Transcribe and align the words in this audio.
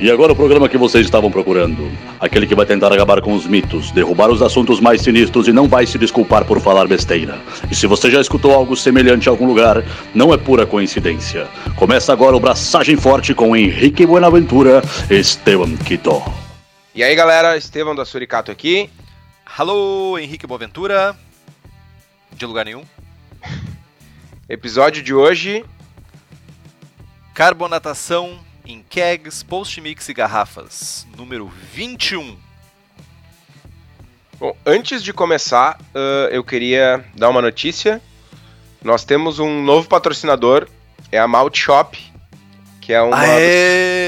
E 0.00 0.10
agora 0.10 0.32
o 0.32 0.36
programa 0.36 0.66
que 0.66 0.78
vocês 0.78 1.04
estavam 1.04 1.30
procurando. 1.30 1.92
Aquele 2.18 2.46
que 2.46 2.54
vai 2.54 2.64
tentar 2.64 2.90
acabar 2.90 3.20
com 3.20 3.34
os 3.34 3.46
mitos, 3.46 3.90
derrubar 3.90 4.30
os 4.30 4.40
assuntos 4.40 4.80
mais 4.80 5.02
sinistros 5.02 5.46
e 5.46 5.52
não 5.52 5.68
vai 5.68 5.84
se 5.84 5.98
desculpar 5.98 6.46
por 6.46 6.58
falar 6.58 6.88
besteira. 6.88 7.38
E 7.70 7.74
se 7.74 7.86
você 7.86 8.10
já 8.10 8.18
escutou 8.18 8.54
algo 8.54 8.74
semelhante 8.74 9.26
em 9.26 9.28
algum 9.28 9.46
lugar, 9.46 9.84
não 10.14 10.32
é 10.32 10.38
pura 10.38 10.64
coincidência. 10.64 11.46
Começa 11.76 12.14
agora 12.14 12.34
o 12.34 12.40
Braçagem 12.40 12.96
Forte 12.96 13.34
com 13.34 13.54
Henrique 13.54 14.06
Buenaventura 14.06 14.80
e 15.10 15.18
Esteban 15.18 15.76
Quito. 15.76 16.22
E 16.94 17.04
aí 17.04 17.14
galera, 17.14 17.58
Esteban 17.58 17.94
da 17.94 18.06
Suricato 18.06 18.50
aqui. 18.50 18.88
Alô, 19.58 20.18
Henrique 20.18 20.46
Boaventura. 20.46 21.14
De 22.32 22.46
lugar 22.46 22.64
nenhum. 22.64 22.84
Episódio 24.48 25.02
de 25.02 25.12
hoje. 25.12 25.62
Carbonatação 27.34 28.48
em 28.70 28.84
kegs, 28.88 29.42
post-mix 29.42 30.08
e 30.08 30.14
garrafas. 30.14 31.06
Número 31.16 31.50
21. 31.72 32.36
Bom, 34.38 34.56
antes 34.64 35.02
de 35.02 35.12
começar, 35.12 35.78
uh, 35.94 36.28
eu 36.30 36.44
queria 36.44 37.04
dar 37.14 37.28
uma 37.28 37.42
notícia. 37.42 38.00
Nós 38.82 39.04
temos 39.04 39.38
um 39.38 39.62
novo 39.62 39.86
patrocinador, 39.88 40.66
é 41.12 41.18
a 41.18 41.28
Malt 41.28 41.58
Shop, 41.58 41.98
que 42.80 42.92
é 42.92 43.02
uma. 43.02 43.18
Aê! 43.18 44.06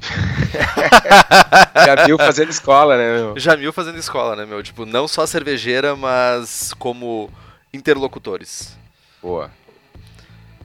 Jamil 1.86 2.18
fazendo 2.18 2.50
escola, 2.50 2.98
né, 2.98 3.18
meu? 3.18 3.40
Jamil 3.40 3.74
fazendo 3.74 3.98
escola, 3.98 4.36
né, 4.36 4.46
meu? 4.46 4.62
Tipo, 4.62 4.86
não 4.86 5.08
só 5.08 5.26
cervejeira, 5.26 5.96
mas 5.96 6.74
como 6.78 7.30
interlocutores. 7.74 8.78
Boa. 9.22 9.52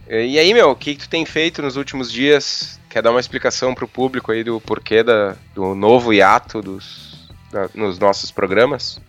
E 0.08 0.38
aí, 0.38 0.52
meu, 0.52 0.70
o 0.70 0.76
que, 0.76 0.94
que 0.94 1.02
tu 1.02 1.08
tem 1.08 1.24
feito 1.24 1.62
nos 1.62 1.76
últimos 1.76 2.10
dias? 2.10 2.78
Quer 2.90 3.02
dar 3.02 3.10
uma 3.10 3.20
explicação 3.20 3.74
pro 3.74 3.88
público 3.88 4.32
aí 4.32 4.44
do 4.44 4.60
porquê 4.60 5.02
da, 5.02 5.36
do 5.54 5.74
novo 5.74 6.12
hiato 6.12 6.60
dos, 6.60 7.28
da, 7.50 7.68
nos 7.74 7.98
nossos 7.98 8.30
programas? 8.30 9.00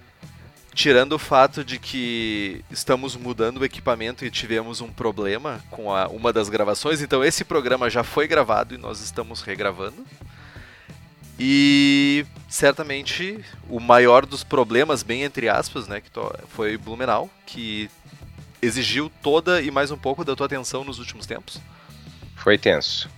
Tirando 0.73 1.13
o 1.13 1.19
fato 1.19 1.63
de 1.63 1.77
que 1.77 2.65
estamos 2.71 3.15
mudando 3.15 3.59
o 3.59 3.65
equipamento 3.65 4.25
e 4.25 4.31
tivemos 4.31 4.81
um 4.81 4.91
problema 4.91 5.61
com 5.69 5.93
a, 5.93 6.07
uma 6.07 6.33
das 6.33 6.49
gravações, 6.49 7.01
então 7.01 7.23
esse 7.23 7.43
programa 7.43 7.89
já 7.89 8.03
foi 8.03 8.27
gravado 8.27 8.73
e 8.73 8.77
nós 8.77 8.99
estamos 8.99 9.41
regravando. 9.41 10.03
E 11.37 12.25
certamente 12.49 13.43
o 13.69 13.79
maior 13.79 14.25
dos 14.25 14.43
problemas, 14.43 15.03
bem 15.03 15.23
entre 15.23 15.47
aspas, 15.47 15.87
né, 15.87 16.01
que 16.01 16.09
foi 16.49 16.77
Blumenau, 16.77 17.29
que 17.45 17.89
exigiu 18.61 19.11
toda 19.21 19.61
e 19.61 19.69
mais 19.69 19.91
um 19.91 19.97
pouco 19.97 20.23
da 20.23 20.35
tua 20.35 20.45
atenção 20.45 20.83
nos 20.83 20.99
últimos 20.99 21.25
tempos. 21.25 21.59
Foi 22.35 22.57
tenso. 22.57 23.09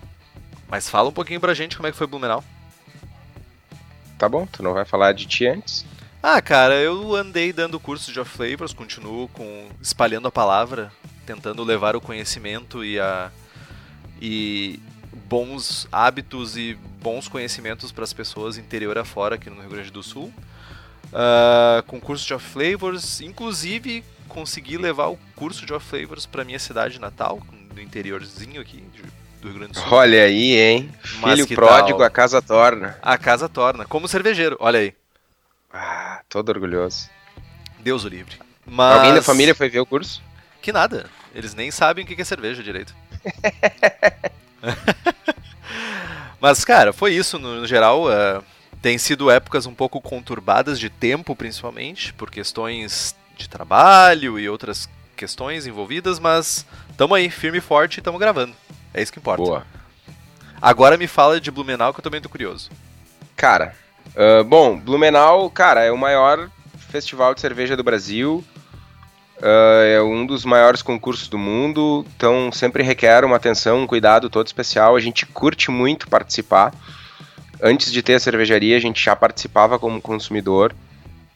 Mas 0.68 0.90
fala 0.90 1.10
um 1.10 1.14
pouquinho 1.14 1.40
pra 1.40 1.54
gente 1.54 1.78
como 1.78 1.88
é 1.88 1.92
que 1.92 1.98
foi 1.98 2.08
Blumenau. 2.08 2.44
Tá 4.18 4.28
bom, 4.28 4.46
tu 4.46 4.64
não 4.64 4.74
vai 4.74 4.86
falar 4.86 5.14
de 5.14 5.26
ti 5.26 5.46
antes? 5.46 5.86
Ah, 6.28 6.42
cara, 6.42 6.74
eu 6.82 7.16
andei 7.16 7.54
dando 7.54 7.80
cursos 7.80 8.12
de 8.12 8.20
off 8.20 8.36
flavors, 8.36 8.74
continuo 8.74 9.28
com 9.28 9.70
espalhando 9.80 10.28
a 10.28 10.32
palavra, 10.32 10.92
tentando 11.24 11.64
levar 11.64 11.96
o 11.96 12.02
conhecimento 12.02 12.84
e 12.84 13.00
a 13.00 13.30
e 14.20 14.80
bons 15.30 15.88
hábitos 15.92 16.58
e 16.58 16.74
bons 17.00 17.28
conhecimentos 17.28 17.92
para 17.92 18.04
as 18.04 18.12
pessoas 18.12 18.58
interior 18.58 18.98
afora 18.98 19.36
aqui 19.36 19.52
no 19.52 19.62
Rio 19.62 19.70
Grande 19.70 19.92
do 19.92 20.02
Sul. 20.02 20.34
Uh, 21.14 21.84
com 21.86 22.02
curso 22.02 22.26
de 22.26 22.34
off 22.34 22.44
flavors, 22.44 23.22
inclusive 23.22 24.04
consegui 24.28 24.80
levar 24.80 25.10
o 25.10 25.20
curso 25.36 25.64
de 25.64 25.76
off 25.76 25.88
flavors 25.88 26.26
para 26.26 26.44
minha 26.44 26.58
cidade 26.58 27.00
natal, 27.00 27.40
no 27.76 27.80
interiorzinho 27.80 28.60
aqui 28.60 28.84
do 29.44 29.48
Rio 29.48 29.60
Grande 29.60 29.74
do 29.74 29.80
Sul. 29.80 29.94
Olha 29.94 30.24
aí, 30.24 30.56
hein? 30.56 30.90
Filho 31.04 31.48
pródigo, 31.50 32.00
tal? 32.00 32.08
a 32.08 32.10
casa 32.10 32.42
torna. 32.42 32.98
A 33.00 33.16
casa 33.16 33.48
torna, 33.48 33.86
como 33.86 34.08
cervejeiro, 34.08 34.58
olha 34.60 34.80
aí. 34.80 34.96
Ah, 35.78 36.22
todo 36.30 36.50
orgulhoso. 36.50 37.10
Deus 37.80 38.06
o 38.06 38.08
livre. 38.08 38.40
Mas... 38.66 38.96
Alguém 38.96 39.14
da 39.14 39.22
família 39.22 39.54
foi 39.54 39.68
ver 39.68 39.82
o 39.82 39.86
curso? 39.86 40.24
Que 40.62 40.72
nada. 40.72 41.10
Eles 41.34 41.54
nem 41.54 41.70
sabem 41.70 42.06
o 42.06 42.08
que 42.08 42.20
é 42.20 42.26
cerveja 42.26 42.64
direito. 42.64 42.96
Mas, 46.40 46.64
cara, 46.64 46.94
foi 46.94 47.14
isso 47.14 47.38
no, 47.38 47.62
no 47.62 47.68
geral. 47.68 48.06
Uh, 48.06 48.42
tem 48.82 48.98
sido 48.98 49.30
épocas 49.30 49.66
um 49.66 49.74
pouco 49.74 50.00
conturbadas 50.00 50.80
de 50.80 50.90
tempo, 50.90 51.36
principalmente, 51.36 52.14
por 52.14 52.32
questões 52.32 53.14
de 53.36 53.50
trabalho 53.50 54.40
e 54.40 54.48
outras 54.48 54.88
questões 55.16 55.68
envolvidas, 55.68 56.20
mas 56.20 56.66
tamo 56.98 57.16
aí, 57.16 57.30
firme 57.30 57.58
e 57.58 57.62
forte 57.62 58.02
tamo 58.02 58.18
gravando. 58.18 58.56
É 58.94 59.02
isso 59.02 59.12
que 59.12 59.20
importa. 59.20 59.44
Boa. 59.44 59.68
Agora 60.62 60.98
me 60.98 61.08
fala 61.08 61.40
de 61.40 61.52
Blumenau 61.52 61.94
que 61.94 62.00
eu 62.00 62.04
também 62.04 62.22
tô 62.22 62.30
curioso. 62.30 62.70
Cara, 63.36 63.76
Uh, 64.14 64.44
bom, 64.44 64.78
Blumenau, 64.78 65.50
cara, 65.50 65.84
é 65.84 65.92
o 65.92 65.98
maior 65.98 66.50
festival 66.78 67.34
de 67.34 67.42
cerveja 67.42 67.76
do 67.76 67.84
Brasil. 67.84 68.44
Uh, 69.38 69.84
é 69.86 70.02
um 70.02 70.26
dos 70.26 70.46
maiores 70.46 70.82
concursos 70.82 71.28
do 71.28 71.38
mundo, 71.38 72.06
então 72.16 72.52
sempre 72.52 72.82
requer 72.84 73.26
uma 73.26 73.36
atenção, 73.36 73.82
um 73.82 73.88
cuidado 73.88 74.30
todo 74.30 74.48
especial. 74.48 74.96
A 74.96 75.00
gente 75.00 75.26
curte 75.26 75.70
muito 75.70 76.08
participar. 76.08 76.74
Antes 77.62 77.92
de 77.92 78.02
ter 78.02 78.16
a 78.16 78.20
cervejaria, 78.20 78.78
a 78.78 78.80
gente 78.80 79.04
já 79.04 79.16
participava 79.16 79.78
como 79.78 80.02
consumidor 80.02 80.74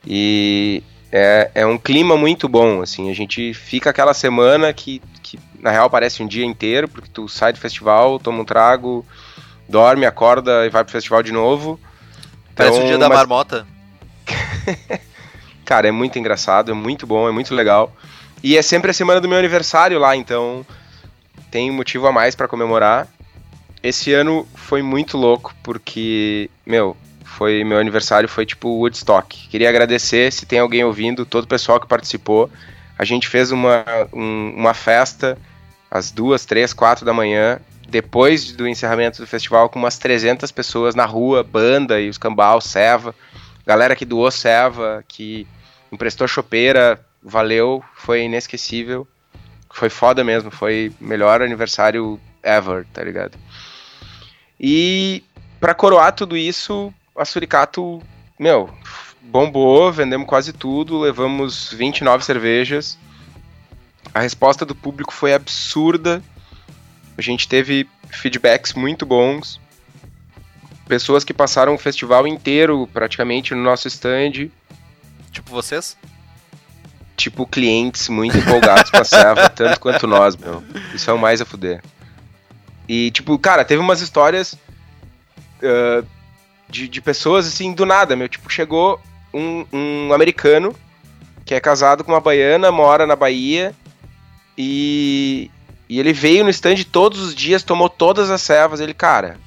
e 0.05 0.83
é, 1.11 1.51
é 1.55 1.65
um 1.65 1.77
clima 1.77 2.15
muito 2.15 2.47
bom. 2.47 2.81
Assim, 2.81 3.09
a 3.09 3.13
gente 3.13 3.53
fica 3.53 3.89
aquela 3.89 4.13
semana 4.13 4.71
que, 4.71 5.01
que 5.21 5.39
na 5.59 5.71
real 5.71 5.89
parece 5.89 6.23
um 6.23 6.27
dia 6.27 6.45
inteiro, 6.45 6.87
porque 6.87 7.09
tu 7.11 7.27
sai 7.27 7.51
do 7.51 7.59
festival, 7.59 8.19
toma 8.19 8.41
um 8.41 8.45
trago, 8.45 9.05
dorme, 9.67 10.05
acorda 10.05 10.65
e 10.65 10.69
vai 10.69 10.83
pro 10.83 10.93
festival 10.93 11.21
de 11.21 11.31
novo. 11.31 11.79
Parece 12.59 12.75
então, 12.75 12.85
o 12.85 12.89
dia 12.89 12.97
da 12.97 13.07
mas... 13.07 13.19
marmota. 13.19 13.65
Cara, 15.63 15.87
é 15.87 15.91
muito 15.91 16.19
engraçado, 16.19 16.71
é 16.71 16.73
muito 16.73 17.07
bom, 17.07 17.25
é 17.25 17.31
muito 17.31 17.55
legal. 17.55 17.95
E 18.43 18.57
é 18.57 18.61
sempre 18.61 18.91
a 18.91 18.93
semana 18.93 19.21
do 19.21 19.29
meu 19.29 19.37
aniversário 19.37 19.97
lá, 19.97 20.13
então 20.13 20.65
tem 21.49 21.71
um 21.71 21.73
motivo 21.73 22.05
a 22.07 22.11
mais 22.11 22.35
para 22.35 22.49
comemorar. 22.49 23.07
Esse 23.81 24.11
ano 24.11 24.45
foi 24.55 24.81
muito 24.81 25.15
louco, 25.15 25.55
porque, 25.63 26.49
meu, 26.65 26.97
foi 27.23 27.63
meu 27.63 27.79
aniversário 27.79 28.27
foi 28.27 28.45
tipo 28.45 28.67
Woodstock. 28.67 29.47
Queria 29.47 29.69
agradecer, 29.69 30.29
se 30.33 30.45
tem 30.45 30.59
alguém 30.59 30.83
ouvindo, 30.83 31.25
todo 31.25 31.45
o 31.45 31.47
pessoal 31.47 31.79
que 31.79 31.87
participou. 31.87 32.49
A 32.97 33.05
gente 33.05 33.29
fez 33.29 33.51
uma, 33.51 33.85
um, 34.11 34.53
uma 34.57 34.73
festa 34.73 35.37
às 35.89 36.11
duas, 36.11 36.45
três, 36.45 36.73
quatro 36.73 37.05
da 37.05 37.13
manhã 37.13 37.57
depois 37.89 38.51
do 38.51 38.67
encerramento 38.67 39.21
do 39.21 39.27
festival, 39.27 39.69
com 39.69 39.79
umas 39.79 39.97
300 39.97 40.51
pessoas 40.51 40.95
na 40.95 41.05
rua, 41.05 41.43
banda 41.43 41.99
e 41.99 42.09
os 42.09 42.17
cambal, 42.17 42.61
Seva, 42.61 43.15
galera 43.65 43.95
que 43.95 44.05
doou 44.05 44.29
Seva, 44.31 45.03
que 45.07 45.47
emprestou 45.91 46.27
chopeira, 46.27 47.03
valeu, 47.21 47.83
foi 47.95 48.23
inesquecível, 48.23 49.07
foi 49.71 49.89
foda 49.89 50.23
mesmo, 50.23 50.51
foi 50.51 50.93
melhor 50.99 51.41
aniversário 51.41 52.19
ever, 52.43 52.85
tá 52.93 53.03
ligado? 53.03 53.37
E 54.59 55.23
para 55.59 55.73
coroar 55.73 56.13
tudo 56.13 56.37
isso, 56.37 56.93
a 57.15 57.25
Suricato, 57.25 58.01
meu, 58.37 58.69
bombou, 59.21 59.91
vendemos 59.91 60.27
quase 60.27 60.53
tudo, 60.53 60.99
levamos 60.99 61.73
29 61.73 62.23
cervejas. 62.23 62.97
A 64.13 64.21
resposta 64.21 64.65
do 64.65 64.75
público 64.75 65.13
foi 65.13 65.33
absurda 65.33 66.21
a 67.19 67.21
gente 67.21 67.47
teve 67.47 67.87
feedbacks 68.09 68.73
muito 68.73 69.05
bons. 69.05 69.59
Pessoas 70.87 71.23
que 71.23 71.33
passaram 71.33 71.75
o 71.75 71.77
festival 71.77 72.25
inteiro 72.25 72.89
praticamente 72.91 73.53
no 73.53 73.61
nosso 73.61 73.87
stand. 73.87 74.49
Tipo 75.31 75.51
vocês? 75.51 75.97
Tipo 77.15 77.45
clientes 77.45 78.07
muito 78.09 78.37
empolgados 78.37 78.89
serva, 79.07 79.49
tanto 79.51 79.79
quanto 79.79 80.07
nós, 80.07 80.35
meu. 80.35 80.63
Isso 80.93 81.09
é 81.09 81.13
o 81.13 81.19
mais 81.19 81.41
a 81.41 81.45
fuder. 81.45 81.83
E, 82.87 83.11
tipo, 83.11 83.37
cara, 83.37 83.63
teve 83.63 83.81
umas 83.81 84.01
histórias 84.01 84.53
uh, 85.61 86.05
de, 86.67 86.87
de 86.87 87.01
pessoas 87.01 87.45
assim 87.45 87.73
do 87.73 87.85
nada, 87.85 88.15
meu. 88.15 88.27
Tipo, 88.27 88.49
chegou 88.49 88.99
um, 89.33 89.65
um 89.71 90.13
americano 90.13 90.73
que 91.45 91.53
é 91.53 91.59
casado 91.59 92.03
com 92.03 92.13
uma 92.13 92.21
baiana, 92.21 92.71
mora 92.71 93.05
na 93.05 93.15
Bahia 93.15 93.75
e, 94.57 95.51
e 95.89 95.99
ele 95.99 96.13
veio 96.13 96.43
no 96.43 96.51
stand 96.51 96.83
todos 96.91 97.19
os 97.19 97.33
dias, 97.33 97.63
tomou 97.63 97.89
todas 97.89 98.29
as 98.29 98.43
servas. 98.43 98.79
Ele, 98.79 98.93
cara, 98.93 99.37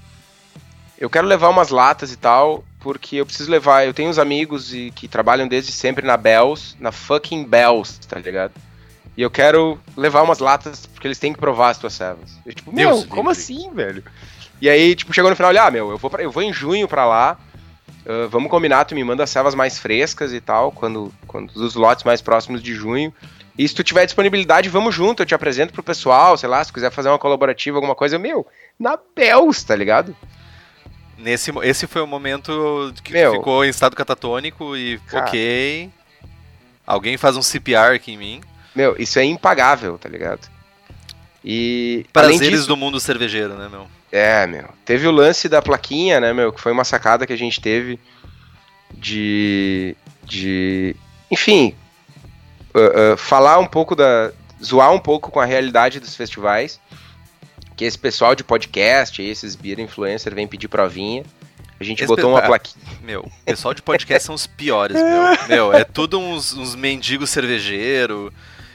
eu 0.98 1.08
quero 1.08 1.26
levar 1.26 1.48
umas 1.48 1.68
latas 1.68 2.12
e 2.12 2.16
tal, 2.16 2.64
porque 2.80 3.16
eu 3.16 3.24
preciso 3.24 3.48
levar. 3.48 3.86
Eu 3.86 3.94
tenho 3.94 4.10
uns 4.10 4.18
amigos 4.18 4.74
e, 4.74 4.90
que 4.90 5.06
trabalham 5.06 5.46
desde 5.46 5.70
sempre 5.70 6.04
na 6.04 6.16
Bells, 6.16 6.74
na 6.80 6.90
fucking 6.90 7.44
Bells, 7.44 8.00
tá 8.08 8.18
ligado? 8.18 8.52
E 9.16 9.22
eu 9.22 9.30
quero 9.30 9.78
levar 9.96 10.22
umas 10.22 10.40
latas 10.40 10.84
porque 10.84 11.06
eles 11.06 11.18
têm 11.18 11.32
que 11.32 11.38
provar 11.38 11.70
as 11.70 11.78
tuas 11.78 11.92
servas. 11.92 12.36
Eu, 12.44 12.52
tipo, 12.52 12.74
meu, 12.74 12.88
Deus 12.88 13.04
como 13.04 13.30
livre. 13.30 13.42
assim, 13.42 13.70
velho? 13.72 14.04
E 14.60 14.68
aí, 14.68 14.96
tipo, 14.96 15.12
chegou 15.12 15.30
no 15.30 15.36
final, 15.36 15.50
olha, 15.50 15.64
ah, 15.64 15.70
meu, 15.70 15.90
eu 15.90 15.98
vou, 15.98 16.10
pra, 16.10 16.22
eu 16.22 16.30
vou 16.30 16.42
em 16.42 16.52
junho 16.52 16.88
pra 16.88 17.06
lá. 17.06 17.38
ah, 18.04 18.26
vamos 18.28 18.50
combinar, 18.50 18.84
tu 18.84 18.96
me 18.96 19.04
manda 19.04 19.22
as 19.22 19.30
servas 19.30 19.54
mais 19.54 19.78
frescas 19.78 20.32
e 20.32 20.40
tal, 20.40 20.72
quando, 20.72 21.12
quando 21.26 21.50
os 21.50 21.76
lotes 21.76 22.02
mais 22.02 22.20
próximos 22.20 22.60
de 22.60 22.74
junho. 22.74 23.14
E 23.56 23.68
se 23.68 23.74
tu 23.74 23.84
tiver 23.84 24.04
disponibilidade, 24.04 24.68
vamos 24.68 24.94
junto, 24.94 25.22
eu 25.22 25.26
te 25.26 25.34
apresento 25.34 25.72
pro 25.72 25.82
pessoal, 25.82 26.36
sei 26.38 26.48
lá, 26.48 26.64
se 26.64 26.72
quiser 26.72 26.90
fazer 26.90 27.08
uma 27.08 27.18
colaborativa, 27.18 27.76
alguma 27.76 27.94
coisa, 27.94 28.18
meu, 28.18 28.46
na 28.78 28.98
Bells, 29.14 29.66
tá 29.66 29.76
ligado? 29.76 30.16
Nesse, 31.18 31.52
esse 31.62 31.86
foi 31.86 32.02
o 32.02 32.06
momento 32.06 32.92
que 33.04 33.12
Meu. 33.12 33.34
ficou 33.34 33.64
em 33.64 33.68
estado 33.68 33.94
catatônico 33.94 34.76
e, 34.76 34.98
Cara. 35.06 35.26
ok. 35.26 35.90
Alguém 36.86 37.16
faz 37.16 37.36
um 37.36 37.42
CPR 37.42 37.94
aqui 37.94 38.12
em 38.12 38.16
mim. 38.16 38.40
Meu, 38.74 38.96
isso 38.98 39.18
é 39.18 39.24
impagável, 39.24 39.98
tá 39.98 40.08
ligado? 40.08 40.50
E 41.44 42.06
Prazeres 42.12 42.48
disso, 42.48 42.68
do 42.68 42.76
mundo 42.76 42.98
cervejeiro, 42.98 43.54
né, 43.54 43.68
meu? 43.68 43.86
É, 44.10 44.46
meu. 44.46 44.68
Teve 44.84 45.06
o 45.06 45.12
lance 45.12 45.48
da 45.48 45.62
plaquinha, 45.62 46.18
né, 46.20 46.32
meu? 46.32 46.52
Que 46.52 46.60
foi 46.60 46.72
uma 46.72 46.84
sacada 46.84 47.26
que 47.26 47.32
a 47.32 47.38
gente 47.38 47.60
teve 47.60 48.00
de. 48.92 49.96
de. 50.24 50.96
Enfim. 51.30 51.74
Ah, 52.74 53.16
falar 53.16 53.58
um 53.58 53.66
pouco 53.66 53.94
da. 53.94 54.32
zoar 54.62 54.92
um 54.92 54.98
pouco 54.98 55.30
com 55.30 55.40
a 55.40 55.44
realidade 55.44 56.00
dos 56.00 56.14
festivais. 56.14 56.80
Que 57.76 57.84
esse 57.84 57.98
pessoal 57.98 58.34
de 58.34 58.44
podcast, 58.44 59.22
esses 59.22 59.56
beer 59.56 59.80
influencer, 59.80 60.34
vem 60.34 60.46
pedir 60.46 60.68
provinha. 60.68 61.24
A 61.82 61.84
gente 61.84 61.98
Esse 61.98 62.06
botou 62.06 62.30
uma 62.30 62.38
ah, 62.38 62.42
plaquinha. 62.42 62.84
Meu, 63.02 63.28
pessoal 63.44 63.74
de 63.74 63.82
podcast 63.82 64.24
são 64.24 64.36
os 64.36 64.46
piores, 64.46 64.96
meu. 64.96 65.22
Meu, 65.48 65.72
é 65.72 65.82
tudo 65.82 66.16
uns, 66.16 66.54
uns 66.54 66.76
mendigos 66.76 67.30
cervejeiro. 67.30 68.32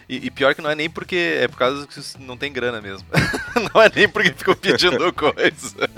E, 0.09 0.27
e 0.27 0.31
pior 0.31 0.53
que 0.53 0.61
não 0.61 0.69
é 0.69 0.75
nem 0.75 0.89
porque. 0.89 1.37
É 1.41 1.47
por 1.47 1.57
causa 1.57 1.87
que 1.87 2.01
não 2.19 2.35
tem 2.35 2.51
grana 2.51 2.81
mesmo. 2.81 3.07
não 3.73 3.81
é 3.81 3.89
nem 3.93 4.09
porque 4.09 4.33
ficam 4.33 4.55
pedindo 4.55 5.11
coisa. 5.13 5.89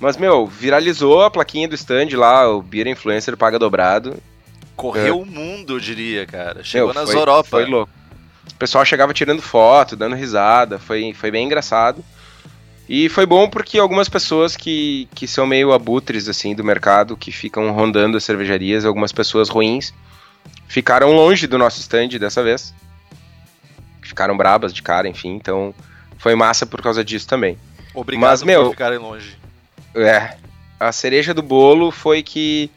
Mas, 0.00 0.16
meu, 0.16 0.46
viralizou 0.46 1.22
a 1.22 1.30
plaquinha 1.30 1.68
do 1.68 1.74
stand 1.74 2.08
lá, 2.14 2.48
o 2.48 2.62
Beer 2.62 2.86
Influencer 2.86 3.36
paga 3.36 3.58
dobrado. 3.58 4.16
Correu 4.76 5.20
o 5.20 5.26
mundo, 5.26 5.74
eu 5.76 5.80
diria, 5.80 6.26
cara. 6.26 6.62
Chegou 6.62 6.88
Meu, 6.88 6.94
nas 6.94 7.10
foi- 7.10 7.18
Europa. 7.18 7.48
Foi 7.50 7.64
louco. 7.64 7.90
O 8.52 8.54
pessoal 8.56 8.84
chegava 8.84 9.12
tirando 9.12 9.42
foto, 9.42 9.96
dando 9.96 10.14
risada, 10.14 10.78
foi, 10.78 11.12
foi 11.14 11.30
bem 11.30 11.46
engraçado. 11.46 12.04
E 12.88 13.08
foi 13.08 13.26
bom 13.26 13.48
porque 13.50 13.78
algumas 13.78 14.08
pessoas 14.08 14.56
que, 14.56 15.08
que 15.14 15.26
são 15.26 15.44
meio 15.46 15.72
abutres, 15.72 16.28
assim, 16.28 16.54
do 16.54 16.62
mercado, 16.62 17.16
que 17.16 17.32
ficam 17.32 17.72
rondando 17.72 18.16
as 18.16 18.22
cervejarias, 18.24 18.84
algumas 18.84 19.10
pessoas 19.12 19.48
ruins, 19.48 19.92
ficaram 20.68 21.12
longe 21.12 21.46
do 21.48 21.58
nosso 21.58 21.80
stand 21.80 22.08
dessa 22.20 22.42
vez. 22.44 22.72
Ficaram 24.02 24.36
brabas 24.36 24.72
de 24.72 24.82
cara, 24.82 25.08
enfim, 25.08 25.30
então 25.34 25.74
foi 26.16 26.34
massa 26.36 26.64
por 26.64 26.80
causa 26.80 27.04
disso 27.04 27.26
também. 27.26 27.58
Obrigado 27.92 28.30
Mas, 28.30 28.42
meu- 28.42 28.64
por 28.66 28.70
ficarem 28.70 28.98
longe. 28.98 29.36
É, 29.94 30.36
a 30.78 30.92
cereja 30.92 31.34
do 31.34 31.42
bolo 31.42 31.90
foi 31.90 32.22
que 32.22 32.70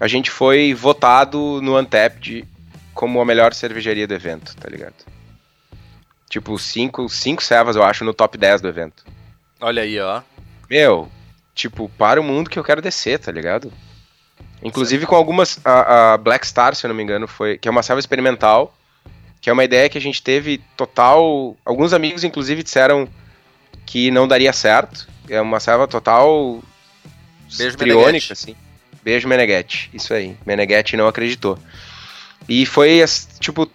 a 0.00 0.06
gente 0.06 0.30
foi 0.30 0.74
votado 0.74 1.60
no 1.62 1.78
Untapped 1.78 2.46
como 2.94 3.20
a 3.20 3.24
melhor 3.24 3.54
cervejaria 3.54 4.06
do 4.06 4.14
evento, 4.14 4.56
tá 4.56 4.68
ligado? 4.68 4.94
Tipo, 6.28 6.58
cinco, 6.58 7.08
cinco 7.08 7.42
servas, 7.42 7.76
eu 7.76 7.82
acho, 7.82 8.04
no 8.04 8.12
top 8.12 8.36
10 8.36 8.60
do 8.60 8.68
evento. 8.68 9.04
Olha 9.60 9.82
aí, 9.82 9.98
ó. 9.98 10.20
Meu, 10.68 11.08
tipo, 11.54 11.88
para 11.96 12.20
o 12.20 12.24
mundo 12.24 12.50
que 12.50 12.58
eu 12.58 12.64
quero 12.64 12.82
descer, 12.82 13.18
tá 13.18 13.32
ligado? 13.32 13.72
Inclusive 14.62 15.06
com 15.06 15.14
algumas. 15.14 15.58
A, 15.64 16.14
a 16.14 16.16
Black 16.18 16.46
Star, 16.46 16.74
se 16.74 16.84
eu 16.84 16.88
não 16.88 16.94
me 16.96 17.02
engano, 17.02 17.26
foi. 17.26 17.56
Que 17.56 17.68
é 17.68 17.70
uma 17.70 17.82
serva 17.82 18.00
experimental. 18.00 18.76
Que 19.40 19.48
é 19.48 19.52
uma 19.52 19.64
ideia 19.64 19.88
que 19.88 19.96
a 19.96 20.00
gente 20.00 20.22
teve 20.22 20.58
total. 20.76 21.56
Alguns 21.64 21.92
amigos, 21.92 22.24
inclusive, 22.24 22.62
disseram 22.62 23.08
que 23.86 24.10
não 24.10 24.28
daria 24.28 24.52
certo. 24.52 25.08
É 25.28 25.40
uma 25.40 25.60
serva 25.60 25.86
total. 25.86 26.60
Beijo, 27.56 27.76
triônica, 27.76 28.32
assim. 28.32 28.56
Beijo, 29.08 29.26
Meneghetti. 29.26 29.88
Isso 29.94 30.12
aí. 30.12 30.36
Meneghetti 30.44 30.94
não 30.94 31.08
acreditou. 31.08 31.58
E 32.46 32.66
foi, 32.66 33.02
tipo, 33.40 33.66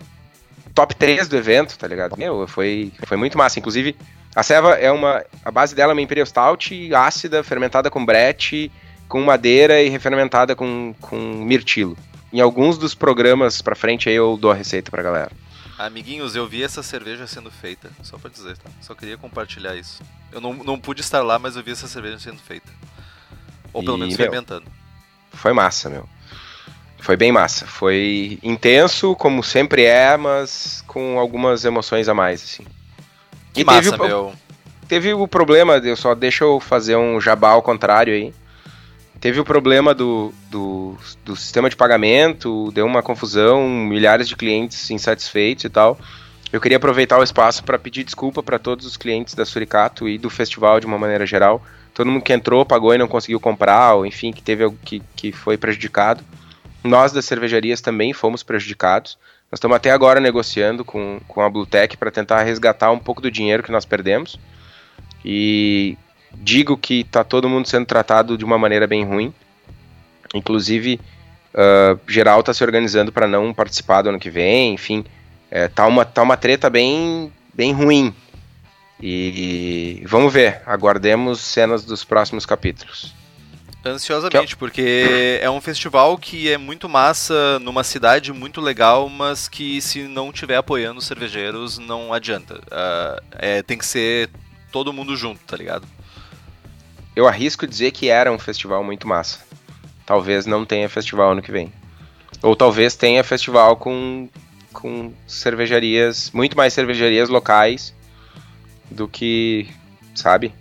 top 0.75 0.93
3 0.93 1.27
do 1.27 1.35
evento, 1.35 1.75
tá 1.75 1.87
ligado? 1.87 2.15
Meu, 2.15 2.47
foi, 2.47 2.91
foi 3.07 3.17
muito 3.17 3.35
massa. 3.35 3.57
Inclusive, 3.57 3.95
a 4.35 4.43
ceva 4.43 4.75
é 4.75 4.91
uma. 4.91 5.25
A 5.43 5.49
base 5.49 5.73
dela 5.73 5.91
é 5.91 5.95
uma 5.95 6.01
Imperial 6.03 6.27
Stout 6.27 6.93
ácida, 6.93 7.43
fermentada 7.43 7.89
com 7.89 8.05
brete, 8.05 8.71
com 9.07 9.21
madeira 9.21 9.81
e 9.81 9.89
refermentada 9.89 10.55
com, 10.55 10.93
com 11.01 11.17
mirtilo. 11.17 11.97
Em 12.31 12.39
alguns 12.39 12.77
dos 12.77 12.93
programas 12.93 13.59
pra 13.59 13.73
frente 13.73 14.09
aí 14.09 14.15
eu 14.15 14.37
dou 14.39 14.51
a 14.51 14.55
receita 14.55 14.91
pra 14.91 15.01
galera. 15.01 15.31
Amiguinhos, 15.79 16.35
eu 16.35 16.47
vi 16.47 16.61
essa 16.61 16.83
cerveja 16.83 17.25
sendo 17.25 17.49
feita. 17.49 17.89
Só 18.03 18.19
pra 18.19 18.29
dizer, 18.29 18.55
tá? 18.59 18.69
Só 18.81 18.93
queria 18.93 19.17
compartilhar 19.17 19.75
isso. 19.75 20.03
Eu 20.31 20.39
não, 20.39 20.53
não 20.53 20.79
pude 20.79 21.01
estar 21.01 21.23
lá, 21.23 21.39
mas 21.39 21.55
eu 21.55 21.63
vi 21.63 21.71
essa 21.71 21.87
cerveja 21.87 22.19
sendo 22.19 22.37
feita. 22.37 22.69
Ou 23.73 23.83
pelo 23.83 23.97
E, 23.97 23.99
menos 24.01 24.15
meu, 24.15 24.27
fermentando. 24.27 24.82
Foi 25.33 25.53
massa, 25.53 25.89
meu. 25.89 26.07
Foi 26.99 27.17
bem 27.17 27.31
massa. 27.31 27.65
Foi 27.65 28.39
intenso, 28.41 29.15
como 29.15 29.43
sempre 29.43 29.83
é, 29.83 30.15
mas 30.15 30.83
com 30.87 31.19
algumas 31.19 31.65
emoções 31.65 32.07
a 32.07 32.13
mais, 32.13 32.41
assim. 32.43 32.63
Que 33.53 33.61
E 33.61 33.63
massa, 33.65 33.91
teve 33.91 34.03
o- 34.03 34.07
meu. 34.07 34.33
Teve 34.87 35.13
o 35.13 35.27
problema, 35.27 35.77
eu 35.77 35.95
só 35.95 36.13
deixa 36.13 36.43
eu 36.43 36.59
fazer 36.59 36.95
um 36.95 37.19
jabá 37.19 37.49
ao 37.51 37.61
contrário 37.61 38.13
aí. 38.13 38.33
Teve 39.19 39.39
o 39.39 39.45
problema 39.45 39.93
do, 39.93 40.33
do, 40.51 40.97
do 41.23 41.35
sistema 41.35 41.69
de 41.69 41.75
pagamento, 41.75 42.69
deu 42.73 42.85
uma 42.85 43.01
confusão, 43.01 43.67
milhares 43.69 44.27
de 44.27 44.35
clientes 44.35 44.91
insatisfeitos 44.91 45.63
e 45.63 45.69
tal. 45.69 45.97
Eu 46.51 46.59
queria 46.61 46.77
aproveitar 46.77 47.17
o 47.17 47.23
espaço 47.23 47.63
para 47.63 47.79
pedir 47.79 48.03
desculpa 48.03 48.43
para 48.43 48.59
todos 48.59 48.85
os 48.85 48.97
clientes 48.97 49.33
da 49.33 49.45
Suricato 49.45 50.07
e 50.07 50.17
do 50.17 50.29
festival 50.29 50.79
de 50.79 50.85
uma 50.85 50.99
maneira 50.99 51.25
geral. 51.25 51.63
Todo 51.93 52.09
mundo 52.09 52.23
que 52.23 52.33
entrou, 52.33 52.65
pagou 52.65 52.93
e 52.93 52.97
não 52.97 53.07
conseguiu 53.07 53.39
comprar, 53.39 53.95
ou 53.95 54.05
enfim, 54.05 54.31
que 54.31 54.41
teve 54.41 54.63
algo 54.63 54.77
que, 54.83 55.01
que 55.15 55.31
foi 55.31 55.57
prejudicado. 55.57 56.23
Nós 56.83 57.11
das 57.11 57.25
cervejarias 57.25 57.81
também 57.81 58.13
fomos 58.13 58.43
prejudicados. 58.43 59.17
Nós 59.51 59.57
estamos 59.59 59.77
até 59.77 59.91
agora 59.91 60.19
negociando 60.19 60.83
com, 60.83 61.19
com 61.27 61.41
a 61.41 61.49
Bluetech 61.49 61.95
para 61.95 62.11
tentar 62.11 62.41
resgatar 62.43 62.91
um 62.91 62.99
pouco 62.99 63.21
do 63.21 63.29
dinheiro 63.29 63.63
que 63.63 63.71
nós 63.71 63.85
perdemos. 63.85 64.39
E 65.23 65.97
digo 66.33 66.75
que 66.75 67.03
tá 67.03 67.23
todo 67.23 67.47
mundo 67.47 67.67
sendo 67.67 67.85
tratado 67.85 68.37
de 68.37 68.43
uma 68.43 68.57
maneira 68.57 68.87
bem 68.87 69.05
ruim. 69.05 69.33
Inclusive, 70.33 70.99
ah, 71.53 71.97
geral 72.07 72.41
tá 72.41 72.53
se 72.53 72.63
organizando 72.63 73.11
para 73.11 73.27
não 73.27 73.53
participar 73.53 74.01
do 74.01 74.09
ano 74.09 74.19
que 74.19 74.29
vem, 74.29 74.73
enfim. 74.73 75.05
É, 75.51 75.67
tá, 75.67 75.85
uma, 75.85 76.03
tá 76.03 76.23
uma 76.23 76.35
treta 76.35 76.69
bem, 76.69 77.31
bem 77.53 77.71
ruim. 77.71 78.13
E 79.05 80.01
vamos 80.05 80.31
ver, 80.31 80.61
aguardemos 80.65 81.41
cenas 81.41 81.83
dos 81.83 82.05
próximos 82.05 82.45
capítulos. 82.45 83.13
Ansiosamente, 83.85 84.55
porque 84.55 85.39
é 85.41 85.49
um 85.49 85.59
festival 85.59 86.17
que 86.17 86.49
é 86.49 86.57
muito 86.57 86.87
massa, 86.87 87.59
numa 87.59 87.83
cidade 87.83 88.31
muito 88.31 88.61
legal, 88.61 89.09
mas 89.09 89.49
que 89.49 89.81
se 89.81 90.03
não 90.03 90.31
tiver 90.31 90.55
apoiando 90.55 90.99
os 90.99 91.05
cervejeiros, 91.05 91.77
não 91.79 92.13
adianta. 92.13 92.61
Ah, 92.71 93.21
é, 93.33 93.61
tem 93.61 93.77
que 93.77 93.85
ser 93.85 94.29
todo 94.71 94.93
mundo 94.93 95.17
junto, 95.17 95.41
tá 95.41 95.57
ligado? 95.57 95.85
Eu 97.13 97.27
arrisco 97.27 97.67
dizer 97.67 97.91
que 97.91 98.07
era 98.07 98.31
um 98.31 98.39
festival 98.39 98.85
muito 98.85 99.05
massa. 99.05 99.39
Talvez 100.05 100.45
não 100.45 100.63
tenha 100.63 100.87
festival 100.87 101.33
ano 101.33 101.41
que 101.41 101.51
vem. 101.51 101.73
Ou 102.41 102.55
talvez 102.55 102.95
tenha 102.95 103.21
festival 103.21 103.75
com, 103.75 104.29
com 104.71 105.11
cervejarias, 105.27 106.31
muito 106.31 106.55
mais 106.55 106.71
cervejarias 106.71 107.27
locais 107.27 107.93
do 108.93 109.07
que, 109.07 109.67
sabe? 110.15 110.53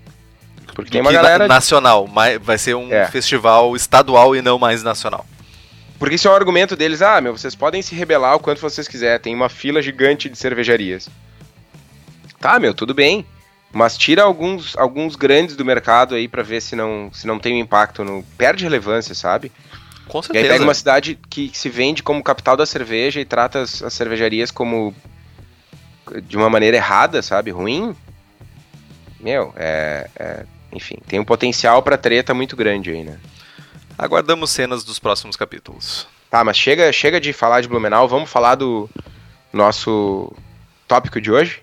Porque 0.75 0.91
tem 0.91 1.01
Do 1.03 1.05
uma 1.05 1.11
que 1.11 1.17
na- 1.17 1.23
galera. 1.23 1.47
Nacional, 1.49 2.07
mas 2.09 2.41
vai 2.41 2.57
ser 2.59 2.75
um 2.75 2.93
É. 2.93 3.07
festival 3.09 3.77
estadual 3.77 4.35
e 4.35 4.41
não 4.43 4.59
mais 4.59 4.83
nacional. 4.83 5.27
Porque 5.99 6.17
isso 6.17 6.27
é 6.27 6.31
o 6.31 6.35
argumento 6.35 6.75
deles, 6.75 7.01
ah, 7.03 7.21
meu, 7.21 7.37
vocês 7.37 7.55
podem 7.55 7.81
se 7.83 7.95
rebelar 7.95 8.35
o 8.35 8.41
quanto 8.41 8.61
vocês 8.61 8.89
quiserem, 8.89 9.21
tem 9.21 9.35
uma 9.35 9.49
fila 9.49 9.81
gigante 9.83 10.29
de 10.29 10.37
cervejarias. 10.37 11.09
Tá, 12.41 12.59
meu, 12.59 12.75
tudo 12.75 12.93
bem. 12.95 13.25
Mas 13.73 13.97
tira 13.97 14.23
alguns, 14.23 14.77
alguns 14.77 15.17
grandes 15.17 15.57
do 15.57 15.65
mercado 15.65 16.15
aí 16.15 16.29
pra 16.29 16.43
ver 16.43 16.61
se 16.61 16.75
não, 16.77 17.11
se 17.13 17.27
não 17.27 17.39
tem 17.39 17.55
um 17.55 17.59
impacto 17.59 18.05
no. 18.05 18.23
Perde 18.37 18.65
relevância, 18.65 19.15
sabe? 19.15 19.51
Com 20.09 20.19
E 20.19 20.21
aí 20.21 20.25
certeza. 20.25 20.49
pega 20.49 20.65
uma 20.65 20.75
cidade 20.75 21.19
que 21.31 21.51
se 21.55 21.71
vende 21.71 22.03
como 22.03 22.23
capital 22.23 22.55
da 22.57 22.67
cerveja 22.67 23.19
e 23.21 23.25
trata 23.25 23.61
as, 23.63 23.83
as 23.83 23.95
cervejarias 23.95 24.51
como. 24.51 24.95
de 26.25 26.37
uma 26.37 26.51
maneira 26.51 26.77
errada, 26.77 27.23
sabe? 27.23 27.51
Ruim. 27.51 27.95
Meu, 29.23 29.53
é, 29.57 30.11
é- 30.17 30.45
enfim, 30.73 30.97
tem 31.07 31.21
um 31.21 31.25
potencial 31.25 31.83
para 31.83 31.97
treta 31.97 32.35
muito 32.35 32.57
grande 32.57 32.91
aí, 32.91 33.05
né? 33.05 33.19
Aguardamos 33.97 34.51
cenas 34.51 34.83
dos 34.83 34.99
próximos 34.99 35.37
capítulos. 35.37 36.07
Tá, 36.31 36.43
mas 36.43 36.57
chega, 36.57 36.91
chega 36.93 37.21
de 37.21 37.33
falar 37.33 37.61
de 37.61 37.69
Blumenau, 37.69 38.09
vamos 38.09 38.31
falar 38.31 38.55
do 38.55 38.89
nosso 39.53 40.33
tópico 40.89 41.21
de 41.21 41.31
hoje? 41.31 41.61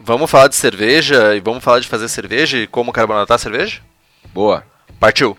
Vamos 0.00 0.30
falar 0.30 0.48
de 0.48 0.56
cerveja 0.56 1.34
e 1.34 1.40
vamos 1.40 1.62
falar 1.62 1.80
de 1.80 1.88
fazer 1.88 2.08
cerveja 2.08 2.58
e 2.58 2.66
como 2.66 2.92
carbonatar 2.92 3.36
a 3.36 3.38
cerveja? 3.38 3.80
Boa. 4.32 4.64
Partiu! 4.98 5.36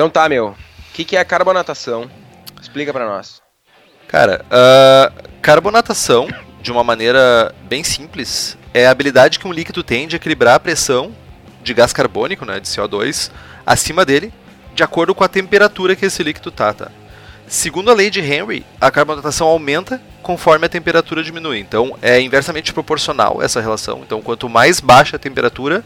Então 0.00 0.08
tá, 0.08 0.26
meu. 0.30 0.46
O 0.46 0.56
que, 0.94 1.04
que 1.04 1.14
é 1.14 1.22
carbonatação? 1.22 2.10
Explica 2.58 2.90
para 2.90 3.04
nós. 3.04 3.42
Cara, 4.08 4.42
uh, 4.46 5.28
carbonatação, 5.42 6.26
de 6.62 6.72
uma 6.72 6.82
maneira 6.82 7.54
bem 7.68 7.84
simples, 7.84 8.56
é 8.72 8.86
a 8.86 8.90
habilidade 8.92 9.38
que 9.38 9.46
um 9.46 9.52
líquido 9.52 9.82
tem 9.82 10.08
de 10.08 10.16
equilibrar 10.16 10.54
a 10.54 10.58
pressão 10.58 11.14
de 11.62 11.74
gás 11.74 11.92
carbônico, 11.92 12.46
né, 12.46 12.58
de 12.58 12.66
CO2, 12.66 13.30
acima 13.66 14.02
dele, 14.06 14.32
de 14.74 14.82
acordo 14.82 15.14
com 15.14 15.22
a 15.22 15.28
temperatura 15.28 15.94
que 15.94 16.06
esse 16.06 16.22
líquido 16.22 16.50
tá, 16.50 16.72
tá? 16.72 16.90
Segundo 17.46 17.90
a 17.90 17.94
lei 17.94 18.08
de 18.08 18.20
Henry, 18.20 18.64
a 18.80 18.90
carbonatação 18.90 19.48
aumenta 19.48 20.00
conforme 20.22 20.64
a 20.64 20.70
temperatura 20.70 21.22
diminui. 21.22 21.58
Então, 21.58 21.94
é 22.00 22.18
inversamente 22.18 22.72
proporcional 22.72 23.42
essa 23.42 23.60
relação. 23.60 24.00
Então, 24.02 24.22
quanto 24.22 24.48
mais 24.48 24.80
baixa 24.80 25.16
a 25.16 25.18
temperatura, 25.18 25.84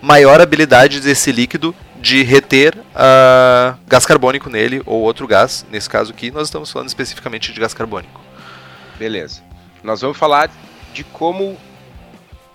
maior 0.00 0.38
a 0.38 0.44
habilidade 0.44 1.00
desse 1.00 1.32
líquido 1.32 1.74
de 2.00 2.22
reter 2.22 2.76
uh, 2.76 3.78
gás 3.86 4.04
carbônico 4.06 4.50
nele 4.50 4.82
ou 4.86 5.02
outro 5.02 5.26
gás. 5.26 5.66
Nesse 5.70 5.88
caso 5.88 6.12
aqui, 6.12 6.30
nós 6.30 6.48
estamos 6.48 6.70
falando 6.70 6.88
especificamente 6.88 7.52
de 7.52 7.60
gás 7.60 7.74
carbônico. 7.74 8.20
Beleza. 8.98 9.42
Nós 9.82 10.00
vamos 10.00 10.16
falar 10.16 10.50
de 10.92 11.04
como. 11.04 11.56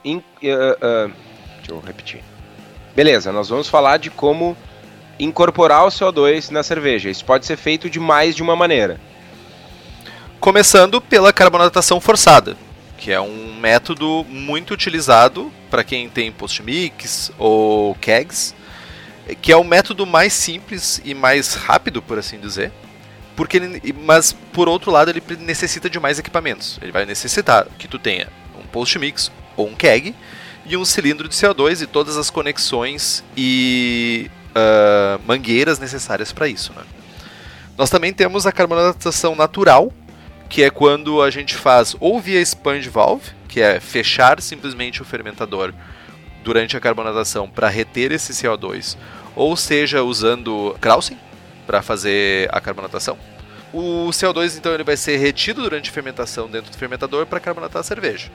In, 0.04 0.18
uh, 0.18 0.22
uh, 0.22 1.14
deixa 1.58 1.72
eu 1.72 1.80
repetir. 1.80 2.24
Beleza, 2.96 3.32
nós 3.32 3.50
vamos 3.50 3.70
falar 3.70 3.98
de 3.98 4.10
como 4.10 4.58
incorporar 5.20 5.86
o 5.86 5.90
CO2 5.90 6.50
na 6.50 6.64
cerveja. 6.64 7.10
Isso 7.10 7.24
pode 7.24 7.46
ser 7.46 7.56
feito 7.56 7.90
de 7.90 8.00
mais 8.00 8.36
de 8.36 8.42
uma 8.42 8.56
maneira. 8.56 9.00
Começando 10.40 11.00
pela 11.00 11.32
carbonatação 11.32 12.02
forçada, 12.02 12.58
que 12.98 13.12
é 13.12 13.22
um 13.22 13.56
método 13.60 14.26
muito 14.28 14.74
utilizado 14.74 15.52
para 15.70 15.84
quem 15.84 16.10
tem 16.10 16.32
post-mix 16.32 17.32
ou 17.38 17.96
kegs, 17.96 18.56
que 19.42 19.51
é 19.51 19.56
o 19.56 19.63
método 19.63 20.06
mais 20.06 20.34
simples 20.34 21.01
e 21.04 21.13
mais 21.13 21.54
rápido, 21.54 22.01
por 22.01 22.18
assim 22.18 22.40
dizer, 22.40 22.72
porque 23.36 23.58
ele, 23.58 23.94
mas 24.06 24.34
por 24.34 24.68
outro 24.68 24.92
lado 24.92 25.10
ele 25.10 25.22
necessita 25.40 25.90
de 25.90 26.00
mais 26.00 26.20
equipamentos. 26.20 26.80
Ele 26.82 26.92
vai 26.92 27.06
necessitar 27.06 27.66
que 27.78 27.88
tu 27.88 27.98
tenha 27.98 28.28
um 28.58 28.68
post 28.68 28.98
mix 29.00 29.32
ou 29.56 29.68
um 29.68 29.75
keg 29.75 30.16
e 30.66 30.78
um 30.78 30.86
cilindro 30.86 31.28
de 31.28 31.36
CO2 31.36 31.82
e 31.82 31.88
todas 31.88 32.18
as 32.18 32.30
conexões 32.30 33.24
e 33.36 34.30
uh, 34.51 35.22
mangueiras 35.25 35.80
necessárias 35.80 36.32
para 36.32 36.48
isso. 36.48 36.74
Né? 36.74 36.84
Nós 37.78 37.90
também 37.90 38.13
temos 38.13 38.46
a 38.46 38.51
carbonatação 38.51 39.36
natural, 39.36 39.92
que 40.50 40.63
é 40.63 40.70
quando 40.70 41.22
a 41.22 41.32
gente 41.32 41.56
faz 41.56 41.96
ou 42.00 42.20
via 42.20 42.42
sponge 42.42 42.90
valve, 42.90 43.32
que 43.48 43.62
é 43.62 43.80
fechar 43.80 44.42
simplesmente 44.42 45.01
o 45.01 45.06
fermentador 45.06 45.74
durante 46.44 46.76
a 46.76 46.80
carbonatação 46.80 47.50
para 47.50 47.70
reter 47.70 48.12
esse 48.12 48.34
CO2, 48.34 48.98
ou 49.36 49.56
seja 49.56 50.04
usando 50.04 50.76
Krausen, 50.80 51.18
para 51.66 51.82
fazer 51.82 52.50
a 52.52 52.60
carbonatação. 52.60 53.18
O 53.74 54.10
CO2 54.10 54.58
então 54.58 54.74
ele 54.74 54.84
vai 54.84 54.98
ser 54.98 55.18
retido 55.18 55.62
durante 55.62 55.90
a 55.90 55.94
fermentação 55.94 56.50
dentro 56.50 56.72
do 56.72 56.78
fermentador 56.78 57.26
para 57.26 57.40
carbonatar 57.40 57.80
a 57.80 57.84
cerveja. 57.84 58.30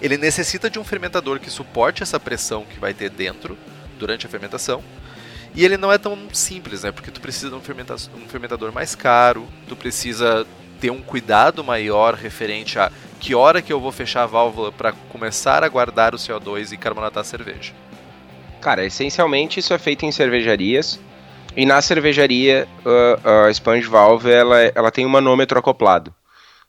Ele 0.00 0.16
necessita 0.16 0.70
de 0.70 0.78
um 0.78 0.84
fermentador 0.84 1.38
que 1.38 1.50
suporte 1.50 2.02
essa 2.02 2.18
pressão 2.18 2.64
que 2.64 2.80
vai 2.80 2.94
ter 2.94 3.10
dentro 3.10 3.58
durante 3.98 4.24
a 4.26 4.28
fermentação. 4.28 4.82
E 5.54 5.64
ele 5.64 5.76
não 5.76 5.92
é 5.92 5.98
tão 5.98 6.16
simples, 6.32 6.82
né? 6.82 6.92
Porque 6.92 7.10
tu 7.10 7.20
precisa 7.20 7.50
de 7.50 7.56
um, 7.56 7.60
fermentador 8.28 8.72
mais 8.72 8.94
caro, 8.94 9.46
tu 9.68 9.76
precisa 9.76 10.46
ter 10.80 10.90
um 10.90 11.02
cuidado 11.02 11.62
maior 11.62 12.14
referente 12.14 12.78
a 12.78 12.90
que 13.20 13.34
hora 13.34 13.60
que 13.60 13.72
eu 13.72 13.78
vou 13.78 13.92
fechar 13.92 14.22
a 14.22 14.26
válvula 14.26 14.72
para 14.72 14.92
começar 15.10 15.62
a 15.62 15.68
guardar 15.68 16.14
o 16.14 16.18
CO2 16.18 16.72
e 16.72 16.76
carbonatar 16.76 17.20
a 17.20 17.24
cerveja. 17.24 17.72
Cara, 18.60 18.84
essencialmente 18.84 19.60
isso 19.60 19.74
é 19.74 19.78
feito 19.78 20.06
em 20.06 20.12
cervejarias 20.12 20.98
e 21.56 21.66
na 21.66 21.82
cervejaria, 21.82 22.66
a, 23.24 23.46
a 23.46 23.50
sponge 23.50 23.86
valve 23.86 24.30
ela, 24.30 24.58
ela 24.74 24.90
tem 24.90 25.04
um 25.04 25.08
manômetro 25.10 25.58
acoplado. 25.58 26.14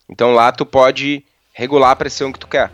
Então 0.09 0.33
lá 0.33 0.51
tu 0.51 0.65
pode 0.65 1.23
regular 1.53 1.91
a 1.91 1.95
pressão 1.95 2.31
que 2.31 2.39
tu 2.39 2.47
quer. 2.47 2.71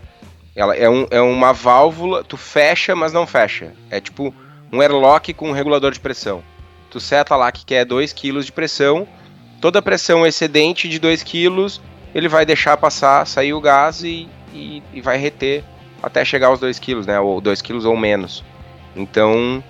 Ela 0.55 0.75
é, 0.75 0.89
um, 0.89 1.05
é 1.11 1.21
uma 1.21 1.53
válvula, 1.53 2.23
tu 2.23 2.37
fecha, 2.37 2.95
mas 2.95 3.13
não 3.13 3.27
fecha. 3.27 3.73
É 3.91 3.99
tipo 3.99 4.33
um 4.71 4.81
airlock 4.81 5.33
com 5.33 5.49
um 5.49 5.53
regulador 5.53 5.91
de 5.91 5.99
pressão. 5.99 6.43
Tu 6.89 6.99
seta 6.99 7.35
lá 7.35 7.51
que 7.51 7.65
quer 7.65 7.85
2 7.85 8.13
kg 8.13 8.43
de 8.43 8.51
pressão, 8.51 9.07
toda 9.59 9.81
pressão 9.81 10.25
excedente 10.25 10.87
de 10.87 10.99
2 10.99 11.23
kg, 11.23 11.79
ele 12.13 12.27
vai 12.27 12.45
deixar 12.45 12.77
passar, 12.77 13.25
sair 13.25 13.53
o 13.53 13.61
gás 13.61 14.03
e, 14.03 14.27
e, 14.53 14.81
e 14.93 15.01
vai 15.01 15.17
reter 15.17 15.63
até 16.01 16.23
chegar 16.23 16.47
aos 16.47 16.59
2 16.59 16.79
kg, 16.79 17.05
né? 17.05 17.19
Ou 17.19 17.41
2 17.41 17.61
kg 17.61 17.85
ou 17.85 17.97
menos. 17.97 18.43
Então, 18.95 19.63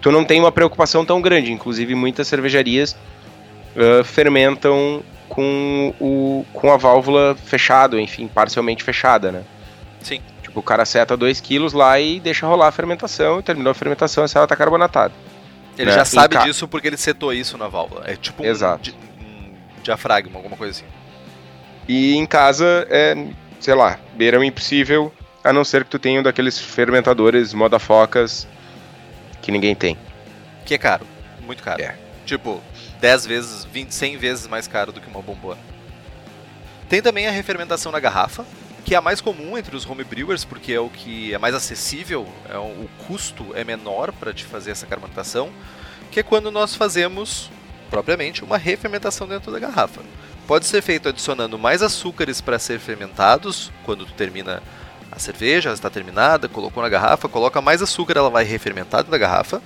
tu 0.00 0.10
não 0.10 0.24
tem 0.24 0.40
uma 0.40 0.52
preocupação 0.52 1.04
tão 1.04 1.20
grande. 1.20 1.52
Inclusive, 1.52 1.94
muitas 1.94 2.28
cervejarias 2.28 2.96
uh, 3.74 4.04
fermentam 4.04 5.02
com, 5.28 5.94
o, 6.00 6.44
com 6.52 6.72
a 6.72 6.76
válvula 6.76 7.36
fechada, 7.44 8.00
enfim, 8.00 8.28
parcialmente 8.28 8.82
fechada, 8.82 9.32
né? 9.32 9.42
Sim. 10.00 10.20
Tipo, 10.42 10.60
o 10.60 10.62
cara 10.62 10.84
seta 10.84 11.16
2 11.16 11.40
quilos 11.40 11.72
lá 11.72 11.98
e 11.98 12.20
deixa 12.20 12.46
rolar 12.46 12.68
a 12.68 12.72
fermentação, 12.72 13.40
e 13.40 13.42
terminou 13.42 13.70
a 13.70 13.74
fermentação, 13.74 14.24
essa 14.24 14.38
ela 14.38 14.46
tá 14.46 14.56
carbonatada. 14.56 15.12
Ele 15.78 15.90
né? 15.90 15.96
já 15.96 16.04
sabe 16.04 16.34
ca... 16.34 16.44
disso 16.44 16.66
porque 16.66 16.86
ele 16.86 16.96
setou 16.96 17.32
isso 17.32 17.58
na 17.58 17.68
válvula. 17.68 18.02
É 18.06 18.16
tipo 18.16 18.42
um, 18.42 18.46
Exato. 18.46 18.90
um 18.90 19.15
diafragma, 19.86 20.38
alguma 20.38 20.56
coisa 20.56 20.72
assim. 20.72 20.86
E 21.88 22.16
em 22.16 22.26
casa 22.26 22.86
é, 22.90 23.14
sei 23.60 23.74
lá, 23.74 23.98
beira 24.14 24.38
o 24.38 24.44
impossível, 24.44 25.12
a 25.42 25.52
não 25.52 25.64
ser 25.64 25.84
que 25.84 25.90
tu 25.90 25.98
tenha 25.98 26.20
um 26.20 26.22
daqueles 26.22 26.58
fermentadores 26.58 27.54
moda 27.54 27.78
focas 27.78 28.46
que 29.40 29.50
ninguém 29.50 29.74
tem. 29.74 29.96
Que 30.64 30.74
é 30.74 30.78
caro, 30.78 31.06
muito 31.40 31.62
caro. 31.62 31.80
É. 31.80 31.96
Tipo, 32.24 32.60
10 33.00 33.26
vezes, 33.26 33.64
20, 33.64 33.92
100 33.92 34.16
vezes 34.16 34.46
mais 34.48 34.66
caro 34.66 34.90
do 34.90 35.00
que 35.00 35.08
uma 35.08 35.22
bombona. 35.22 35.60
Tem 36.88 37.00
também 37.00 37.26
a 37.26 37.30
refermentação 37.30 37.92
na 37.92 38.00
garrafa, 38.00 38.44
que 38.84 38.94
é 38.94 38.98
a 38.98 39.00
mais 39.00 39.20
comum 39.20 39.56
entre 39.56 39.74
os 39.76 39.84
homebrewers, 39.84 40.44
porque 40.44 40.72
é 40.72 40.80
o 40.80 40.88
que 40.88 41.34
é 41.34 41.38
mais 41.38 41.54
acessível, 41.54 42.26
é 42.48 42.56
o 42.56 42.88
custo 43.06 43.46
é 43.54 43.64
menor 43.64 44.12
para 44.12 44.32
te 44.32 44.44
fazer 44.44 44.72
essa 44.72 44.86
carbonatação, 44.86 45.50
que 46.10 46.20
é 46.20 46.22
quando 46.22 46.50
nós 46.50 46.74
fazemos 46.74 47.50
propriamente 47.90 48.44
uma 48.44 48.58
refermentação 48.58 49.26
dentro 49.26 49.50
da 49.52 49.58
garrafa. 49.58 50.02
Pode 50.46 50.66
ser 50.66 50.82
feito 50.82 51.08
adicionando 51.08 51.58
mais 51.58 51.82
açúcares 51.82 52.40
para 52.40 52.58
ser 52.58 52.78
fermentados 52.78 53.72
quando 53.84 54.06
tu 54.06 54.12
termina 54.12 54.62
a 55.10 55.18
cerveja 55.18 55.72
está 55.72 55.88
terminada, 55.88 56.46
colocou 56.46 56.82
na 56.82 56.88
garrafa, 56.90 57.28
coloca 57.28 57.62
mais 57.62 57.80
açúcar, 57.80 58.18
ela 58.18 58.28
vai 58.28 58.44
refermentar 58.44 59.02
da 59.02 59.16
garrafa, 59.16 59.62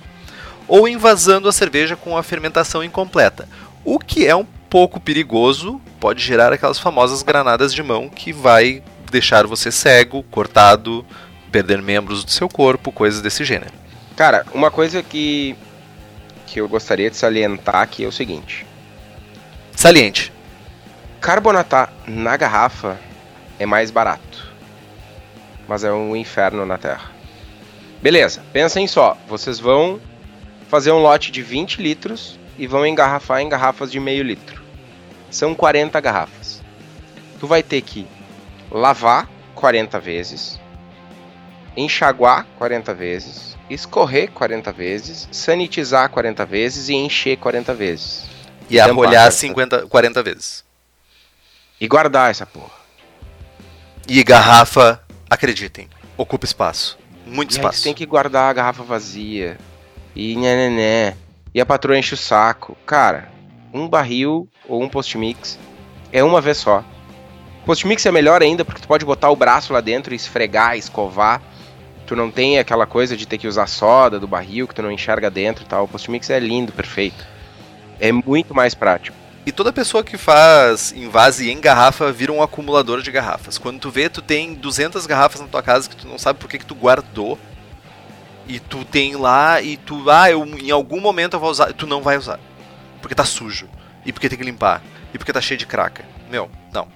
ou 0.65 0.87
invasando 0.87 1.49
a 1.49 1.51
cerveja 1.51 1.97
com 1.97 2.15
a 2.15 2.23
fermentação 2.23 2.81
incompleta, 2.81 3.49
o 3.83 3.99
que 3.99 4.25
é 4.25 4.33
um 4.33 4.45
pouco 4.69 4.99
perigoso, 4.99 5.81
pode 5.99 6.23
gerar 6.23 6.53
aquelas 6.53 6.79
famosas 6.79 7.21
granadas 7.21 7.73
de 7.73 7.83
mão 7.83 8.07
que 8.07 8.31
vai 8.31 8.81
deixar 9.11 9.45
você 9.45 9.69
cego, 9.69 10.23
cortado, 10.23 11.05
perder 11.51 11.81
membros 11.81 12.23
do 12.23 12.31
seu 12.31 12.47
corpo, 12.47 12.91
coisas 12.91 13.21
desse 13.21 13.43
gênero. 13.43 13.73
Cara, 14.15 14.45
uma 14.53 14.71
coisa 14.71 15.03
que 15.03 15.55
que 16.51 16.59
eu 16.59 16.67
gostaria 16.67 17.09
de 17.09 17.15
salientar 17.15 17.77
aqui 17.77 18.03
é 18.03 18.07
o 18.07 18.11
seguinte. 18.11 18.65
Saliente. 19.75 20.31
Carbonatar 21.19 21.91
na 22.05 22.35
garrafa 22.37 22.99
é 23.57 23.65
mais 23.65 23.89
barato 23.89 24.51
mas 25.71 25.85
é 25.85 25.91
um 25.93 26.17
inferno 26.17 26.65
na 26.65 26.77
Terra. 26.77 27.09
Beleza, 28.01 28.43
pensem 28.51 28.87
só, 28.87 29.17
vocês 29.25 29.57
vão 29.57 30.01
fazer 30.67 30.91
um 30.91 30.99
lote 30.99 31.31
de 31.31 31.41
20 31.41 31.81
litros 31.81 32.37
e 32.57 32.67
vão 32.67 32.85
engarrafar 32.85 33.39
em 33.39 33.47
garrafas 33.47 33.89
de 33.89 33.97
meio 33.97 34.21
litro. 34.21 34.61
São 35.29 35.55
40 35.55 35.97
garrafas. 36.01 36.61
Tu 37.39 37.47
vai 37.47 37.63
ter 37.63 37.81
que 37.83 38.05
lavar 38.69 39.29
40 39.55 39.97
vezes, 39.97 40.59
enxaguar 41.75 42.45
40 42.57 42.93
vezes, 42.93 43.57
escorrer 43.69 44.31
40 44.31 44.71
vezes, 44.71 45.27
sanitizar 45.31 46.09
40 46.09 46.45
vezes 46.45 46.89
e 46.89 46.93
encher 46.93 47.37
40 47.37 47.73
vezes. 47.73 48.25
E, 48.69 48.79
arrolhar 48.79 49.31
50, 49.31 49.87
40 49.87 50.23
vezes. 50.23 50.63
E 51.79 51.87
guardar 51.87 52.31
essa 52.31 52.45
porra. 52.45 52.81
E 54.07 54.23
garrafa 54.23 55.01
acreditem, 55.29 55.89
ocupa 56.17 56.45
espaço. 56.45 56.97
Muito 57.25 57.51
E 57.51 57.55
aí 57.55 57.59
espaço. 57.59 57.81
tu 57.81 57.83
tem 57.83 57.93
que 57.93 58.05
guardar 58.05 58.49
a 58.49 58.53
garrafa 58.53 58.83
vazia. 58.83 59.57
E 60.15 60.35
né, 60.35 61.15
E 61.53 61.61
a 61.61 61.65
patroa 61.65 61.97
enche 61.97 62.13
o 62.13 62.17
saco. 62.17 62.77
Cara, 62.85 63.29
um 63.73 63.87
barril 63.87 64.47
ou 64.67 64.81
um 64.81 64.89
post-mix 64.89 65.57
é 66.11 66.23
uma 66.23 66.41
vez 66.41 66.57
só. 66.57 66.83
Post-mix 67.65 68.05
é 68.05 68.11
melhor 68.11 68.41
ainda 68.41 68.65
porque 68.65 68.81
tu 68.81 68.87
pode 68.87 69.05
botar 69.05 69.29
o 69.29 69.35
braço 69.35 69.71
lá 69.71 69.81
dentro 69.81 70.13
e 70.13 70.15
esfregar, 70.15 70.77
escovar. 70.77 71.41
Tu 72.11 72.15
não 72.17 72.29
tem 72.29 72.59
aquela 72.59 72.85
coisa 72.85 73.15
de 73.15 73.25
ter 73.25 73.37
que 73.37 73.47
usar 73.47 73.67
soda 73.67 74.19
do 74.19 74.27
barril 74.27 74.67
que 74.67 74.75
tu 74.75 74.81
não 74.81 74.91
enxerga 74.91 75.31
dentro 75.31 75.63
e 75.63 75.65
tal. 75.65 75.85
O 75.85 75.87
post-mix 75.87 76.29
é 76.29 76.37
lindo, 76.41 76.73
perfeito. 76.73 77.25
É 78.01 78.11
muito 78.11 78.53
mais 78.53 78.75
prático. 78.75 79.15
E 79.45 79.51
toda 79.53 79.71
pessoa 79.71 80.03
que 80.03 80.17
faz 80.17 80.91
invase 80.91 81.49
em 81.49 81.61
garrafa 81.61 82.11
vira 82.11 82.33
um 82.33 82.43
acumulador 82.43 83.01
de 83.01 83.09
garrafas. 83.13 83.57
Quando 83.57 83.79
tu 83.79 83.89
vê, 83.89 84.09
tu 84.09 84.21
tem 84.21 84.53
200 84.53 85.05
garrafas 85.05 85.39
na 85.39 85.47
tua 85.47 85.63
casa 85.63 85.87
que 85.87 85.95
tu 85.95 86.05
não 86.05 86.17
sabe 86.17 86.37
por 86.37 86.49
que, 86.49 86.59
que 86.59 86.65
tu 86.65 86.75
guardou. 86.75 87.39
E 88.45 88.59
tu 88.59 88.83
tem 88.83 89.15
lá 89.15 89.61
e 89.61 89.77
tu, 89.77 90.09
ah, 90.09 90.29
eu, 90.29 90.43
em 90.43 90.69
algum 90.69 90.99
momento 90.99 91.37
eu 91.37 91.39
vou 91.39 91.49
usar. 91.49 91.71
Tu 91.71 91.87
não 91.87 92.01
vai 92.01 92.17
usar. 92.17 92.41
Porque 93.01 93.15
tá 93.15 93.23
sujo. 93.23 93.69
E 94.05 94.11
porque 94.11 94.27
tem 94.27 94.37
que 94.37 94.43
limpar. 94.43 94.81
E 95.13 95.17
porque 95.17 95.31
tá 95.31 95.39
cheio 95.39 95.57
de 95.57 95.65
craca. 95.65 96.03
Meu, 96.29 96.51
não. 96.73 96.89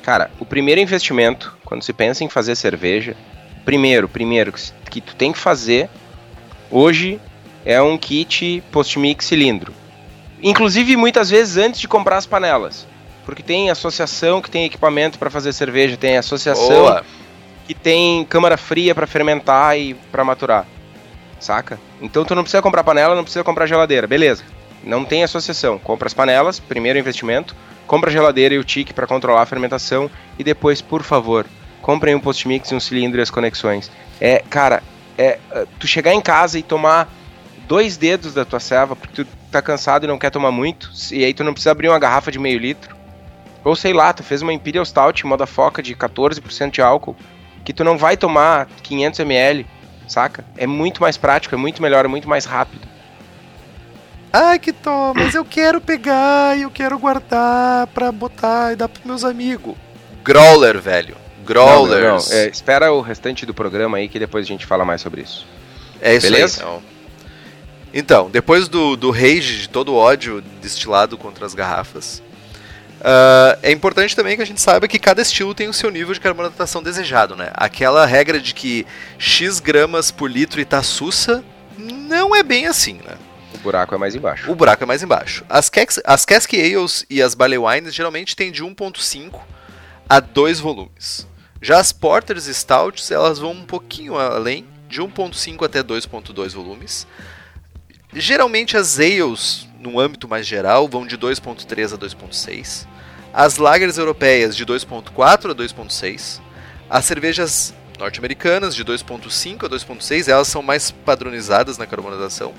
Cara, 0.00 0.30
o 0.38 0.46
primeiro 0.46 0.80
investimento, 0.80 1.58
quando 1.64 1.82
se 1.82 1.92
pensa 1.92 2.22
em 2.22 2.28
fazer 2.28 2.54
cerveja, 2.54 3.16
primeiro, 3.64 4.08
primeiro 4.08 4.52
que 4.90 5.00
tu 5.00 5.14
tem 5.14 5.32
que 5.32 5.38
fazer 5.38 5.88
hoje 6.70 7.20
é 7.64 7.80
um 7.80 7.96
kit 7.96 8.62
post-mix 8.72 9.26
cilindro. 9.26 9.72
Inclusive, 10.42 10.96
muitas 10.96 11.30
vezes 11.30 11.56
antes 11.56 11.80
de 11.80 11.86
comprar 11.86 12.16
as 12.16 12.26
panelas. 12.26 12.86
Porque 13.24 13.42
tem 13.42 13.70
associação 13.70 14.42
que 14.42 14.50
tem 14.50 14.64
equipamento 14.64 15.18
para 15.18 15.30
fazer 15.30 15.52
cerveja, 15.52 15.96
tem 15.96 16.16
associação 16.16 16.68
Boa. 16.68 17.04
que 17.66 17.74
tem 17.74 18.24
câmara 18.24 18.56
fria 18.56 18.94
para 18.94 19.06
fermentar 19.06 19.78
e 19.78 19.94
para 19.94 20.24
maturar. 20.24 20.66
Saca? 21.38 21.78
Então 22.00 22.24
tu 22.24 22.34
não 22.34 22.42
precisa 22.42 22.62
comprar 22.62 22.82
panela, 22.82 23.14
não 23.14 23.22
precisa 23.22 23.44
comprar 23.44 23.66
geladeira, 23.66 24.06
beleza. 24.06 24.42
Não 24.82 25.04
tem 25.04 25.22
associação. 25.22 25.78
Compra 25.78 26.08
as 26.08 26.14
panelas, 26.14 26.58
primeiro 26.58 26.98
investimento, 26.98 27.54
compra 27.86 28.10
a 28.10 28.12
geladeira 28.12 28.54
e 28.54 28.58
o 28.58 28.64
tique 28.64 28.92
para 28.92 29.06
controlar 29.06 29.42
a 29.42 29.46
fermentação 29.46 30.10
e 30.36 30.42
depois, 30.42 30.80
por 30.80 31.04
favor, 31.04 31.46
comprem 31.82 32.14
um 32.14 32.20
post-mix, 32.20 32.72
um 32.72 32.80
cilindro 32.80 33.20
e 33.20 33.22
as 33.22 33.30
conexões. 33.30 33.90
É, 34.20 34.42
cara, 34.48 34.82
é 35.18 35.38
uh, 35.54 35.66
tu 35.78 35.86
chegar 35.86 36.14
em 36.14 36.20
casa 36.20 36.58
e 36.58 36.62
tomar 36.62 37.12
dois 37.68 37.96
dedos 37.96 38.32
da 38.32 38.44
tua 38.44 38.60
serva 38.60 38.96
porque 38.96 39.24
tu 39.24 39.28
tá 39.50 39.60
cansado 39.60 40.04
e 40.04 40.08
não 40.08 40.18
quer 40.18 40.30
tomar 40.30 40.50
muito, 40.50 40.90
e 41.10 41.24
aí 41.24 41.34
tu 41.34 41.44
não 41.44 41.52
precisa 41.52 41.72
abrir 41.72 41.88
uma 41.88 41.98
garrafa 41.98 42.30
de 42.30 42.38
meio 42.38 42.58
litro. 42.58 42.96
Ou 43.64 43.76
sei 43.76 43.92
lá, 43.92 44.12
tu 44.12 44.22
fez 44.22 44.42
uma 44.42 44.52
Imperial 44.52 44.84
Stout 44.84 45.26
moda 45.26 45.46
foca 45.46 45.82
de 45.82 45.94
14% 45.94 46.70
de 46.70 46.80
álcool, 46.80 47.14
que 47.64 47.72
tu 47.72 47.84
não 47.84 47.98
vai 47.98 48.16
tomar 48.16 48.66
500 48.82 49.20
ml, 49.20 49.66
saca? 50.08 50.44
É 50.56 50.66
muito 50.66 51.00
mais 51.00 51.16
prático, 51.16 51.54
é 51.54 51.58
muito 51.58 51.82
melhor, 51.82 52.04
é 52.04 52.08
muito 52.08 52.28
mais 52.28 52.44
rápido. 52.44 52.88
Ai, 54.32 54.58
que 54.58 54.72
tó, 54.72 55.12
mas 55.14 55.34
eu 55.34 55.44
quero 55.44 55.80
pegar 55.80 56.56
e 56.56 56.62
eu 56.62 56.70
quero 56.70 56.98
guardar 56.98 57.86
pra 57.88 58.10
botar 58.10 58.72
e 58.72 58.76
dar 58.76 58.88
pros 58.88 59.04
meus 59.04 59.24
amigos. 59.24 59.76
Growler, 60.24 60.80
velho. 60.80 61.16
Growlers. 61.52 62.28
Não, 62.28 62.36
não, 62.36 62.42
é, 62.42 62.48
espera 62.48 62.92
o 62.92 63.00
restante 63.00 63.44
do 63.44 63.52
programa 63.52 63.98
aí 63.98 64.08
que 64.08 64.18
depois 64.18 64.44
a 64.44 64.48
gente 64.48 64.66
fala 64.66 64.84
mais 64.84 65.00
sobre 65.00 65.22
isso. 65.22 65.46
É 66.00 66.14
isso 66.14 66.26
Beleza? 66.26 66.62
aí. 66.62 66.68
Então. 66.68 66.82
então, 67.94 68.30
depois 68.30 68.68
do, 68.68 68.96
do 68.96 69.10
rage, 69.10 69.60
de 69.60 69.68
todo 69.68 69.92
o 69.92 69.96
ódio 69.96 70.42
destilado 70.60 71.16
contra 71.16 71.46
as 71.46 71.54
garrafas, 71.54 72.22
ah, 73.04 73.58
é 73.62 73.72
importante 73.72 74.14
também 74.14 74.36
que 74.36 74.42
a 74.42 74.46
gente 74.46 74.60
saiba 74.60 74.86
que 74.86 74.98
cada 74.98 75.20
estilo 75.20 75.54
tem 75.54 75.68
o 75.68 75.72
seu 75.72 75.90
nível 75.90 76.14
de 76.14 76.20
carbonatação 76.20 76.82
desejado, 76.82 77.34
né? 77.34 77.50
Aquela 77.54 78.06
regra 78.06 78.38
de 78.38 78.54
que 78.54 78.86
X 79.18 79.58
gramas 79.58 80.10
por 80.12 80.30
litro 80.30 80.60
e 80.60 80.64
tá 80.64 80.82
sussa, 80.82 81.44
não 81.76 82.34
é 82.34 82.42
bem 82.42 82.66
assim, 82.66 83.00
né? 83.04 83.16
O 83.54 83.58
buraco 83.58 83.94
é 83.94 83.98
mais 83.98 84.14
embaixo. 84.14 84.50
O 84.50 84.54
buraco 84.54 84.84
é 84.84 84.86
mais 84.86 85.02
embaixo. 85.02 85.44
As, 85.48 85.68
Cask, 85.68 86.00
as 86.04 86.24
Cask 86.24 86.52
Ales 86.54 87.04
e 87.10 87.20
as 87.20 87.34
Barley 87.34 87.58
Wines 87.58 87.94
geralmente 87.94 88.36
têm 88.36 88.52
de 88.52 88.62
1.5 88.62 89.40
a 90.08 90.20
2 90.20 90.60
volumes. 90.60 91.26
Já 91.62 91.78
as 91.78 91.92
Porters 91.92 92.46
Stouts, 92.46 93.08
elas 93.12 93.38
vão 93.38 93.52
um 93.52 93.64
pouquinho 93.64 94.18
além, 94.18 94.66
de 94.88 95.00
1.5 95.00 95.64
até 95.64 95.80
2.2 95.80 96.50
volumes. 96.50 97.06
Geralmente 98.12 98.76
as 98.76 98.98
Ales, 98.98 99.68
no 99.78 100.00
âmbito 100.00 100.26
mais 100.26 100.44
geral, 100.44 100.88
vão 100.88 101.06
de 101.06 101.16
2.3 101.16 101.94
a 101.94 101.96
2.6. 101.96 102.84
As 103.32 103.58
Lagers 103.58 103.96
europeias 103.96 104.56
de 104.56 104.66
2.4 104.66 105.52
a 105.52 105.54
2.6. 105.54 106.40
As 106.90 107.04
cervejas 107.04 107.72
norte-americanas 107.96 108.74
de 108.74 108.84
2.5 108.84 109.64
a 109.64 109.68
2.6, 109.68 110.26
elas 110.26 110.48
são 110.48 110.64
mais 110.64 110.90
padronizadas 110.90 111.78
na 111.78 111.86
carbonatação. 111.86 112.52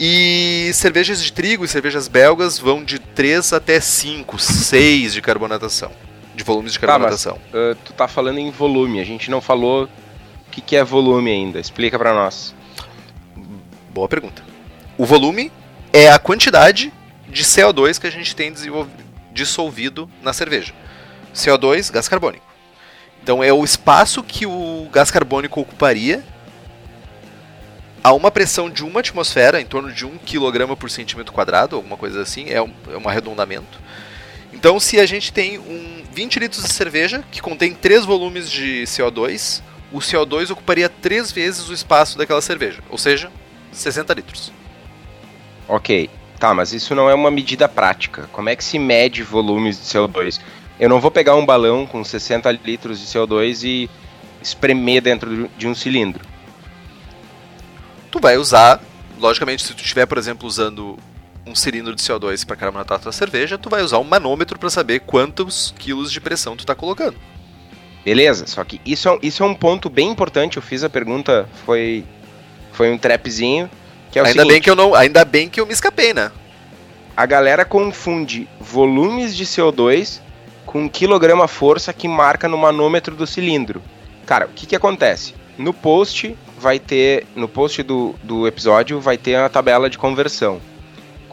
E 0.00 0.70
cervejas 0.72 1.22
de 1.22 1.30
trigo 1.30 1.66
e 1.66 1.68
cervejas 1.68 2.08
belgas 2.08 2.58
vão 2.58 2.82
de 2.82 2.98
3 2.98 3.52
até 3.52 3.78
5, 3.78 4.38
6 4.38 5.12
de 5.12 5.20
carbonatação. 5.20 5.92
De 6.36 6.44
volumes 6.44 6.72
de 6.72 6.78
Tá, 6.78 6.86
mas- 6.86 7.22
carbonatação. 7.22 7.38
Uh, 7.52 7.74
tu 7.84 7.92
tá 7.94 8.06
falando 8.06 8.38
em 8.38 8.50
volume, 8.50 9.00
a 9.00 9.04
gente 9.04 9.30
não 9.30 9.40
falou 9.40 9.84
o 9.84 10.50
que, 10.50 10.60
que 10.60 10.76
é 10.76 10.84
volume 10.84 11.30
ainda. 11.30 11.58
Explica 11.58 11.98
pra 11.98 12.12
nós. 12.14 12.54
Boa 13.92 14.06
pergunta. 14.08 14.42
O 14.98 15.04
volume 15.04 15.50
é 15.92 16.10
a 16.10 16.18
quantidade 16.18 16.92
de 17.28 17.42
CO2 17.42 17.98
que 17.98 18.06
a 18.06 18.10
gente 18.10 18.36
tem 18.36 18.52
dissolvido 19.32 20.08
na 20.22 20.32
cerveja. 20.32 20.72
CO2, 21.34 21.90
gás 21.90 22.08
carbônico. 22.08 22.44
Então 23.22 23.42
é 23.42 23.52
o 23.52 23.64
espaço 23.64 24.22
que 24.22 24.46
o 24.46 24.88
gás 24.92 25.10
carbônico 25.10 25.60
ocuparia 25.60 26.22
a 28.04 28.12
uma 28.12 28.30
pressão 28.30 28.70
de 28.70 28.84
uma 28.84 29.00
atmosfera, 29.00 29.60
em 29.60 29.66
torno 29.66 29.92
de 29.92 30.06
1 30.06 30.18
kg 30.18 30.76
por 30.76 30.88
centímetro 30.90 31.32
quadrado, 31.32 31.74
alguma 31.74 31.96
coisa 31.96 32.22
assim, 32.22 32.48
é 32.48 32.62
um, 32.62 32.72
é 32.92 32.96
um 32.96 33.08
arredondamento. 33.08 33.80
Então, 34.52 34.80
se 34.80 34.98
a 34.98 35.06
gente 35.06 35.32
tem 35.32 35.58
um 35.58 36.02
20 36.12 36.38
litros 36.38 36.62
de 36.62 36.72
cerveja 36.72 37.22
que 37.30 37.42
contém 37.42 37.74
3 37.74 38.04
volumes 38.04 38.50
de 38.50 38.84
CO2, 38.84 39.62
o 39.92 39.98
CO2 39.98 40.50
ocuparia 40.50 40.88
3 40.88 41.30
vezes 41.30 41.68
o 41.68 41.74
espaço 41.74 42.16
daquela 42.16 42.40
cerveja, 42.40 42.82
ou 42.88 42.98
seja, 42.98 43.30
60 43.72 44.14
litros. 44.14 44.52
Ok, 45.68 46.08
tá, 46.38 46.54
mas 46.54 46.72
isso 46.72 46.94
não 46.94 47.10
é 47.10 47.14
uma 47.14 47.30
medida 47.30 47.68
prática. 47.68 48.28
Como 48.32 48.48
é 48.48 48.56
que 48.56 48.64
se 48.64 48.78
mede 48.78 49.22
volumes 49.22 49.76
de 49.78 49.84
CO2? 49.84 50.40
Eu 50.78 50.88
não 50.88 51.00
vou 51.00 51.10
pegar 51.10 51.34
um 51.36 51.44
balão 51.44 51.86
com 51.86 52.04
60 52.04 52.50
litros 52.52 53.00
de 53.00 53.06
CO2 53.06 53.64
e 53.64 53.90
espremer 54.40 55.02
dentro 55.02 55.50
de 55.56 55.66
um 55.66 55.74
cilindro. 55.74 56.24
Tu 58.10 58.20
vai 58.20 58.36
usar, 58.36 58.80
logicamente, 59.18 59.62
se 59.62 59.74
tu 59.74 59.82
estiver, 59.82 60.06
por 60.06 60.18
exemplo, 60.18 60.46
usando 60.46 60.98
um 61.46 61.54
cilindro 61.54 61.94
de 61.94 62.02
CO2 62.02 62.44
para 62.44 62.56
carbonatar 62.56 62.96
a 62.96 63.00
tua 63.00 63.12
cerveja, 63.12 63.56
tu 63.56 63.70
vai 63.70 63.82
usar 63.82 63.98
um 63.98 64.04
manômetro 64.04 64.58
para 64.58 64.68
saber 64.68 65.00
quantos 65.00 65.72
quilos 65.78 66.10
de 66.10 66.20
pressão 66.20 66.56
tu 66.56 66.60
está 66.60 66.74
colocando. 66.74 67.16
Beleza, 68.04 68.46
só 68.46 68.62
que 68.64 68.80
isso 68.84 69.08
é, 69.08 69.18
isso 69.22 69.42
é 69.42 69.46
um 69.46 69.54
ponto 69.54 69.88
bem 69.88 70.10
importante. 70.10 70.56
Eu 70.56 70.62
fiz 70.62 70.84
a 70.84 70.90
pergunta, 70.90 71.48
foi, 71.64 72.04
foi 72.72 72.90
um 72.90 72.98
trapzinho. 72.98 73.70
Que 74.10 74.18
é 74.18 74.22
o 74.22 74.26
ainda 74.26 74.42
seguinte, 74.42 74.52
bem 74.52 74.62
que 74.62 74.70
eu 74.70 74.76
não, 74.76 74.94
ainda 74.94 75.24
bem 75.24 75.48
que 75.48 75.60
eu 75.60 75.66
me 75.66 75.72
escapei, 75.72 76.14
né? 76.14 76.30
a 77.16 77.24
galera 77.24 77.64
confunde 77.64 78.46
volumes 78.60 79.34
de 79.34 79.46
CO2 79.46 80.20
com 80.66 80.88
quilograma 80.88 81.48
força 81.48 81.92
que 81.92 82.06
marca 82.06 82.46
no 82.46 82.58
manômetro 82.58 83.16
do 83.16 83.26
cilindro. 83.26 83.82
Cara, 84.26 84.46
o 84.46 84.50
que 84.50 84.66
que 84.66 84.76
acontece? 84.76 85.34
No 85.56 85.72
post 85.72 86.36
vai 86.58 86.78
ter, 86.78 87.26
no 87.34 87.48
post 87.48 87.82
do, 87.82 88.14
do 88.22 88.46
episódio 88.46 89.00
vai 89.00 89.16
ter 89.16 89.36
a 89.36 89.48
tabela 89.48 89.88
de 89.88 89.96
conversão. 89.96 90.60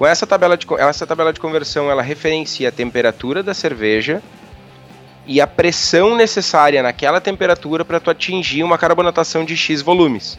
Com 0.03 0.07
essa 0.07 0.27
tabela 0.27 0.57
de, 0.57 0.67
essa 0.79 1.07
tabela 1.07 1.31
de 1.31 1.39
conversão, 1.39 1.89
ela 1.89 2.01
referencia 2.01 2.67
a 2.67 2.71
temperatura 2.73 3.41
da 3.41 3.53
cerveja 3.53 4.21
e 5.25 5.39
a 5.39 5.47
pressão 5.47 6.13
necessária 6.13 6.83
naquela 6.83 7.21
temperatura 7.21 7.85
para 7.85 8.01
tu 8.01 8.11
atingir 8.11 8.63
uma 8.63 8.77
carbonatação 8.77 9.45
de 9.45 9.55
X 9.55 9.81
volumes. 9.81 10.37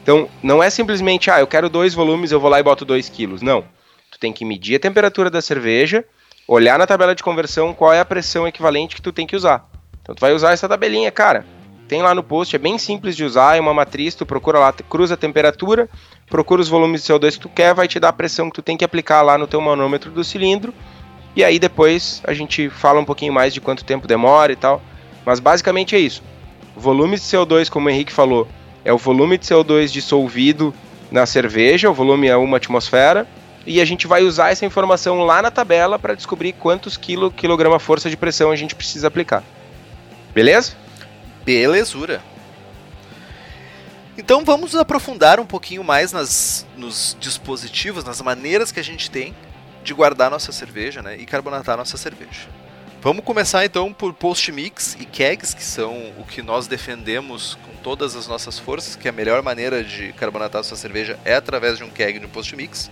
Então, 0.00 0.28
não 0.40 0.62
é 0.62 0.70
simplesmente, 0.70 1.32
ah, 1.32 1.40
eu 1.40 1.48
quero 1.48 1.68
dois 1.68 1.94
volumes, 1.94 2.30
eu 2.30 2.38
vou 2.38 2.48
lá 2.48 2.60
e 2.60 2.62
boto 2.62 2.84
2 2.84 3.08
quilos. 3.08 3.42
Não. 3.42 3.64
Tu 4.08 4.20
tem 4.20 4.32
que 4.32 4.44
medir 4.44 4.76
a 4.76 4.78
temperatura 4.78 5.28
da 5.28 5.42
cerveja, 5.42 6.04
olhar 6.46 6.78
na 6.78 6.86
tabela 6.86 7.12
de 7.12 7.24
conversão 7.24 7.74
qual 7.74 7.92
é 7.92 7.98
a 7.98 8.04
pressão 8.04 8.46
equivalente 8.46 8.94
que 8.94 9.02
tu 9.02 9.10
tem 9.10 9.26
que 9.26 9.34
usar. 9.34 9.68
Então 10.00 10.14
tu 10.14 10.20
vai 10.20 10.32
usar 10.32 10.52
essa 10.52 10.68
tabelinha, 10.68 11.10
cara. 11.10 11.44
Tem 11.92 12.00
lá 12.00 12.14
no 12.14 12.22
post, 12.22 12.56
é 12.56 12.58
bem 12.58 12.78
simples 12.78 13.14
de 13.14 13.22
usar, 13.22 13.58
é 13.58 13.60
uma 13.60 13.74
matriz, 13.74 14.14
tu 14.14 14.24
procura 14.24 14.58
lá, 14.58 14.72
cruza 14.72 15.12
a 15.12 15.16
temperatura, 15.16 15.90
procura 16.26 16.62
os 16.62 16.66
volumes 16.66 17.04
de 17.04 17.12
CO2 17.12 17.32
que 17.32 17.40
tu 17.40 17.50
quer, 17.50 17.74
vai 17.74 17.86
te 17.86 18.00
dar 18.00 18.08
a 18.08 18.12
pressão 18.14 18.48
que 18.48 18.54
tu 18.54 18.62
tem 18.62 18.78
que 18.78 18.84
aplicar 18.86 19.20
lá 19.20 19.36
no 19.36 19.46
teu 19.46 19.60
manômetro 19.60 20.10
do 20.10 20.24
cilindro. 20.24 20.72
E 21.36 21.44
aí 21.44 21.58
depois 21.58 22.22
a 22.26 22.32
gente 22.32 22.70
fala 22.70 22.98
um 22.98 23.04
pouquinho 23.04 23.30
mais 23.30 23.52
de 23.52 23.60
quanto 23.60 23.84
tempo 23.84 24.08
demora 24.08 24.50
e 24.50 24.56
tal. 24.56 24.80
Mas 25.26 25.38
basicamente 25.38 25.94
é 25.94 25.98
isso. 25.98 26.22
Volumes 26.74 27.20
de 27.20 27.26
CO2, 27.26 27.68
como 27.68 27.88
o 27.88 27.90
Henrique 27.90 28.10
falou, 28.10 28.48
é 28.86 28.90
o 28.90 28.96
volume 28.96 29.36
de 29.36 29.44
CO2 29.44 29.90
dissolvido 29.90 30.72
na 31.10 31.26
cerveja, 31.26 31.90
o 31.90 31.92
volume 31.92 32.26
é 32.26 32.36
uma 32.38 32.56
atmosfera, 32.56 33.28
e 33.66 33.82
a 33.82 33.84
gente 33.84 34.06
vai 34.06 34.22
usar 34.22 34.50
essa 34.50 34.64
informação 34.64 35.24
lá 35.24 35.42
na 35.42 35.50
tabela 35.50 35.98
para 35.98 36.14
descobrir 36.14 36.54
quantos 36.54 36.96
quilo, 36.96 37.30
quilograma 37.30 37.78
força 37.78 38.08
de 38.08 38.16
pressão 38.16 38.50
a 38.50 38.56
gente 38.56 38.74
precisa 38.74 39.08
aplicar. 39.08 39.44
Beleza? 40.34 40.80
Belezura. 41.44 42.22
Então 44.16 44.44
vamos 44.44 44.76
aprofundar 44.76 45.40
um 45.40 45.46
pouquinho 45.46 45.82
mais 45.82 46.12
nas, 46.12 46.66
nos 46.76 47.16
dispositivos, 47.18 48.04
nas 48.04 48.20
maneiras 48.20 48.70
que 48.70 48.78
a 48.78 48.84
gente 48.84 49.10
tem 49.10 49.34
de 49.82 49.94
guardar 49.94 50.30
nossa 50.30 50.52
cerveja 50.52 51.02
né, 51.02 51.16
e 51.16 51.26
carbonatar 51.26 51.76
nossa 51.76 51.96
cerveja. 51.96 52.48
Vamos 53.00 53.24
começar 53.24 53.64
então 53.64 53.92
por 53.92 54.12
post-mix 54.12 54.96
e 55.00 55.04
kegs, 55.04 55.54
que 55.54 55.64
são 55.64 56.12
o 56.18 56.24
que 56.24 56.40
nós 56.40 56.68
defendemos 56.68 57.58
com 57.66 57.74
todas 57.82 58.14
as 58.14 58.28
nossas 58.28 58.60
forças, 58.60 58.94
que 58.94 59.08
a 59.08 59.12
melhor 59.12 59.42
maneira 59.42 59.82
de 59.82 60.12
carbonatar 60.12 60.62
sua 60.62 60.76
cerveja 60.76 61.18
é 61.24 61.34
através 61.34 61.78
de 61.78 61.84
um 61.84 61.90
keg 61.90 62.20
de 62.20 62.26
um 62.26 62.28
post-mix. 62.28 62.88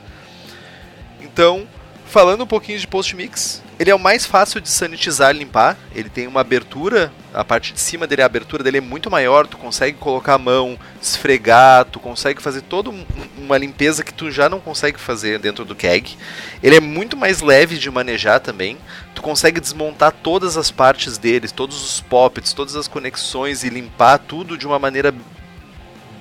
Então, 1.20 1.68
falando 2.06 2.42
um 2.42 2.46
pouquinho 2.46 2.78
de 2.78 2.88
post-mix, 2.88 3.62
ele 3.80 3.90
é 3.90 3.94
o 3.94 3.98
mais 3.98 4.26
fácil 4.26 4.60
de 4.60 4.68
sanitizar 4.68 5.34
e 5.34 5.38
limpar. 5.38 5.74
Ele 5.94 6.10
tem 6.10 6.26
uma 6.26 6.42
abertura, 6.42 7.10
a 7.32 7.42
parte 7.42 7.72
de 7.72 7.80
cima 7.80 8.06
dele, 8.06 8.20
a 8.20 8.26
abertura 8.26 8.62
dele 8.62 8.76
é 8.76 8.80
muito 8.82 9.10
maior, 9.10 9.46
tu 9.46 9.56
consegue 9.56 9.96
colocar 9.96 10.34
a 10.34 10.38
mão, 10.38 10.78
esfregar, 11.00 11.86
tu 11.86 11.98
consegue 11.98 12.42
fazer 12.42 12.60
toda 12.60 12.92
uma 13.38 13.56
limpeza 13.56 14.04
que 14.04 14.12
tu 14.12 14.30
já 14.30 14.50
não 14.50 14.60
consegue 14.60 15.00
fazer 15.00 15.38
dentro 15.38 15.64
do 15.64 15.74
keg. 15.74 16.14
Ele 16.62 16.76
é 16.76 16.80
muito 16.80 17.16
mais 17.16 17.40
leve 17.40 17.78
de 17.78 17.90
manejar 17.90 18.38
também. 18.40 18.76
Tu 19.14 19.22
consegue 19.22 19.58
desmontar 19.58 20.12
todas 20.12 20.58
as 20.58 20.70
partes 20.70 21.16
dele, 21.16 21.48
todos 21.48 21.82
os 21.82 22.02
poppets, 22.02 22.52
todas 22.52 22.76
as 22.76 22.86
conexões 22.86 23.64
e 23.64 23.70
limpar 23.70 24.18
tudo 24.18 24.58
de 24.58 24.66
uma 24.66 24.78
maneira 24.78 25.14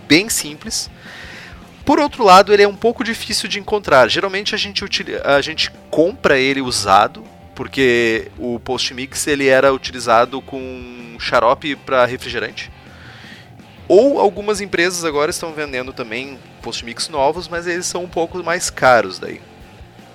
bem 0.07 0.29
simples. 0.29 0.89
Por 1.83 1.99
outro 1.99 2.23
lado, 2.23 2.53
ele 2.53 2.63
é 2.63 2.67
um 2.67 2.75
pouco 2.75 3.03
difícil 3.03 3.49
de 3.49 3.59
encontrar. 3.59 4.07
Geralmente 4.07 4.55
a 4.55 4.57
gente, 4.57 4.85
a 5.25 5.41
gente 5.41 5.69
compra 5.91 6.39
ele 6.39 6.61
usado 6.61 7.21
porque 7.59 8.31
o 8.37 8.57
post-mix 8.57 9.27
ele 9.27 9.49
era 9.49 9.73
utilizado 9.73 10.41
com 10.41 11.17
xarope 11.19 11.75
para 11.75 12.05
refrigerante. 12.05 12.71
Ou 13.85 14.17
algumas 14.17 14.61
empresas 14.61 15.03
agora 15.03 15.29
estão 15.29 15.51
vendendo 15.51 15.91
também 15.91 16.39
post-mix 16.61 17.09
novos, 17.09 17.49
mas 17.49 17.67
eles 17.67 17.85
são 17.85 18.05
um 18.05 18.07
pouco 18.07 18.41
mais 18.41 18.69
caros 18.69 19.19
daí. 19.19 19.41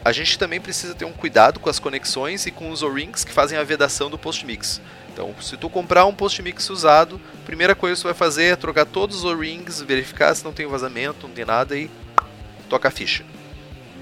A 0.03 0.11
gente 0.11 0.39
também 0.39 0.59
precisa 0.59 0.95
ter 0.95 1.05
um 1.05 1.13
cuidado 1.13 1.61
com 1.61 1.69
as 1.69 1.79
conexões 1.79 2.47
e 2.47 2.51
com 2.51 2.71
os 2.71 2.81
O-rings 2.81 3.27
que 3.27 3.33
fazem 3.33 3.59
a 3.59 3.63
vedação 3.63 4.09
do 4.09 4.17
post-mix. 4.17 4.81
Então, 5.13 5.35
se 5.39 5.59
tu 5.59 5.69
comprar 5.69 6.07
um 6.07 6.15
post-mix 6.15 6.71
usado, 6.71 7.21
a 7.43 7.45
primeira 7.45 7.75
coisa 7.75 7.97
que 7.97 8.01
tu 8.01 8.07
vai 8.07 8.15
fazer 8.15 8.45
é 8.45 8.57
trocar 8.57 8.87
todos 8.87 9.19
os 9.19 9.25
O-rings, 9.25 9.83
verificar 9.83 10.35
se 10.35 10.43
não 10.43 10.53
tem 10.55 10.67
vazamento, 10.67 11.29
não 11.29 11.35
tem 11.35 11.45
nada 11.45 11.77
e 11.77 11.91
toca 12.71 12.89
a 12.89 12.91
ficha. 12.91 13.23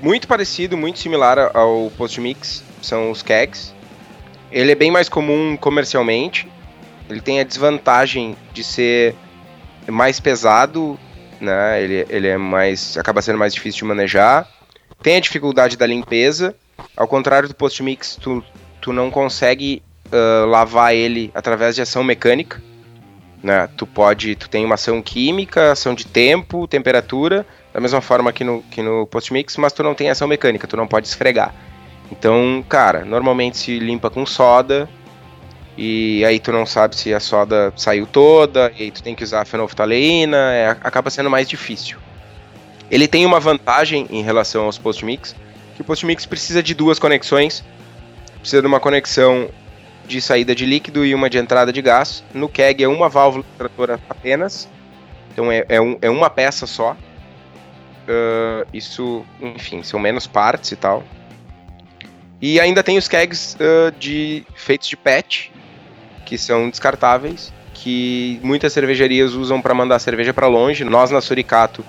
Muito 0.01 0.29
parecido, 0.29 0.77
muito 0.77 1.01
similar 1.01 1.51
ao 1.57 1.91
post-mix, 1.99 2.63
são 2.83 3.11
os 3.11 3.23
kegs. 3.23 3.75
Ele 4.51 4.73
é 4.73 4.75
bem 4.75 4.91
mais 4.91 5.09
comum 5.09 5.57
comercialmente. 5.57 6.49
Ele 7.09 7.21
tem 7.21 7.41
a 7.41 7.45
desvantagem 7.45 8.37
de 8.53 8.63
ser 8.63 9.15
mais 9.89 10.21
pesado, 10.21 10.99
né? 11.41 11.83
Ele, 11.83 12.07
ele 12.09 12.29
é 12.29 12.37
mais 12.37 12.97
acaba 12.97 13.23
sendo 13.23 13.39
mais 13.39 13.55
difícil 13.55 13.79
de 13.79 13.85
manejar. 13.85 14.49
Tem 15.03 15.17
a 15.17 15.21
dificuldade 15.21 15.77
da 15.77 15.87
limpeza. 15.87 16.55
Ao 16.97 17.09
contrário 17.09 17.49
do 17.49 17.55
post 17.55 17.83
mix, 17.83 18.17
tu, 18.17 18.45
tu 18.81 18.93
não 18.93 19.11
consegue 19.11 19.83
uh, 20.07 20.47
lavar 20.47 20.95
ele 20.95 21.31
através 21.35 21.75
de 21.75 21.83
ação 21.83 22.05
mecânica. 22.05 22.63
Né? 23.43 23.69
Tu 23.77 23.87
pode, 23.87 24.37
tu 24.37 24.49
tem 24.49 24.65
uma 24.65 24.77
ação 24.77 25.03
química, 25.03 25.73
ação 25.73 25.95
de 25.95 26.07
tempo, 26.07 26.69
temperatura, 26.69 27.45
da 27.73 27.81
mesma 27.81 28.01
forma 28.01 28.33
que 28.33 28.45
no, 28.45 28.63
que 28.71 28.83
no 28.83 29.07
post 29.07 29.33
mix, 29.33 29.57
mas 29.57 29.73
tu 29.73 29.83
não 29.83 29.95
tem 29.95 30.11
ação 30.11 30.29
mecânica, 30.29 30.69
tu 30.69 30.77
não 30.77 30.87
pode 30.87 31.09
esfregar. 31.09 31.53
Então, 32.11 32.65
cara, 32.69 33.05
normalmente 33.05 33.57
se 33.57 33.79
limpa 33.79 34.11
com 34.11 34.27
soda 34.27 34.89
e 35.77 36.25
aí 36.25 36.39
tu 36.39 36.53
não 36.53 36.67
sabe 36.67 36.97
se 36.97 37.15
a 37.15 37.21
soda 37.21 37.73
saiu 37.77 38.07
toda, 38.07 38.73
e 38.79 38.85
aí 38.85 38.91
tu 38.91 39.03
tem 39.03 39.15
que 39.15 39.25
usar 39.25 39.47
fenolftaleína, 39.47 40.37
é, 40.37 40.69
acaba 40.69 41.09
sendo 41.09 41.31
mais 41.31 41.49
difícil. 41.49 41.99
Ele 42.91 43.09
tem 43.09 43.25
uma 43.25 43.41
vantagem 43.41 44.07
em 44.11 44.23
relação 44.23 44.67
aos 44.67 44.77
post-mix, 44.77 45.35
que 45.75 45.81
o 45.81 45.85
post-mix 45.85 46.27
precisa 46.27 46.63
de 46.63 46.75
duas 46.75 46.99
conexões, 46.99 47.65
precisa 48.39 48.61
de 48.61 48.69
uma 48.69 48.81
conexão 48.81 49.49
de 50.07 50.21
saída 50.21 50.55
de 50.55 50.67
líquido 50.67 51.07
e 51.07 51.15
uma 51.15 51.31
de 51.31 51.39
entrada 51.39 51.73
de 51.73 51.81
gás. 51.81 52.23
No 52.35 52.49
keg 52.49 52.85
é 52.85 52.89
uma 52.89 53.09
válvula 53.09 53.45
extratora 53.51 53.99
apenas, 54.11 54.69
então 55.33 55.51
é, 55.51 55.65
é, 55.69 55.81
um, 55.81 55.97
é 56.03 56.11
uma 56.11 56.29
peça 56.29 56.67
só. 56.67 56.95
Uh, 58.03 58.67
isso, 58.75 59.25
enfim, 59.41 59.83
são 59.83 59.99
menos 59.99 60.27
partes 60.27 60.73
e 60.73 60.77
tal. 60.77 61.03
E 62.43 62.59
ainda 62.59 62.83
tem 62.83 62.99
os 62.99 63.07
kegs 63.07 63.55
uh, 63.55 63.93
de 63.97 64.45
feitos 64.57 64.89
de 64.89 64.97
PET, 64.97 65.53
que 66.27 66.37
são 66.37 66.69
descartáveis, 66.69 67.53
que 67.73 68.41
muitas 68.43 68.73
cervejarias 68.73 69.35
usam 69.35 69.63
para 69.63 69.73
mandar 69.73 70.01
cerveja 70.01 70.35
para 70.35 70.49
longe. 70.49 70.83
Nós 70.83 71.13
na 71.13 71.21
Suricato 71.21 71.85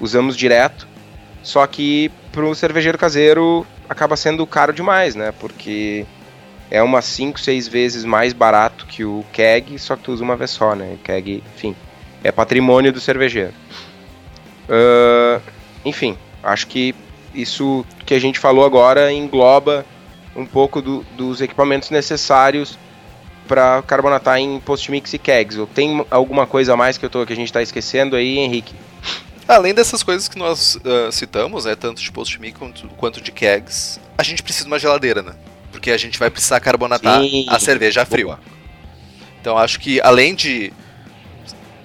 usamos 0.00 0.34
direto, 0.34 0.88
só 1.42 1.66
que 1.66 2.10
para 2.32 2.42
o 2.42 2.54
cervejeiro 2.54 2.96
caseiro 2.96 3.66
acaba 3.86 4.16
sendo 4.16 4.46
caro 4.46 4.72
demais, 4.72 5.14
né? 5.14 5.30
Porque 5.38 6.06
é 6.70 6.82
umas 6.82 7.04
5, 7.04 7.38
6 7.38 7.68
vezes 7.68 8.04
mais 8.06 8.32
barato 8.32 8.86
que 8.86 9.04
o 9.04 9.22
keg, 9.30 9.78
só 9.78 9.94
que 9.94 10.04
tu 10.04 10.12
usa 10.12 10.24
uma 10.24 10.36
vez 10.36 10.50
só, 10.50 10.74
né? 10.74 10.94
O 10.94 10.98
keg, 11.04 11.42
enfim, 11.54 11.76
é 12.24 12.32
patrimônio 12.32 12.92
do 12.92 13.00
cervejeiro. 13.00 13.52
Uh, 14.70 15.42
enfim, 15.84 16.16
acho 16.42 16.66
que 16.66 16.94
isso 17.34 17.84
que 18.06 18.14
a 18.14 18.18
gente 18.18 18.38
falou 18.38 18.64
agora 18.64 19.12
engloba 19.12 19.84
um 20.38 20.46
pouco 20.46 20.80
do, 20.80 21.04
dos 21.16 21.40
equipamentos 21.40 21.90
necessários 21.90 22.78
para 23.46 23.82
carbonatar 23.82 24.38
em 24.38 24.60
post-mix 24.60 25.12
e 25.12 25.18
kegs. 25.18 25.58
Ou 25.58 25.66
tem 25.66 26.04
alguma 26.10 26.46
coisa 26.46 26.74
a 26.74 26.76
mais 26.76 26.96
que, 26.96 27.04
eu 27.04 27.10
tô, 27.10 27.26
que 27.26 27.32
a 27.32 27.36
gente 27.36 27.48
está 27.48 27.62
esquecendo 27.62 28.14
aí, 28.14 28.38
Henrique? 28.38 28.74
Além 29.48 29.74
dessas 29.74 30.02
coisas 30.02 30.28
que 30.28 30.38
nós 30.38 30.76
uh, 30.76 31.10
citamos, 31.10 31.64
né, 31.64 31.74
tanto 31.74 32.02
de 32.02 32.12
post-mix 32.12 32.58
quanto, 32.58 32.86
quanto, 32.90 33.20
de 33.20 33.32
kegs, 33.32 33.98
a 34.18 34.22
gente 34.22 34.42
precisa 34.42 34.66
de 34.66 34.70
uma 34.70 34.78
geladeira, 34.78 35.22
né? 35.22 35.34
Porque 35.72 35.90
a 35.90 35.96
gente 35.96 36.18
vai 36.18 36.30
precisar 36.30 36.60
carbonatar 36.60 37.22
Sim. 37.22 37.46
a 37.48 37.58
cerveja 37.58 38.02
a 38.02 38.04
frio. 38.04 38.26
Boa. 38.26 38.40
Então 39.40 39.56
acho 39.56 39.80
que 39.80 40.00
além 40.02 40.34
de 40.34 40.72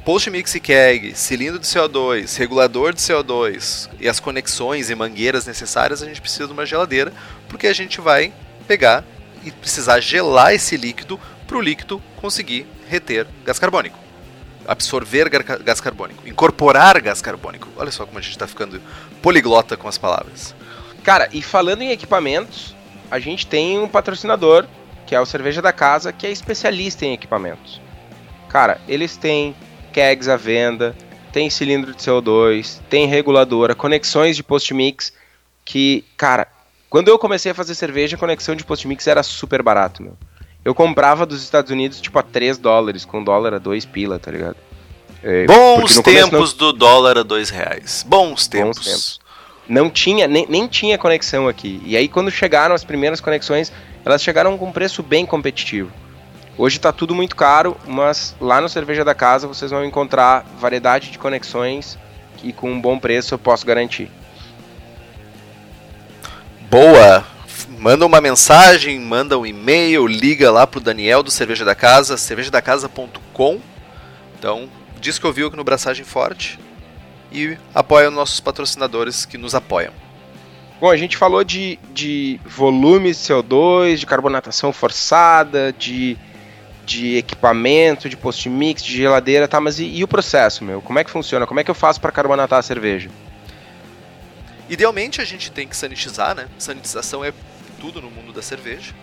post-mix 0.04 0.54
e 0.56 0.60
keg, 0.60 1.16
cilindro 1.16 1.60
de 1.60 1.66
CO2, 1.66 2.38
regulador 2.38 2.94
de 2.94 3.00
CO2 3.00 3.90
e 4.00 4.10
as 4.10 4.20
conexões 4.20 4.90
e 4.90 4.96
mangueiras 4.96 5.48
necessárias, 5.48 6.04
a 6.04 6.06
gente 6.06 6.20
precisa 6.20 6.48
de 6.48 6.52
uma 6.54 6.66
geladeira, 6.66 7.14
porque 7.48 7.68
a 7.68 7.74
gente 7.74 8.02
vai 8.02 8.34
pegar 8.64 9.04
e 9.44 9.52
precisar 9.52 10.00
gelar 10.00 10.54
esse 10.54 10.78
líquido 10.78 11.20
para 11.48 11.58
o 11.58 11.62
líquido 11.62 12.02
conseguir 12.16 12.66
reter 12.88 13.28
gás 13.46 13.60
carbônico. 13.60 14.00
Absorver 14.66 15.30
gás 15.30 15.82
carbônico, 15.82 16.28
incorporar 16.28 17.02
gás 17.02 17.22
carbônico. 17.22 17.68
Olha 17.76 17.92
só 17.92 18.06
como 18.06 18.18
a 18.18 18.22
gente 18.22 18.32
está 18.32 18.48
ficando 18.48 18.82
poliglota 19.22 19.76
com 19.76 19.88
as 19.88 19.98
palavras. 19.98 20.56
Cara, 21.04 21.28
e 21.34 21.42
falando 21.42 21.82
em 21.82 21.92
equipamentos, 21.92 22.74
a 23.12 23.20
gente 23.20 23.46
tem 23.46 23.78
um 23.78 23.90
patrocinador, 23.90 24.66
que 25.06 25.14
é 25.14 25.20
o 25.20 25.26
Cerveja 25.26 25.62
da 25.62 25.74
Casa, 25.74 26.14
que 26.14 26.26
é 26.26 26.32
especialista 26.32 27.06
em 27.06 27.14
equipamentos. 27.14 27.82
Cara, 28.48 28.80
eles 28.88 29.18
têm 29.18 29.54
kegs 29.92 30.30
à 30.30 30.38
venda, 30.38 30.96
tem 31.34 31.50
cilindro 31.50 31.94
de 31.94 32.02
CO2, 32.02 32.80
tem 32.90 33.06
reguladora, 33.06 33.76
conexões 33.76 34.36
de 34.36 34.44
post-mix, 34.44 35.12
que, 35.66 36.06
cara, 36.16 36.48
quando 36.94 37.08
eu 37.08 37.18
comecei 37.18 37.52
a 37.52 37.56
fazer 37.56 37.74
cerveja, 37.74 38.16
a 38.16 38.20
conexão 38.20 38.56
de 38.56 38.64
post-mix 38.64 39.08
era 39.08 39.24
super 39.24 39.64
barato, 39.64 40.04
meu. 40.04 40.14
Eu 40.64 40.76
comprava 40.76 41.26
dos 41.26 41.42
Estados 41.42 41.72
Unidos, 41.72 42.00
tipo, 42.00 42.20
a 42.20 42.22
3 42.22 42.60
dólares, 42.60 43.04
com 43.04 43.24
dólar 43.24 43.56
a 43.56 43.58
2 43.58 43.84
pila, 43.86 44.20
tá 44.20 44.30
ligado? 44.30 44.58
É, 45.24 45.48
Bons 45.48 46.00
tempos 46.02 46.52
não... 46.52 46.58
do 46.60 46.72
dólar 46.72 47.18
a 47.18 47.24
2 47.24 47.50
reais. 47.50 48.06
Bons 48.08 48.46
tempos. 48.46 48.78
Bons 48.78 48.86
tempos. 48.86 49.20
Não 49.68 49.90
tinha, 49.90 50.28
nem, 50.28 50.46
nem 50.48 50.68
tinha 50.68 50.96
conexão 50.96 51.48
aqui. 51.48 51.82
E 51.84 51.98
aí, 51.98 52.08
quando 52.08 52.30
chegaram 52.30 52.76
as 52.76 52.84
primeiras 52.84 53.20
conexões, 53.20 53.74
elas 54.06 54.22
chegaram 54.22 54.56
com 54.56 54.68
um 54.68 54.72
preço 54.72 55.02
bem 55.02 55.26
competitivo. 55.26 55.92
Hoje 56.56 56.78
está 56.78 56.92
tudo 56.92 57.16
muito 57.16 57.36
caro, 57.36 57.76
mas 57.88 58.36
lá 58.40 58.62
no 58.62 58.70
Cerveja 58.70 59.04
da 59.04 59.16
Casa 59.16 59.48
vocês 59.48 59.72
vão 59.72 59.84
encontrar 59.84 60.46
variedade 60.60 61.10
de 61.10 61.18
conexões 61.18 61.98
e 62.44 62.54
com 62.54 62.72
um 62.72 62.80
bom 62.80 63.00
preço 63.00 63.34
eu 63.34 63.40
posso 63.40 63.66
garantir. 63.66 64.12
Boa! 66.70 67.26
Manda 67.78 68.06
uma 68.06 68.22
mensagem, 68.22 69.00
manda 69.00 69.38
um 69.38 69.46
e-mail, 69.46 70.08
liga 70.08 70.50
lá 70.52 70.66
pro 70.66 70.80
Daniel 70.80 71.22
do 71.22 71.30
Cerveja 71.30 71.66
da 71.66 71.76
Casa, 71.76 72.18
cervejadacasa.com. 72.18 73.60
Então, 74.38 74.70
diz 75.00 75.20
que 75.20 75.28
ouviu 75.28 75.48
aqui 75.48 75.58
no 75.58 75.64
Braçagem 75.64 76.06
Forte 76.06 76.60
e 77.32 77.58
apoia 77.74 78.10
os 78.10 78.16
nossos 78.16 78.40
patrocinadores 78.40 79.26
que 79.26 79.38
nos 79.38 79.54
apoiam. 79.54 79.94
Bom, 80.80 80.90
a 80.90 80.98
gente 80.98 81.18
falou 81.18 81.44
de, 81.44 81.80
de 81.94 82.40
volume 82.46 83.12
de 83.12 83.18
CO2, 83.18 83.98
de 83.98 84.06
carbonatação 84.06 84.74
forçada, 84.74 85.74
de, 85.74 86.18
de 86.86 87.18
equipamento, 87.18 88.10
de 88.10 88.18
post-mix, 88.18 88.84
de 88.84 88.98
geladeira, 88.98 89.48
tá? 89.48 89.60
Mas 89.60 89.80
e, 89.80 89.86
e, 89.86 90.04
o 90.04 90.08
processo, 90.08 90.64
meu? 90.64 90.82
Como 90.82 91.00
é 91.00 91.04
que 91.04 91.12
funciona? 91.12 91.46
Como 91.46 91.60
é 91.60 91.64
que 91.64 91.72
eu 91.72 91.76
faço 91.76 92.02
para 92.02 92.12
carbonatar 92.12 92.60
a 92.60 92.64
cerveja? 92.64 93.10
Idealmente 94.70 95.22
a 95.22 95.26
gente 95.26 95.52
tem 95.52 95.68
que 95.68 95.76
sanitizar, 95.76 96.36
né? 96.36 96.48
Sanitização 96.58 97.24
é 97.24 97.34
tudo 97.80 98.02
no 98.02 98.10
mundo 98.10 98.32
da 98.32 98.42
cerveja. 98.42 98.94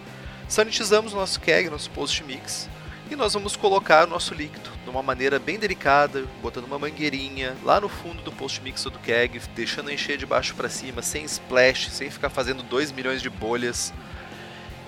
Sanitizamos 0.48 1.12
nosso 1.12 1.38
keg, 1.40 1.68
nosso 1.68 1.90
post 1.90 2.24
mix. 2.24 2.68
e 3.10 3.16
nós 3.16 3.34
vamos 3.34 3.56
colocar 3.56 4.06
o 4.06 4.10
nosso 4.10 4.32
líquido 4.32 4.70
de 4.84 4.88
uma 4.88 5.02
maneira 5.02 5.38
bem 5.38 5.58
delicada, 5.58 6.24
botando 6.40 6.64
uma 6.64 6.78
mangueirinha 6.78 7.56
lá 7.64 7.80
no 7.80 7.88
fundo 7.88 8.22
do 8.22 8.30
post 8.30 8.62
mix 8.62 8.84
do 8.84 8.98
keg, 9.00 9.40
deixando 9.54 9.90
encher 9.90 10.16
de 10.16 10.24
baixo 10.24 10.54
para 10.54 10.68
cima, 10.68 11.02
sem 11.02 11.24
splash, 11.24 11.90
sem 11.90 12.08
ficar 12.08 12.30
fazendo 12.30 12.62
2 12.62 12.92
milhões 12.92 13.20
de 13.20 13.28
bolhas. 13.28 13.92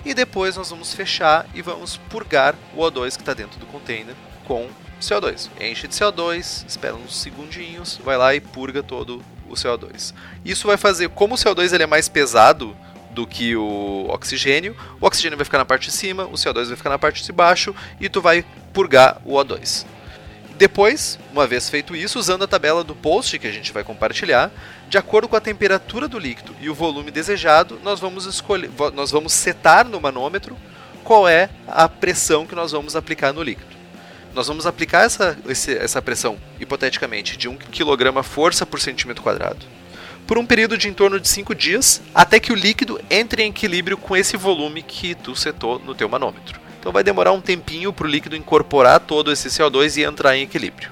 E 0.05 0.13
depois 0.13 0.55
nós 0.55 0.69
vamos 0.69 0.93
fechar 0.93 1.45
e 1.53 1.61
vamos 1.61 1.97
purgar 2.09 2.55
o 2.73 2.81
O2 2.81 3.15
que 3.15 3.21
está 3.21 3.33
dentro 3.33 3.59
do 3.59 3.65
container 3.65 4.15
com 4.45 4.69
CO2. 5.01 5.49
Enche 5.59 5.87
de 5.87 5.93
CO2, 5.93 6.65
espera 6.65 6.95
uns 6.95 7.15
segundinhos, 7.15 7.99
vai 8.03 8.17
lá 8.17 8.33
e 8.33 8.39
purga 8.39 8.81
todo 8.81 9.23
o 9.53 9.55
CO2. 9.55 10.13
Isso 10.43 10.67
vai 10.67 10.77
fazer, 10.77 11.09
como 11.09 11.35
o 11.35 11.37
CO2 11.37 11.73
ele 11.73 11.83
é 11.83 11.87
mais 11.87 12.09
pesado, 12.09 12.75
do 13.13 13.27
que 13.27 13.55
o 13.55 14.07
oxigênio. 14.09 14.75
O 14.99 15.05
oxigênio 15.05 15.37
vai 15.37 15.45
ficar 15.45 15.59
na 15.59 15.65
parte 15.65 15.89
de 15.89 15.95
cima, 15.95 16.25
o 16.25 16.33
CO2 16.33 16.65
vai 16.65 16.75
ficar 16.75 16.89
na 16.89 16.99
parte 16.99 17.23
de 17.23 17.31
baixo 17.31 17.73
e 17.99 18.09
tu 18.09 18.21
vai 18.21 18.43
purgar 18.73 19.21
o 19.23 19.35
O2. 19.35 19.85
Depois, 20.55 21.17
uma 21.31 21.47
vez 21.47 21.69
feito 21.69 21.95
isso, 21.95 22.19
usando 22.19 22.43
a 22.43 22.47
tabela 22.47 22.83
do 22.83 22.95
post 22.95 23.37
que 23.39 23.47
a 23.47 23.51
gente 23.51 23.71
vai 23.71 23.83
compartilhar, 23.83 24.51
de 24.87 24.97
acordo 24.97 25.27
com 25.27 25.35
a 25.35 25.41
temperatura 25.41 26.07
do 26.07 26.19
líquido 26.19 26.55
e 26.59 26.69
o 26.69 26.75
volume 26.75 27.09
desejado, 27.09 27.79
nós 27.83 27.99
vamos 27.99 28.25
escolher, 28.25 28.69
nós 28.93 29.09
vamos 29.09 29.33
setar 29.33 29.87
no 29.87 29.99
manômetro 29.99 30.57
qual 31.03 31.27
é 31.27 31.49
a 31.67 31.89
pressão 31.89 32.45
que 32.45 32.55
nós 32.55 32.71
vamos 32.71 32.95
aplicar 32.95 33.33
no 33.33 33.41
líquido. 33.41 33.72
Nós 34.33 34.47
vamos 34.47 34.65
aplicar 34.65 35.05
essa, 35.05 35.37
essa 35.79 36.01
pressão, 36.01 36.37
hipoteticamente, 36.59 37.37
de 37.37 37.47
1 37.47 37.57
kg 37.57 38.23
força 38.23 38.65
por 38.65 38.79
centímetro 38.79 39.21
quadrado 39.21 39.65
por 40.25 40.37
um 40.37 40.45
período 40.45 40.77
de 40.77 40.87
em 40.87 40.93
torno 40.93 41.19
de 41.19 41.27
5 41.27 41.53
dias, 41.53 42.01
até 42.13 42.39
que 42.39 42.51
o 42.51 42.55
líquido 42.55 42.99
entre 43.09 43.43
em 43.43 43.49
equilíbrio 43.49 43.97
com 43.97 44.15
esse 44.15 44.37
volume 44.37 44.81
que 44.81 45.15
tu 45.15 45.35
setou 45.35 45.79
no 45.79 45.93
teu 45.93 46.07
manômetro. 46.07 46.59
Então 46.79 46.91
vai 46.91 47.03
demorar 47.03 47.31
um 47.31 47.41
tempinho 47.41 47.93
para 47.93 48.05
o 48.05 48.09
líquido 48.09 48.35
incorporar 48.35 48.99
todo 48.99 49.31
esse 49.31 49.49
CO2 49.49 49.97
e 49.97 50.03
entrar 50.03 50.35
em 50.35 50.43
equilíbrio. 50.43 50.91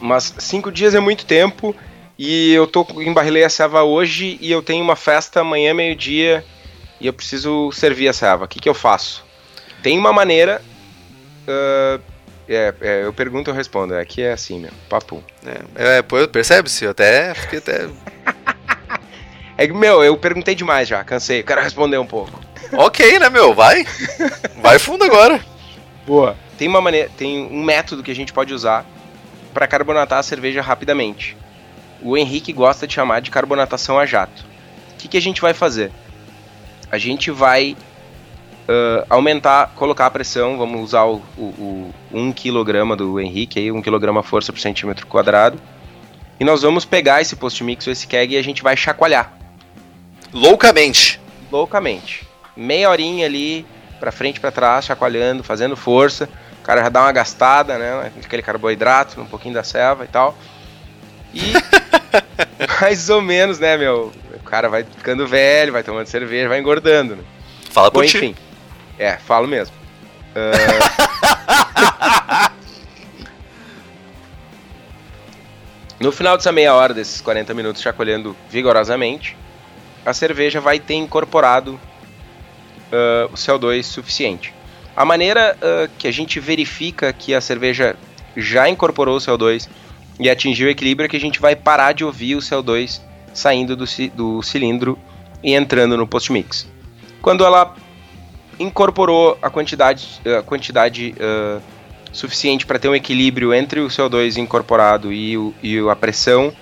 Mas 0.00 0.34
5 0.38 0.70
dias 0.70 0.94
é 0.94 1.00
muito 1.00 1.24
tempo 1.26 1.74
e 2.18 2.52
eu 2.52 2.66
tô 2.66 2.86
embarrilhei 3.00 3.44
a 3.44 3.48
ceva 3.50 3.82
hoje 3.82 4.38
e 4.40 4.50
eu 4.50 4.62
tenho 4.62 4.84
uma 4.84 4.96
festa 4.96 5.40
amanhã 5.40 5.72
meio-dia 5.74 6.44
e 7.00 7.06
eu 7.06 7.12
preciso 7.12 7.70
servir 7.72 8.08
a 8.08 8.12
ceva. 8.12 8.44
O 8.44 8.48
que, 8.48 8.60
que 8.60 8.68
eu 8.68 8.74
faço? 8.74 9.24
Tem 9.82 9.98
uma 9.98 10.12
maneira 10.12 10.62
uh, 11.48 12.02
é, 12.48 12.74
é, 12.80 13.04
eu 13.04 13.12
pergunto, 13.12 13.50
eu 13.50 13.54
respondo. 13.54 13.94
Aqui 13.94 14.22
é 14.22 14.32
assim, 14.32 14.58
meu. 14.58 14.70
Papo. 14.88 15.22
É, 15.76 15.98
é 15.98 16.26
percebe-se? 16.26 16.84
Eu 16.84 16.92
até 16.92 17.34
fiquei 17.34 17.58
até. 17.58 17.88
é 19.58 19.66
que, 19.66 19.72
meu, 19.74 20.02
eu 20.02 20.16
perguntei 20.16 20.54
demais 20.54 20.88
já, 20.88 21.04
cansei. 21.04 21.42
Quero 21.42 21.60
responder 21.60 21.98
um 21.98 22.06
pouco. 22.06 22.40
ok, 22.72 23.18
né, 23.18 23.28
meu? 23.28 23.54
Vai. 23.54 23.86
Vai 24.62 24.78
fundo 24.78 25.04
agora. 25.04 25.40
Boa. 26.06 26.36
Tem 26.56 26.66
uma 26.66 26.80
maneira, 26.80 27.10
tem 27.16 27.46
um 27.46 27.62
método 27.62 28.02
que 28.02 28.10
a 28.10 28.14
gente 28.14 28.32
pode 28.32 28.54
usar 28.54 28.84
para 29.52 29.66
carbonatar 29.66 30.18
a 30.18 30.22
cerveja 30.22 30.62
rapidamente. 30.62 31.36
O 32.02 32.16
Henrique 32.16 32.52
gosta 32.52 32.86
de 32.86 32.94
chamar 32.94 33.20
de 33.20 33.30
carbonatação 33.30 33.98
a 33.98 34.06
jato. 34.06 34.44
O 34.94 34.96
que, 34.96 35.08
que 35.08 35.16
a 35.16 35.22
gente 35.22 35.40
vai 35.40 35.52
fazer? 35.52 35.92
A 36.90 36.96
gente 36.96 37.30
vai 37.30 37.76
uh, 38.68 39.06
aumentar, 39.08 39.72
colocar 39.74 40.06
a 40.06 40.10
pressão, 40.10 40.58
vamos 40.58 40.80
usar 40.82 41.04
o, 41.04 41.22
o, 41.36 41.92
o 42.12 42.18
1 42.18 42.32
kg 42.32 42.96
do 42.96 43.18
Henrique, 43.18 43.58
aí, 43.58 43.72
1 43.72 43.80
kg 43.80 44.22
força 44.22 44.52
por 44.52 44.60
centímetro 44.60 45.06
quadrado. 45.06 45.58
E 46.38 46.44
nós 46.44 46.62
vamos 46.62 46.84
pegar 46.84 47.20
esse 47.20 47.34
post-mix 47.34 47.86
ou 47.86 47.92
esse 47.92 48.06
keg 48.06 48.34
e 48.34 48.38
a 48.38 48.42
gente 48.42 48.62
vai 48.62 48.76
chacoalhar. 48.76 49.32
Loucamente. 50.32 51.20
Loucamente. 51.50 52.28
Meia 52.56 52.90
horinha 52.90 53.26
ali, 53.26 53.66
pra 53.98 54.12
frente 54.12 54.36
e 54.36 54.40
pra 54.40 54.52
trás, 54.52 54.84
chacoalhando, 54.84 55.42
fazendo 55.42 55.76
força. 55.76 56.28
O 56.60 56.62
cara 56.62 56.82
já 56.82 56.88
dá 56.90 57.00
uma 57.02 57.12
gastada, 57.12 57.78
né? 57.78 58.12
Aquele 58.22 58.42
carboidrato, 58.42 59.20
um 59.20 59.26
pouquinho 59.26 59.54
da 59.54 59.64
selva 59.64 60.04
e 60.04 60.08
tal. 60.08 60.36
E 61.34 61.40
mais 62.80 63.08
ou 63.10 63.20
menos, 63.20 63.58
né, 63.58 63.76
meu? 63.76 64.12
O 64.34 64.42
cara 64.44 64.68
vai 64.68 64.84
ficando 64.84 65.26
velho, 65.26 65.72
vai 65.72 65.82
tomando 65.82 66.06
cerveja, 66.06 66.48
vai 66.48 66.60
engordando, 66.60 67.16
né? 67.16 67.22
Fala 67.70 67.90
por 67.90 68.00
Bom, 68.00 68.04
enfim. 68.04 68.32
Ti. 68.32 68.47
É, 68.98 69.16
falo 69.16 69.46
mesmo. 69.46 69.74
Uh... 70.34 70.50
no 76.00 76.10
final 76.12 76.36
dessa 76.36 76.50
meia 76.52 76.74
hora, 76.74 76.92
desses 76.92 77.20
40 77.20 77.54
minutos 77.54 77.80
chacoalhando 77.80 78.36
vigorosamente, 78.50 79.36
a 80.04 80.12
cerveja 80.12 80.60
vai 80.60 80.78
ter 80.80 80.94
incorporado 80.94 81.74
uh, 81.74 83.26
o 83.32 83.34
CO2 83.34 83.82
suficiente. 83.84 84.52
A 84.96 85.04
maneira 85.04 85.56
uh, 85.56 85.88
que 85.98 86.08
a 86.08 86.12
gente 86.12 86.40
verifica 86.40 87.12
que 87.12 87.34
a 87.34 87.40
cerveja 87.40 87.96
já 88.36 88.68
incorporou 88.68 89.16
o 89.16 89.20
CO2 89.20 89.68
e 90.18 90.28
atingiu 90.28 90.66
o 90.66 90.70
equilíbrio 90.70 91.06
é 91.06 91.08
que 91.08 91.16
a 91.16 91.20
gente 91.20 91.40
vai 91.40 91.54
parar 91.54 91.92
de 91.92 92.04
ouvir 92.04 92.34
o 92.34 92.40
CO2 92.40 93.00
saindo 93.32 93.76
do, 93.76 93.84
do 94.14 94.42
cilindro 94.42 94.98
e 95.42 95.54
entrando 95.54 95.96
no 95.96 96.06
post-mix. 96.06 96.66
Quando 97.22 97.44
ela 97.44 97.76
incorporou 98.58 99.38
a 99.40 99.48
quantidade, 99.48 100.20
a 100.38 100.42
quantidade 100.42 101.14
uh, 101.18 101.62
suficiente 102.12 102.66
para 102.66 102.78
ter 102.78 102.88
um 102.88 102.94
equilíbrio 102.94 103.54
entre 103.54 103.80
o 103.80 103.88
CO2 103.88 104.36
incorporado 104.36 105.12
e, 105.12 105.36
o, 105.36 105.54
e 105.62 105.78
a 105.88 105.94
pressão, 105.94 106.52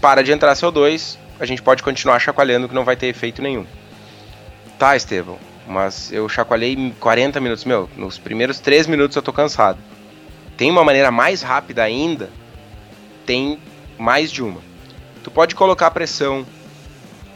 para 0.00 0.22
de 0.22 0.32
entrar 0.32 0.54
CO2, 0.54 1.16
a 1.38 1.46
gente 1.46 1.62
pode 1.62 1.82
continuar 1.82 2.18
chacoalhando 2.18 2.68
que 2.68 2.74
não 2.74 2.84
vai 2.84 2.96
ter 2.96 3.06
efeito 3.06 3.42
nenhum. 3.42 3.66
Tá, 4.78 4.96
Estevão, 4.96 5.38
mas 5.66 6.12
eu 6.12 6.28
chacoalhei 6.28 6.92
40 6.98 7.40
minutos. 7.40 7.64
Meu, 7.64 7.88
nos 7.96 8.18
primeiros 8.18 8.58
3 8.58 8.86
minutos 8.86 9.16
eu 9.16 9.22
tô 9.22 9.32
cansado. 9.32 9.78
Tem 10.56 10.70
uma 10.70 10.84
maneira 10.84 11.10
mais 11.10 11.42
rápida 11.42 11.82
ainda? 11.82 12.30
Tem 13.24 13.58
mais 13.98 14.30
de 14.30 14.42
uma. 14.42 14.60
Tu 15.22 15.30
pode 15.30 15.54
colocar 15.54 15.86
a 15.86 15.90
pressão, 15.90 16.44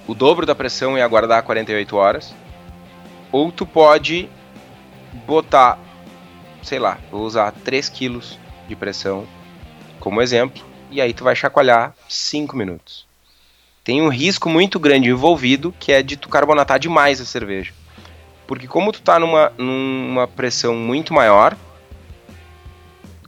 o 0.07 0.15
dobro 0.15 0.45
da 0.45 0.55
pressão 0.55 0.99
e 0.99 1.03
aguardar 1.03 1.43
48 1.45 1.97
horas 1.97 2.35
ou 3.33 3.51
tu 3.53 3.67
pode 3.67 4.29
botar, 5.27 5.79
sei 6.63 6.79
lá, 6.79 6.99
vou 7.11 7.23
usar 7.23 7.53
3 7.53 7.89
kg 7.89 8.21
de 8.69 8.77
pressão 8.77 9.27
como 10.01 10.23
exemplo, 10.23 10.65
e 10.91 11.01
aí 11.01 11.13
tu 11.13 11.25
vai 11.25 11.35
chacoalhar 11.35 11.95
5 12.09 12.57
minutos. 12.57 13.07
Tem 13.83 14.03
um 14.03 14.09
risco 14.09 14.49
muito 14.49 14.81
grande 14.81 15.09
envolvido, 15.09 15.75
que 15.79 15.93
é 15.93 16.03
de 16.03 16.17
tu 16.17 16.29
carbonatar 16.29 16.79
demais 16.79 17.21
a 17.21 17.25
cerveja. 17.25 17.73
Porque 18.47 18.67
como 18.67 18.93
tu 18.93 19.01
tá 19.01 19.19
numa, 19.19 19.53
numa 19.57 20.27
pressão 20.27 20.75
muito 20.75 21.13
maior, 21.13 21.57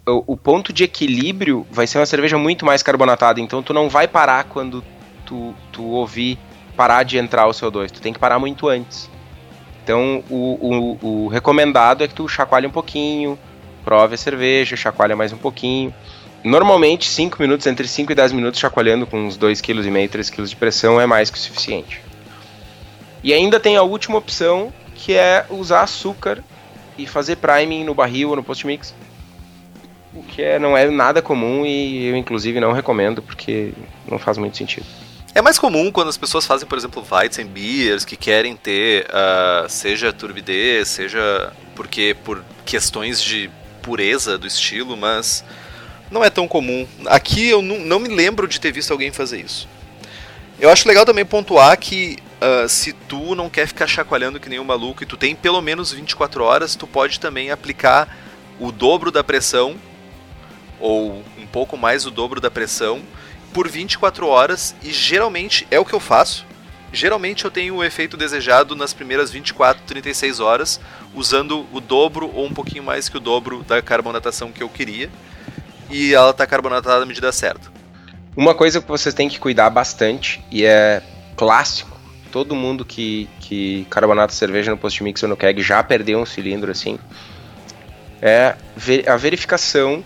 o, 0.07 0.33
o 0.33 0.37
ponto 0.37 0.73
de 0.73 0.85
equilíbrio 0.85 1.67
vai 1.71 1.87
ser 1.87 1.99
uma 1.99 2.07
cerveja 2.07 2.39
muito 2.39 2.65
mais 2.65 2.83
carbonatada, 2.83 3.41
então 3.41 3.63
tu 3.63 3.73
não 3.73 3.89
vai 3.89 4.09
parar 4.09 4.45
quando 4.45 4.83
tu, 5.25 5.55
tu 5.73 5.85
ouvir 5.85 6.39
parar 6.77 7.03
de 7.03 7.19
entrar 7.19 7.47
o 7.47 7.51
CO2, 7.51 7.91
tu 7.91 8.01
tem 8.01 8.13
que 8.13 8.19
parar 8.19 8.39
muito 8.39 8.69
antes. 8.69 9.11
Então, 9.89 10.23
o, 10.29 10.99
o, 11.01 11.25
o, 11.25 11.29
recomendado 11.29 12.05
é 12.05 12.09
que 12.09 12.13
tu 12.13 12.29
chacoalhe 12.29 12.67
um 12.67 12.71
pouquinho, 12.71 13.39
prove 13.87 14.17
a 14.17 14.19
cerveja, 14.19 14.77
chacoalha 14.77 15.17
mais 15.17 15.33
um 15.33 15.39
pouquinho. 15.39 15.95
Normalmente, 16.45 17.09
5 17.09 17.41
minutos, 17.41 17.67
entre 17.67 17.89
5 17.89 18.13
e 18.13 18.15
10 18.15 18.33
minutos 18.33 18.61
chacoalhando 18.61 19.07
com 19.07 19.19
uns 19.19 19.39
2,5 19.39 19.63
kg, 19.63 20.09
3 20.09 20.29
kg 20.29 20.45
de 20.45 20.57
pressão 20.57 21.01
é 21.01 21.07
mais 21.07 21.31
que 21.31 21.39
o 21.39 21.41
suficiente. 21.41 22.03
E 23.25 23.33
ainda 23.33 23.59
tem 23.59 23.79
a 23.79 23.83
última 23.83 24.19
opção, 24.19 24.71
que 24.95 25.15
é 25.15 25.47
usar 25.49 25.81
açúcar 25.81 26.45
e 26.99 27.07
fazer 27.07 27.37
priming 27.37 27.83
no 27.85 27.95
barril 27.95 28.29
ou 28.29 28.37
no 28.37 28.45
post-mix. 28.45 28.95
O 30.13 30.23
que 30.23 30.43
é, 30.43 30.59
não 30.59 30.77
é 30.77 30.91
nada 30.91 31.23
comum 31.23 31.65
e 31.65 32.09
eu, 32.09 32.15
inclusive, 32.15 32.61
não 32.61 32.73
recomendo, 32.73 33.23
porque 33.23 33.73
não 34.07 34.19
faz 34.19 34.37
muito 34.37 34.55
sentido. 34.55 34.85
É 35.35 35.43
mais 35.43 35.59
comum 35.59 35.93
quando 35.93 36.09
as 36.09 36.17
pessoas 36.17 36.47
fazem, 36.47 36.67
por 36.67 36.79
exemplo, 36.79 37.07
Weizenbiers, 37.09 38.05
que 38.05 38.17
querem 38.17 38.57
ter, 38.57 39.07
uh, 39.07 39.69
seja 39.69 40.13
turbidez, 40.13 40.89
seja 40.89 41.53
porque 41.77 42.17
por 42.25 42.43
questões 42.65 43.23
de 43.23 43.51
pureza 43.83 44.37
do 44.37 44.47
estilo, 44.47 44.97
mas 44.97 45.45
não 46.11 46.25
é 46.25 46.31
tão 46.31 46.49
comum. 46.49 46.87
Aqui 47.07 47.49
eu 47.49 47.63
não, 47.63 47.79
não 47.79 47.99
me 47.99 48.09
lembro 48.09 48.49
de 48.49 48.61
ter 48.61 48.73
visto 48.73 48.91
alguém 48.91 49.13
fazer 49.13 49.41
isso. 49.41 49.69
Eu 50.59 50.71
acho 50.71 50.89
legal 50.89 51.05
também 51.05 51.25
pontuar 51.25 51.79
que 51.79 52.19
uh, 52.43 52.69
se 52.69 52.93
tu 52.93 53.35
não 53.35 53.49
quer 53.49 53.69
ficar 53.69 53.87
chacoalhando 53.87 54.41
que 54.41 54.49
nem 54.49 54.59
um 54.59 54.65
maluco 54.65 55.03
e 55.03 55.07
tu 55.07 55.17
tem 55.17 55.37
pelo 55.37 55.61
menos 55.61 55.93
24 55.93 56.43
horas, 56.43 56.75
tu 56.75 56.87
pode 56.87 57.21
também 57.21 57.51
aplicar 57.51 58.17
o 58.59 58.73
dobro 58.73 59.13
da 59.13 59.23
pressão 59.23 59.77
ou 60.81 61.23
um 61.39 61.47
pouco 61.47 61.77
mais 61.77 62.07
o 62.07 62.11
dobro 62.11 62.41
da 62.41 62.51
pressão 62.51 63.03
por 63.53 63.69
24 63.69 64.27
horas 64.27 64.75
e 64.83 64.93
geralmente 64.93 65.67
é 65.71 65.79
o 65.79 65.85
que 65.85 65.95
eu 65.95 66.01
faço. 66.01 66.47
Geralmente 66.93 67.45
eu 67.45 67.51
tenho 67.51 67.77
o 67.77 67.85
efeito 67.85 68.17
desejado 68.17 68.75
nas 68.75 68.95
primeiras 68.95 69.31
24, 69.31 69.83
36 69.85 70.41
horas, 70.41 70.81
usando 71.15 71.67
o 71.73 71.81
dobro 71.81 72.31
ou 72.35 72.47
um 72.47 72.55
pouquinho 72.55 72.83
mais 72.83 73.09
que 73.09 73.17
o 73.17 73.21
dobro 73.21 73.63
da 73.65 73.83
carbonatação 73.83 74.51
que 74.51 74.63
eu 74.63 74.69
queria. 74.69 75.11
E 75.91 76.15
ela 76.15 76.31
está 76.31 76.47
carbonatada 76.47 77.01
na 77.01 77.07
medida 77.07 77.31
certa. 77.33 77.71
Uma 78.37 78.55
coisa 78.55 78.81
que 78.81 78.89
vocês 78.89 79.15
têm 79.15 79.29
que 79.29 79.39
cuidar 79.39 79.69
bastante, 79.69 80.43
e 80.51 80.65
é 80.65 81.03
clássico, 81.37 81.99
todo 82.31 82.55
mundo 82.55 82.85
que, 82.85 83.29
que 83.41 83.87
carbonata 83.91 84.33
cerveja 84.33 84.71
no 84.71 84.77
post-mix 84.77 85.23
ou 85.23 85.29
no 85.29 85.37
keg 85.37 85.61
já 85.63 85.83
perdeu 85.83 86.21
um 86.21 86.27
cilindro 86.27 86.71
assim, 86.71 86.99
é 88.23 88.55
a 89.07 89.17
verificação 89.17 90.05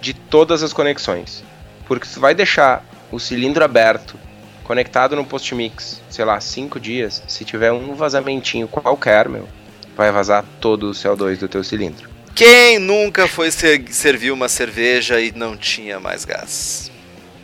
de 0.00 0.12
todas 0.14 0.62
as 0.62 0.72
conexões. 0.72 1.44
Porque 1.90 2.06
se 2.06 2.20
vai 2.20 2.36
deixar 2.36 2.84
o 3.10 3.18
cilindro 3.18 3.64
aberto, 3.64 4.16
conectado 4.62 5.16
no 5.16 5.24
post 5.24 5.52
mix, 5.56 6.00
sei 6.08 6.24
lá, 6.24 6.40
cinco 6.40 6.78
dias, 6.78 7.20
se 7.26 7.44
tiver 7.44 7.72
um 7.72 7.96
vazamentinho 7.96 8.68
qualquer, 8.68 9.28
meu, 9.28 9.48
vai 9.96 10.12
vazar 10.12 10.44
todo 10.60 10.88
o 10.88 10.92
CO2 10.92 11.38
do 11.38 11.48
teu 11.48 11.64
cilindro. 11.64 12.08
Quem 12.32 12.78
nunca 12.78 13.26
foi 13.26 13.50
ser, 13.50 13.82
servir 13.90 14.30
uma 14.30 14.48
cerveja 14.48 15.20
e 15.20 15.32
não 15.32 15.56
tinha 15.56 15.98
mais 15.98 16.24
gás? 16.24 16.92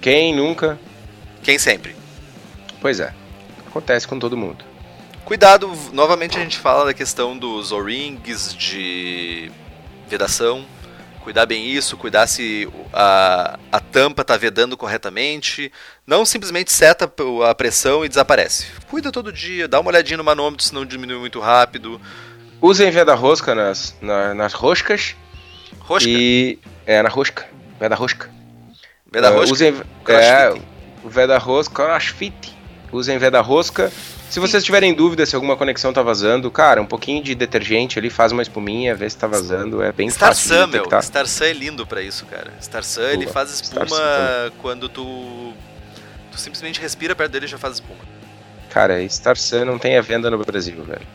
Quem 0.01 0.33
nunca? 0.33 0.79
Quem 1.43 1.59
sempre? 1.59 1.97
Pois 2.81 3.01
é. 3.01 3.13
Acontece 3.67 4.07
com 4.07 4.17
todo 4.17 4.37
mundo. 4.37 4.65
Cuidado, 5.25 5.73
novamente 5.93 6.39
a 6.39 6.41
gente 6.41 6.61
fala 6.61 6.85
da 6.85 6.95
questão 6.95 7.37
dos 7.37 7.73
O-rings, 7.73 8.55
de 8.55 9.51
vedação. 10.09 10.65
Cuidar 11.27 11.45
bem 11.45 11.67
isso, 11.67 11.97
cuidar 11.97 12.29
se 12.29 12.69
a, 12.93 13.59
a 13.73 13.81
tampa 13.81 14.23
está 14.23 14.37
vedando 14.37 14.77
corretamente. 14.77 15.73
Não 16.07 16.25
simplesmente 16.25 16.71
seta 16.71 17.13
a 17.51 17.53
pressão 17.53 18.05
e 18.05 18.09
desaparece. 18.09 18.67
Cuida 18.89 19.11
todo 19.11 19.33
dia, 19.33 19.67
dá 19.67 19.81
uma 19.81 19.91
olhadinha 19.91 20.17
no 20.17 20.23
manômetro 20.23 20.65
se 20.65 20.73
não 20.73 20.87
diminui 20.87 21.19
muito 21.19 21.41
rápido. 21.41 22.01
Usem 22.63 22.93
veda-rosca 22.93 23.57
nas, 23.57 23.93
na, 24.01 24.35
nas 24.35 24.53
roscas. 24.53 25.17
Rosca? 25.81 26.09
E, 26.09 26.61
é, 26.87 27.03
na 27.03 27.09
rosca. 27.09 27.45
Veda-rosca. 27.81 28.31
Veda-rosca? 29.11 29.49
Uh, 29.49 29.53
usem, 29.53 29.75
é, 30.07 30.55
o 31.03 31.09
veda-rosca, 31.09 31.75
crossfit. 31.75 32.57
Usem 32.93 33.19
veda-rosca 33.19 33.91
se 34.29 34.41
vocês 34.41 34.65
tiverem 34.65 34.93
dúvida 34.95 35.25
se 35.25 35.35
alguma 35.35 35.57
conexão 35.57 35.93
tá 35.93 36.03
vazando, 36.03 36.51
cara, 36.51 36.81
um 36.83 36.87
pouquinho 36.87 37.23
de 37.23 37.35
detergente 37.35 37.99
ali, 37.99 38.11
faz 38.11 38.33
uma 38.33 38.43
espuminha, 38.43 38.95
vê 38.95 39.09
se 39.09 39.17
tá 39.17 39.27
vazando, 39.27 39.83
é 39.83 39.93
bem 39.93 40.11
Star 40.11 40.31
fácil. 40.31 40.63
Sun, 40.63 40.67
meu, 40.67 41.03
Star 41.03 41.27
Sun 41.27 41.45
é 41.45 41.53
lindo 41.53 41.87
para 41.87 42.03
isso, 42.03 42.27
cara. 42.27 42.53
Star 42.61 42.85
Sun, 42.85 43.03
ele 43.03 43.27
faz 43.27 43.51
espuma 43.51 43.97
quando 44.61 44.89
tu, 44.89 45.53
tu 46.31 46.39
simplesmente 46.39 46.81
respira 46.81 47.15
perto 47.15 47.33
dele 47.33 47.47
e 47.47 47.49
já 47.49 47.59
faz 47.59 47.75
espuma. 47.75 48.01
Cara, 48.71 49.09
Star 49.09 49.37
Sun 49.37 49.65
não 49.65 49.79
tem 49.79 49.97
a 49.97 50.03
venda 50.03 50.31
no 50.31 50.39
Brasil, 50.39 50.83
velho. 50.85 51.07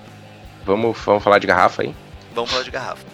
Vamos, 0.65 0.97
vamos 1.05 1.23
falar 1.23 1.39
de 1.39 1.47
garrafa 1.47 1.83
aí? 1.83 1.93
Vamos 2.33 2.49
falar 2.49 2.63
de 2.63 2.71
garrafa. 2.71 3.05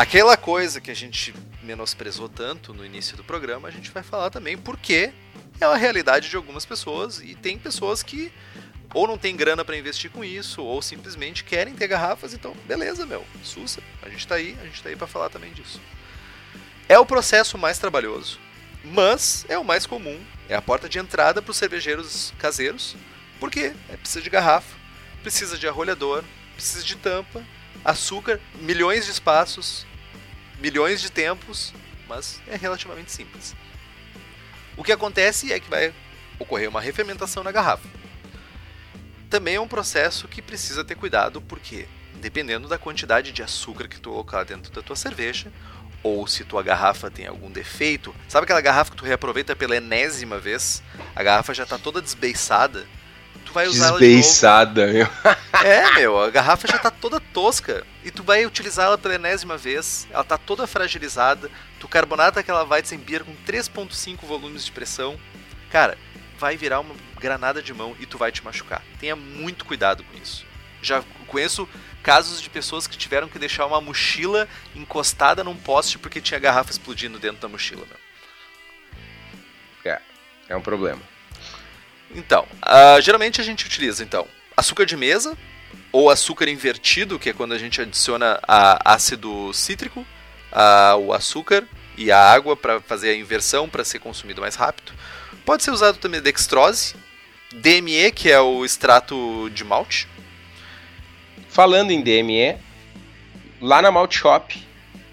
Aquela 0.00 0.34
coisa 0.34 0.80
que 0.80 0.90
a 0.90 0.96
gente 0.96 1.34
menosprezou 1.62 2.26
tanto 2.26 2.72
no 2.72 2.86
início 2.86 3.18
do 3.18 3.22
programa, 3.22 3.68
a 3.68 3.70
gente 3.70 3.90
vai 3.90 4.02
falar 4.02 4.30
também 4.30 4.56
porque 4.56 5.12
é 5.60 5.64
a 5.66 5.76
realidade 5.76 6.30
de 6.30 6.36
algumas 6.36 6.64
pessoas 6.64 7.20
e 7.20 7.34
tem 7.34 7.58
pessoas 7.58 8.02
que 8.02 8.32
ou 8.94 9.06
não 9.06 9.18
tem 9.18 9.36
grana 9.36 9.62
para 9.62 9.76
investir 9.76 10.10
com 10.10 10.24
isso, 10.24 10.62
ou 10.62 10.80
simplesmente 10.80 11.44
querem 11.44 11.74
ter 11.74 11.86
garrafas, 11.86 12.32
então 12.32 12.56
beleza, 12.66 13.04
meu, 13.04 13.22
sussa, 13.44 13.82
a 14.00 14.08
gente 14.08 14.26
tá 14.26 14.36
aí, 14.36 14.56
a 14.62 14.64
gente 14.64 14.82
tá 14.82 14.88
aí 14.88 14.96
para 14.96 15.06
falar 15.06 15.28
também 15.28 15.52
disso. 15.52 15.78
É 16.88 16.98
o 16.98 17.04
processo 17.04 17.58
mais 17.58 17.78
trabalhoso, 17.78 18.40
mas 18.82 19.44
é 19.50 19.58
o 19.58 19.64
mais 19.64 19.84
comum, 19.84 20.18
é 20.48 20.54
a 20.54 20.62
porta 20.62 20.88
de 20.88 20.98
entrada 20.98 21.42
para 21.42 21.50
os 21.50 21.58
cervejeiros 21.58 22.32
caseiros, 22.38 22.96
porque 23.38 23.74
é, 23.90 23.96
precisa 23.98 24.22
de 24.22 24.30
garrafa, 24.30 24.74
precisa 25.22 25.58
de 25.58 25.68
arrolhador, 25.68 26.24
precisa 26.54 26.82
de 26.82 26.96
tampa, 26.96 27.44
açúcar, 27.84 28.40
milhões 28.60 29.04
de 29.04 29.10
espaços, 29.10 29.86
milhões 30.60 31.00
de 31.00 31.10
tempos, 31.10 31.72
mas 32.08 32.40
é 32.46 32.56
relativamente 32.56 33.10
simples. 33.10 33.54
O 34.76 34.84
que 34.84 34.92
acontece 34.92 35.52
é 35.52 35.60
que 35.60 35.68
vai 35.68 35.92
ocorrer 36.38 36.68
uma 36.68 36.80
refermentação 36.80 37.42
na 37.42 37.52
garrafa. 37.52 37.88
Também 39.28 39.56
é 39.56 39.60
um 39.60 39.68
processo 39.68 40.26
que 40.26 40.42
precisa 40.42 40.84
ter 40.84 40.94
cuidado 40.94 41.40
porque, 41.40 41.86
dependendo 42.20 42.68
da 42.68 42.78
quantidade 42.78 43.32
de 43.32 43.42
açúcar 43.42 43.88
que 43.88 44.00
tu 44.00 44.10
colocar 44.10 44.44
dentro 44.44 44.72
da 44.72 44.82
tua 44.82 44.96
cerveja, 44.96 45.52
ou 46.02 46.26
se 46.26 46.44
tua 46.44 46.62
garrafa 46.62 47.10
tem 47.10 47.26
algum 47.26 47.50
defeito, 47.50 48.14
sabe 48.28 48.44
aquela 48.44 48.60
garrafa 48.60 48.90
que 48.90 48.96
tu 48.96 49.04
reaproveita 49.04 49.54
pela 49.54 49.76
enésima 49.76 50.38
vez? 50.38 50.82
A 51.14 51.22
garrafa 51.22 51.52
já 51.52 51.64
está 51.64 51.78
toda 51.78 52.00
desbeiçada 52.00 52.86
tu 53.44 53.52
vai 53.52 53.66
usar 53.66 53.90
Desbeiçada, 53.90 54.82
ela 54.82 54.92
de 54.92 54.98
novo. 54.98 55.12
meu. 55.22 55.64
É, 55.64 55.90
meu, 55.92 56.18
a 56.18 56.30
garrafa 56.30 56.66
já 56.66 56.78
tá 56.78 56.90
toda 56.90 57.20
tosca 57.20 57.86
e 58.04 58.10
tu 58.10 58.22
vai 58.22 58.46
utilizar 58.46 58.86
ela 58.86 58.98
pela 58.98 59.14
enésima 59.14 59.56
vez, 59.56 60.06
ela 60.10 60.24
tá 60.24 60.38
toda 60.38 60.66
fragilizada, 60.66 61.50
tu 61.78 61.86
carbonata 61.86 62.40
aquela 62.40 62.64
Weizenbier 62.64 63.24
com 63.24 63.34
3.5 63.46 64.18
volumes 64.22 64.64
de 64.64 64.72
pressão. 64.72 65.18
Cara, 65.70 65.98
vai 66.38 66.56
virar 66.56 66.80
uma 66.80 66.94
granada 67.18 67.62
de 67.62 67.74
mão 67.74 67.94
e 68.00 68.06
tu 68.06 68.16
vai 68.16 68.32
te 68.32 68.42
machucar. 68.42 68.82
Tenha 68.98 69.14
muito 69.14 69.64
cuidado 69.64 70.02
com 70.04 70.16
isso. 70.16 70.46
Já 70.80 71.02
conheço 71.26 71.68
casos 72.02 72.40
de 72.40 72.50
pessoas 72.50 72.86
que 72.86 72.96
tiveram 72.96 73.28
que 73.28 73.38
deixar 73.38 73.66
uma 73.66 73.80
mochila 73.80 74.48
encostada 74.74 75.44
num 75.44 75.56
poste 75.56 75.98
porque 75.98 76.20
tinha 76.20 76.40
garrafa 76.40 76.70
explodindo 76.70 77.18
dentro 77.18 77.40
da 77.40 77.48
mochila, 77.48 77.86
meu. 77.86 79.92
É, 79.92 80.00
é 80.48 80.56
um 80.56 80.62
problema. 80.62 81.00
Então, 82.14 82.46
uh, 82.64 83.00
geralmente 83.00 83.40
a 83.40 83.44
gente 83.44 83.66
utiliza 83.66 84.02
então 84.02 84.26
açúcar 84.56 84.84
de 84.84 84.96
mesa 84.96 85.36
ou 85.92 86.10
açúcar 86.10 86.48
invertido, 86.48 87.18
que 87.18 87.30
é 87.30 87.32
quando 87.32 87.52
a 87.52 87.58
gente 87.58 87.80
adiciona 87.80 88.38
a 88.46 88.94
ácido 88.94 89.52
cítrico, 89.52 90.00
uh, 90.00 90.96
o 90.98 91.12
açúcar 91.12 91.64
e 91.96 92.10
a 92.10 92.18
água 92.18 92.56
para 92.56 92.80
fazer 92.80 93.10
a 93.10 93.16
inversão 93.16 93.68
para 93.68 93.84
ser 93.84 93.98
consumido 93.98 94.40
mais 94.40 94.54
rápido. 94.54 94.92
Pode 95.44 95.62
ser 95.62 95.70
usado 95.70 95.98
também 95.98 96.20
dextrose, 96.20 96.94
DME, 97.52 98.12
que 98.12 98.30
é 98.30 98.40
o 98.40 98.64
extrato 98.64 99.50
de 99.52 99.64
malte. 99.64 100.08
Falando 101.48 101.90
em 101.90 102.00
DME, 102.00 102.56
lá 103.60 103.82
na 103.82 103.90
Malt 103.90 104.14
Shop, 104.14 104.66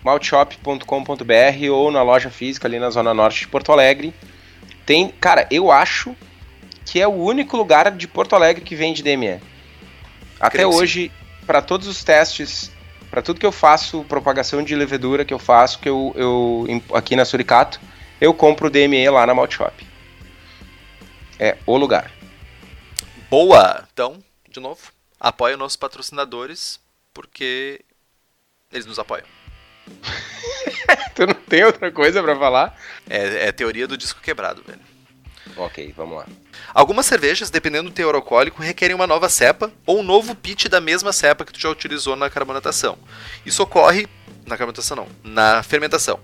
maltshop.com.br 0.03 1.71
ou 1.71 1.91
na 1.91 2.03
loja 2.03 2.29
física 2.29 2.67
ali 2.67 2.79
na 2.79 2.89
zona 2.89 3.13
norte 3.13 3.41
de 3.41 3.47
Porto 3.47 3.71
Alegre, 3.71 4.13
tem, 4.85 5.09
cara, 5.09 5.47
eu 5.49 5.71
acho 5.71 6.15
que 6.87 7.01
é 7.01 7.07
o 7.07 7.13
único 7.13 7.57
lugar 7.57 7.91
de 7.91 8.07
Porto 8.07 8.35
Alegre 8.35 8.63
que 8.63 8.75
vende 8.75 9.03
DME. 9.03 9.41
Até 10.39 10.65
hoje, 10.65 11.11
para 11.45 11.61
todos 11.61 11.87
os 11.87 12.03
testes, 12.03 12.71
para 13.09 13.21
tudo 13.21 13.39
que 13.39 13.45
eu 13.45 13.51
faço, 13.51 14.05
propagação 14.05 14.63
de 14.63 14.75
levedura 14.75 15.25
que 15.25 15.33
eu 15.33 15.39
faço, 15.39 15.79
que 15.79 15.89
eu, 15.89 16.13
eu 16.15 16.65
aqui 16.93 17.15
na 17.15 17.25
Suricato, 17.25 17.79
eu 18.21 18.33
compro 18.33 18.69
DME 18.69 19.09
lá 19.09 19.25
na 19.25 19.33
Malt 19.33 19.53
Shop. 19.53 19.85
É 21.37 21.57
o 21.65 21.77
lugar. 21.77 22.11
Boa! 23.29 23.85
Então, 23.91 24.23
de 24.49 24.59
novo, 24.59 24.79
apoia 25.19 25.55
os 25.55 25.59
nossos 25.59 25.75
patrocinadores, 25.75 26.79
porque 27.13 27.81
eles 28.71 28.85
nos 28.85 28.97
apoiam. 28.97 29.25
tu 31.13 31.27
não 31.27 31.33
tem 31.33 31.65
outra 31.65 31.91
coisa 31.91 32.23
para 32.23 32.35
falar? 32.37 32.79
É, 33.09 33.47
é 33.47 33.51
teoria 33.51 33.87
do 33.87 33.97
disco 33.97 34.21
quebrado, 34.21 34.63
velho. 34.65 34.86
Ok, 35.57 35.91
vamos 35.97 36.17
lá. 36.17 36.25
Algumas 36.71 37.07
cervejas, 37.07 37.49
dependendo 37.49 37.89
do 37.89 37.93
teor 37.93 38.13
alcoólico, 38.13 38.61
requerem 38.61 38.95
uma 38.95 39.07
nova 39.07 39.27
cepa 39.27 39.71
ou 39.85 39.99
um 39.99 40.03
novo 40.03 40.35
pitch 40.35 40.67
da 40.67 40.79
mesma 40.79 41.11
cepa 41.11 41.43
que 41.43 41.51
tu 41.51 41.59
já 41.59 41.69
utilizou 41.69 42.15
na 42.15 42.29
carbonatação. 42.29 42.97
Isso 43.43 43.63
ocorre 43.63 44.07
na 44.45 44.55
carbonatação 44.55 44.95
não, 44.95 45.07
na 45.23 45.63
fermentação. 45.63 46.19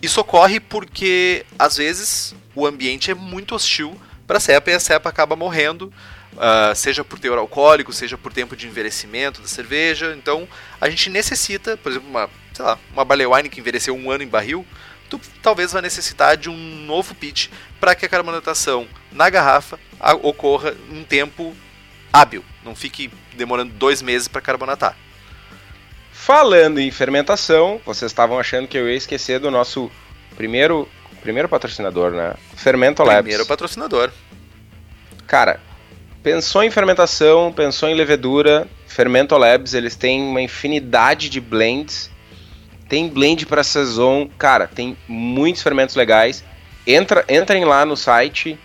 Isso 0.00 0.20
ocorre 0.20 0.58
porque 0.58 1.46
às 1.56 1.76
vezes 1.76 2.34
o 2.54 2.66
ambiente 2.66 3.10
é 3.10 3.14
muito 3.14 3.54
hostil 3.54 3.96
para 4.26 4.38
a 4.38 4.40
cepa 4.40 4.70
e 4.70 4.74
a 4.74 4.80
cepa 4.80 5.08
acaba 5.08 5.36
morrendo, 5.36 5.92
uh, 6.32 6.74
seja 6.74 7.04
por 7.04 7.20
teor 7.20 7.38
alcoólico, 7.38 7.92
seja 7.92 8.18
por 8.18 8.32
tempo 8.32 8.56
de 8.56 8.66
envelhecimento 8.66 9.40
da 9.40 9.46
cerveja. 9.46 10.14
Então 10.18 10.48
a 10.80 10.90
gente 10.90 11.08
necessita, 11.08 11.76
por 11.76 11.92
exemplo, 11.92 12.08
uma, 12.08 12.28
sei 12.52 12.64
lá, 12.64 12.78
uma 12.92 13.04
barley 13.04 13.26
wine 13.26 13.48
que 13.48 13.60
envelheceu 13.60 13.94
um 13.94 14.10
ano 14.10 14.24
em 14.24 14.28
barril, 14.28 14.66
tu 15.18 15.20
talvez 15.42 15.72
vá 15.72 15.82
necessitar 15.82 16.36
de 16.36 16.48
um 16.48 16.56
novo 16.86 17.14
pitch 17.14 17.48
para 17.78 17.94
que 17.94 18.06
a 18.06 18.08
carbonatação 18.08 18.86
na 19.10 19.28
garrafa 19.28 19.78
ocorra 20.22 20.74
um 20.90 21.04
tempo 21.04 21.54
hábil, 22.12 22.44
não 22.64 22.74
fique 22.74 23.10
demorando 23.34 23.72
dois 23.74 24.00
meses 24.00 24.28
para 24.28 24.40
carbonatar. 24.40 24.96
Falando 26.12 26.78
em 26.78 26.90
fermentação, 26.90 27.80
vocês 27.84 28.10
estavam 28.10 28.38
achando 28.38 28.68
que 28.68 28.78
eu 28.78 28.88
ia 28.88 28.96
esquecer 28.96 29.38
do 29.40 29.50
nosso 29.50 29.90
primeiro 30.36 30.88
primeiro 31.20 31.48
patrocinador, 31.48 32.10
né? 32.10 32.34
Fermento 32.56 33.02
Labs. 33.02 33.22
Primeiro 33.22 33.46
patrocinador. 33.46 34.10
Cara, 35.26 35.60
pensou 36.22 36.62
em 36.62 36.70
fermentação, 36.70 37.52
pensou 37.52 37.88
em 37.88 37.94
levedura, 37.94 38.66
Fermento 38.86 39.36
Labs, 39.36 39.72
eles 39.72 39.94
têm 39.94 40.22
uma 40.22 40.42
infinidade 40.42 41.28
de 41.28 41.40
blends 41.40 42.10
tem 42.92 43.08
blend 43.08 43.46
para 43.46 43.64
saison, 43.64 44.28
cara, 44.36 44.66
tem 44.66 44.94
muitos 45.08 45.62
fermentos 45.62 45.96
legais. 45.96 46.44
Entra, 46.86 47.24
entrem 47.26 47.64
lá 47.64 47.86
no 47.86 47.96
site 47.96 48.58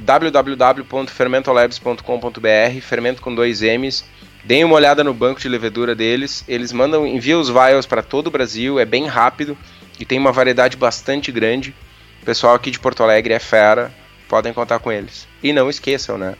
www.fermentolabs.com.br, 0.00 2.80
fermento 2.80 3.22
com 3.22 3.32
dois 3.32 3.62
M's. 3.62 4.04
Deem 4.42 4.64
uma 4.64 4.74
olhada 4.74 5.04
no 5.04 5.14
banco 5.14 5.38
de 5.38 5.48
levedura 5.48 5.94
deles. 5.94 6.42
Eles 6.48 6.72
mandam, 6.72 7.06
enviam 7.06 7.40
os 7.40 7.48
vials 7.48 7.86
para 7.86 8.02
todo 8.02 8.26
o 8.26 8.32
Brasil, 8.32 8.80
é 8.80 8.84
bem 8.84 9.06
rápido 9.06 9.56
e 10.00 10.04
tem 10.04 10.18
uma 10.18 10.32
variedade 10.32 10.76
bastante 10.76 11.30
grande. 11.30 11.72
O 12.20 12.24
pessoal 12.24 12.56
aqui 12.56 12.68
de 12.68 12.80
Porto 12.80 13.04
Alegre 13.04 13.32
é 13.32 13.38
fera, 13.38 13.94
podem 14.28 14.52
contar 14.52 14.80
com 14.80 14.90
eles. 14.90 15.28
E 15.40 15.52
não 15.52 15.70
esqueçam, 15.70 16.18
né? 16.18 16.34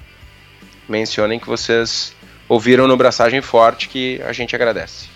Mencionem 0.89 1.39
que 1.39 1.47
vocês 1.47 2.17
ouviram 2.49 2.89
no 2.89 2.97
Braçagem 2.97 3.41
Forte 3.41 3.89
que 3.89 4.21
a 4.23 4.33
gente 4.33 4.57
agradece. 4.57 5.12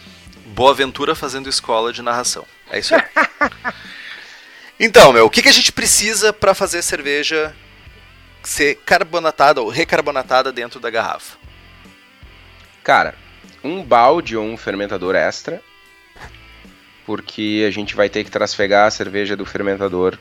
Boa 0.57 0.73
Ventura 0.73 1.15
fazendo 1.15 1.51
escola 1.51 1.93
de 1.93 2.01
narração. 2.01 2.47
É 2.71 2.79
isso 2.79 2.95
aí. 2.95 3.03
então, 4.81 5.13
meu, 5.13 5.27
o 5.27 5.31
que, 5.31 5.43
que 5.43 5.51
a 5.51 5.53
gente 5.53 5.71
precisa 5.71 6.33
para 6.33 6.55
fazer 6.55 6.81
cerveja 6.81 7.55
ser 8.43 8.77
carbonatada 8.77 9.61
ou 9.61 9.69
recarbonatada 9.69 10.51
dentro 10.51 10.81
da 10.81 10.89
garrafa? 10.89 11.37
Cara, 12.83 13.15
um 13.63 13.83
balde 13.83 14.35
ou 14.35 14.47
um 14.47 14.57
fermentador 14.57 15.15
extra, 15.15 15.61
porque 17.05 17.63
a 17.69 17.71
gente 17.71 17.95
vai 17.95 18.09
ter 18.09 18.25
que 18.25 18.31
trasfegar 18.31 18.87
a 18.87 18.91
cerveja 18.91 19.37
do 19.37 19.45
fermentador 19.45 20.19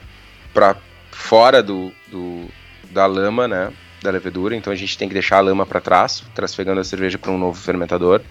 para 0.54 0.76
fora 1.12 1.64
do, 1.64 1.94
do, 2.08 2.50
da 2.92 3.06
lama, 3.06 3.48
né, 3.48 3.72
da 4.04 4.12
levedura, 4.12 4.54
então 4.54 4.74
a 4.74 4.76
gente 4.76 4.98
tem 4.98 5.08
que 5.08 5.14
deixar 5.14 5.38
a 5.38 5.42
lama 5.42 5.66
para 5.66 5.80
trás, 5.80 6.26
trasfegando 6.36 6.82
a 6.82 6.84
cerveja 6.84 7.18
para 7.18 7.32
um 7.32 7.38
novo 7.38 7.58
fermentador. 7.58 8.22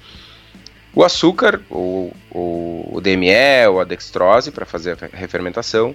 O 0.95 1.03
açúcar, 1.03 1.61
ou, 1.69 2.15
ou 2.31 2.97
o 2.97 3.01
DME, 3.01 3.67
ou 3.69 3.81
a 3.81 3.85
dextrose 3.85 4.53
para 4.53 4.65
fazer 4.65 4.97
a 5.03 5.17
refermentação. 5.17 5.95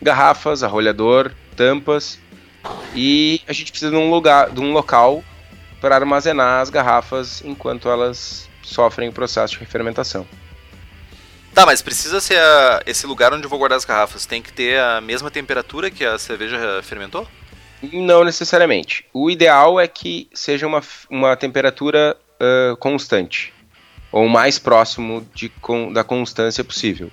Garrafas, 0.00 0.62
arrolhador, 0.62 1.32
tampas. 1.54 2.18
E 2.94 3.42
a 3.46 3.52
gente 3.52 3.70
precisa 3.70 3.90
de 3.90 3.96
um, 3.96 4.10
lugar, 4.10 4.50
de 4.50 4.60
um 4.60 4.72
local 4.72 5.22
para 5.80 5.96
armazenar 5.96 6.60
as 6.60 6.70
garrafas 6.70 7.42
enquanto 7.44 7.88
elas 7.88 8.48
sofrem 8.62 9.08
o 9.08 9.12
processo 9.12 9.54
de 9.54 9.60
refermentação. 9.60 10.26
Tá, 11.52 11.66
mas 11.66 11.82
precisa 11.82 12.18
ser 12.18 12.38
a, 12.38 12.82
esse 12.86 13.06
lugar 13.06 13.34
onde 13.34 13.44
eu 13.44 13.50
vou 13.50 13.58
guardar 13.58 13.76
as 13.76 13.84
garrafas. 13.84 14.24
Tem 14.24 14.40
que 14.40 14.52
ter 14.52 14.78
a 14.78 15.00
mesma 15.02 15.30
temperatura 15.30 15.90
que 15.90 16.04
a 16.04 16.16
cerveja 16.18 16.80
fermentou? 16.82 17.28
Não 17.92 18.24
necessariamente. 18.24 19.04
O 19.12 19.30
ideal 19.30 19.78
é 19.78 19.86
que 19.86 20.28
seja 20.32 20.66
uma, 20.66 20.80
uma 21.10 21.36
temperatura 21.36 22.16
uh, 22.40 22.76
constante 22.78 23.52
ou 24.12 24.28
mais 24.28 24.58
próximo 24.58 25.26
de, 25.34 25.48
com, 25.48 25.92
da 25.92 26.04
constância 26.04 26.62
possível. 26.62 27.10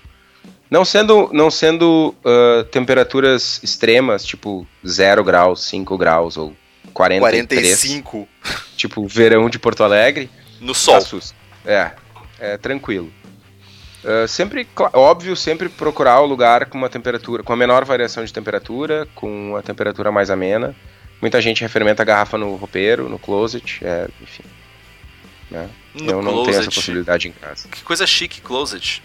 Não 0.70 0.86
sendo, 0.86 1.32
não 1.34 1.50
sendo 1.50 2.14
uh, 2.24 2.64
temperaturas 2.66 3.60
extremas, 3.64 4.24
tipo 4.24 4.68
0 4.86 5.24
graus, 5.24 5.64
5 5.64 5.98
graus 5.98 6.38
ou 6.38 6.54
43, 6.94 7.48
45. 7.48 8.28
Tipo 8.76 9.08
verão 9.08 9.50
de 9.50 9.58
Porto 9.58 9.84
Alegre. 9.84 10.30
No 10.62 10.76
sol. 10.76 11.00
É, 11.66 11.92
é 12.40 12.58
tranquilo. 12.58 13.12
Uh, 14.04 14.28
sempre, 14.28 14.68
óbvio, 14.94 15.36
sempre 15.36 15.70
procurar 15.70 16.22
o 16.22 16.26
lugar 16.26 16.68
com 16.68 16.78
uma 16.78 16.90
temperatura, 16.90 17.44
com 17.44 17.52
a 17.52 17.58
menor 17.58 17.84
variação 17.84 18.24
de 18.24 18.32
temperatura, 18.32 19.08
com 19.16 19.56
a 19.56 19.62
temperatura 19.62 20.12
mais 20.12 20.30
amena. 20.30 20.76
Muita 21.20 21.42
gente 21.42 21.62
refermenta 21.62 22.04
a 22.04 22.06
garrafa 22.06 22.38
no 22.38 22.56
roupeiro, 22.56 23.10
no 23.10 23.20
closet, 23.20 23.84
é, 23.84 24.08
enfim. 24.22 24.44
Né? 25.50 25.70
No 25.96 26.12
eu 26.12 26.22
não 26.22 26.32
closet. 26.34 26.52
tenho 26.52 26.62
essa 26.62 26.72
possibilidade 26.72 27.28
em 27.28 27.32
casa. 27.32 27.68
Que 27.68 27.82
coisa 27.84 28.06
chique, 28.06 28.40
closet. 28.42 29.02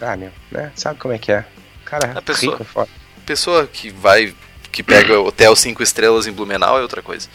Ah, 0.00 0.16
meu, 0.16 0.30
né? 0.50 0.70
Sabe 0.74 0.98
como 0.98 1.12
é 1.14 1.18
que 1.18 1.32
é? 1.32 1.44
Cara, 1.84 2.12
A 2.16 2.22
pessoa- 2.22 2.52
rico, 2.56 2.64
foda. 2.64 2.88
Pessoa 3.26 3.66
que 3.66 3.90
vai, 3.90 4.34
que 4.70 4.82
pega 4.82 5.18
hotel 5.20 5.54
5 5.54 5.82
estrelas 5.82 6.26
em 6.26 6.32
Blumenau 6.32 6.78
é 6.78 6.82
outra 6.82 7.02
coisa. 7.02 7.28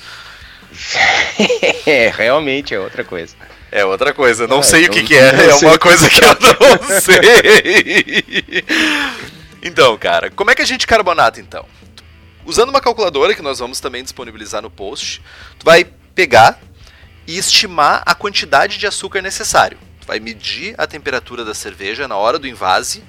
é, 1.86 2.10
realmente 2.10 2.74
é 2.74 2.80
outra 2.80 3.04
coisa. 3.04 3.36
É 3.72 3.84
outra 3.86 4.14
coisa, 4.14 4.48
não 4.48 4.60
É, 4.60 4.64
sei 4.64 4.86
o 4.86 4.90
que, 4.92 5.04
que 5.04 5.16
é, 5.16 5.50
é 5.50 5.56
uma 5.56 5.78
coisa 5.78 6.10
que 6.10 6.24
eu 6.24 6.28
não 6.30 6.88
sei. 7.02 8.64
Então, 9.62 9.98
cara, 9.98 10.30
como 10.32 10.52
é 10.52 10.56
que 10.56 10.62
a 10.62 10.66
gente 10.66 10.88
carbonata 10.88 11.40
então? 11.40 11.66
Usando 12.46 12.70
uma 12.70 12.80
calculadora 12.80 13.36
que 13.36 13.42
nós 13.42 13.60
vamos 13.60 13.80
também 13.80 14.04
disponibilizar 14.04 14.62
no 14.62 14.70
post, 14.70 15.22
tu 15.60 15.66
vai 15.66 15.86
pegar 16.16 16.60
e 17.28 17.38
estimar 17.38 18.02
a 18.06 18.16
quantidade 18.16 18.78
de 18.78 18.88
açúcar 18.88 19.22
necessário. 19.22 19.78
Vai 20.06 20.20
medir 20.20 20.74
a 20.78 20.88
temperatura 20.88 21.44
da 21.44 21.54
cerveja 21.54 22.08
na 22.08 22.16
hora 22.16 22.40
do 22.40 22.48
invase, 22.48 23.04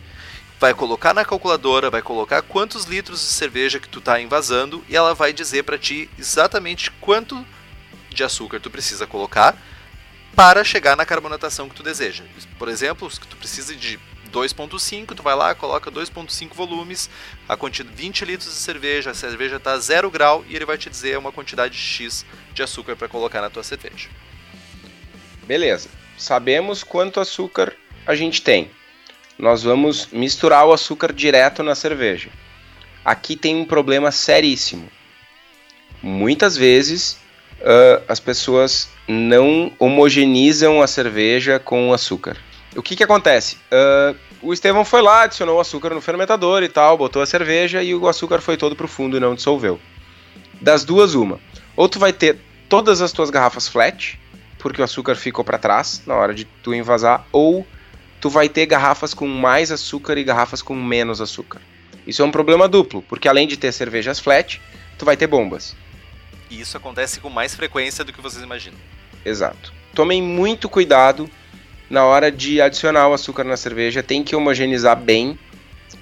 vai 0.59 0.75
colocar 0.75 1.15
na 1.15 1.25
calculadora, 1.25 1.89
vai 1.89 2.03
colocar 2.03 2.43
quantos 2.43 2.85
litros 2.85 3.21
de 3.21 3.27
cerveja 3.27 3.79
que 3.79 3.89
tu 3.89 4.01
tá 4.01 4.21
envasando 4.21 4.85
e 4.89 4.97
ela 4.97 5.15
vai 5.15 5.33
dizer 5.33 5.63
para 5.63 5.79
ti 5.79 6.11
exatamente 6.19 6.91
quanto 6.91 7.47
de 8.11 8.25
açúcar 8.25 8.59
tu 8.59 8.69
precisa 8.69 9.07
colocar 9.07 9.57
para 10.35 10.65
chegar 10.65 10.97
na 10.97 11.07
carbonatação 11.07 11.69
que 11.69 11.77
tu 11.77 11.83
deseja. 11.83 12.25
Por 12.59 12.69
exemplo, 12.69 13.09
se 13.09 13.21
tu 13.21 13.37
precisa 13.37 13.75
de 13.75 13.99
2.5, 14.29 15.15
tu 15.15 15.23
vai 15.23 15.35
lá, 15.35 15.55
coloca 15.55 15.91
2.5 15.91 16.55
volumes, 16.55 17.09
a 17.49 17.57
quantidade 17.57 17.95
20 17.97 18.25
litros 18.25 18.51
de 18.51 18.57
cerveja, 18.57 19.11
a 19.11 19.15
cerveja 19.15 19.57
está 19.57 19.73
a 19.73 19.79
0 19.79 20.11
grau 20.11 20.45
e 20.49 20.55
ele 20.55 20.65
vai 20.65 20.79
te 20.79 20.91
dizer 20.91 21.19
uma 21.19 21.33
quantidade 21.33 21.77
X 21.77 22.25
de 22.53 22.63
açúcar 22.63 22.97
para 22.97 23.09
colocar 23.09 23.41
na 23.41 23.51
tua 23.51 23.63
cerveja. 23.63 24.09
Beleza. 25.47 25.89
Sabemos 26.17 26.83
quanto 26.83 27.21
açúcar 27.21 27.75
a 28.07 28.15
gente 28.15 28.43
tem. 28.43 28.71
Nós 29.39 29.63
vamos 29.63 30.09
misturar 30.13 30.67
o 30.67 30.73
açúcar 30.73 31.13
direto 31.13 31.63
na 31.63 31.75
cerveja. 31.75 32.31
Aqui 33.05 33.37
tem 33.37 33.57
um 33.57 33.65
problema 33.65 34.11
seríssimo. 34.11 34.91
Muitas 36.03 36.57
vezes 36.57 37.19
ah, 37.61 38.03
as 38.09 38.21
pessoas 38.21 38.89
não 39.07 39.73
homogeneizam 39.79 40.81
a 40.83 40.87
cerveja 40.87 41.59
com 41.59 41.89
o 41.89 41.95
açúcar. 41.95 42.37
O 42.79 42.83
que, 42.83 42.95
que 42.95 43.03
acontece? 43.03 43.59
Ah, 43.73 44.15
o 44.41 44.53
Estevão 44.53 44.85
foi 44.85 45.03
lá, 45.03 45.23
adicionou 45.23 45.57
o 45.57 45.61
açúcar 45.61 45.91
no 45.91 46.01
fermentador 46.01 46.63
e 46.63 46.69
tal, 46.69 46.97
botou 46.97 47.21
a 47.21 47.27
cerveja 47.27 47.83
e 47.83 47.93
o 47.93 48.07
açúcar 48.07 48.41
foi 48.41 48.57
todo 48.57 48.77
pro 48.77 48.87
fundo 48.87 49.17
e 49.17 49.21
não 49.21 49.35
dissolveu. 49.35 49.81
Das 50.61 50.85
duas, 50.85 51.15
uma. 51.15 51.41
Ou 51.75 51.89
tu 51.89 51.99
vai 51.99 52.13
ter 52.13 52.39
todas 52.69 53.01
as 53.01 53.11
tuas 53.11 53.31
garrafas 53.31 53.67
flat, 53.67 54.17
porque 54.61 54.81
o 54.81 54.85
açúcar 54.85 55.17
ficou 55.17 55.45
para 55.45 55.59
trás 55.59 56.03
na 56.07 56.15
hora 56.15 56.33
de 56.33 56.45
tu 56.45 56.73
envasar, 56.73 57.27
ou 57.33 57.67
tu 58.21 58.31
vai 58.31 58.49
ter 58.49 58.65
garrafas 58.67 59.13
com 59.13 59.27
mais 59.27 59.73
açúcar 59.73 60.17
e 60.17 60.23
garrafas 60.23 60.63
com 60.63 60.77
menos 60.77 61.21
açúcar. 61.21 61.61
Isso 62.07 62.23
é 62.23 62.25
um 62.25 62.31
problema 62.31 62.69
duplo, 62.69 63.03
porque 63.03 63.27
além 63.27 63.49
de 63.49 63.57
ter 63.57 63.73
cervejas 63.73 64.21
flat, 64.21 64.63
tu 64.97 65.05
vai 65.05 65.17
ter 65.17 65.27
bombas. 65.27 65.75
E 66.49 66.61
isso 66.61 66.77
acontece 66.77 67.19
com 67.19 67.29
mais 67.29 67.57
frequência 67.57 68.05
do 68.05 68.13
que 68.13 68.21
vocês 68.21 68.43
imaginam. 68.45 68.79
Exato. 69.25 69.73
Tomem 69.97 70.23
muito 70.23 70.69
cuidado 70.69 71.29
na 71.91 72.05
hora 72.05 72.31
de 72.31 72.61
adicionar 72.61 73.09
o 73.09 73.15
açúcar 73.15 73.45
na 73.45 73.57
cerveja, 73.57 74.03
tem 74.03 74.23
que 74.23 74.37
homogeneizar 74.37 74.97
bem, 74.97 75.39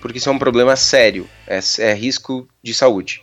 porque 0.01 0.19
isso 0.19 0.29
é 0.29 0.33
um 0.33 0.39
problema 0.39 0.77
sério, 0.77 1.29
é, 1.47 1.59
é 1.79 1.95
risco 1.95 2.49
de 2.63 2.75
saúde. 2.75 3.23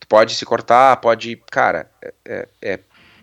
Tu 0.00 0.06
pode 0.06 0.34
se 0.34 0.44
cortar, 0.44 0.96
pode. 0.98 1.36
Cara, 1.50 1.90
é- 2.02 2.14
é- 2.24 2.48
é- 2.62 2.78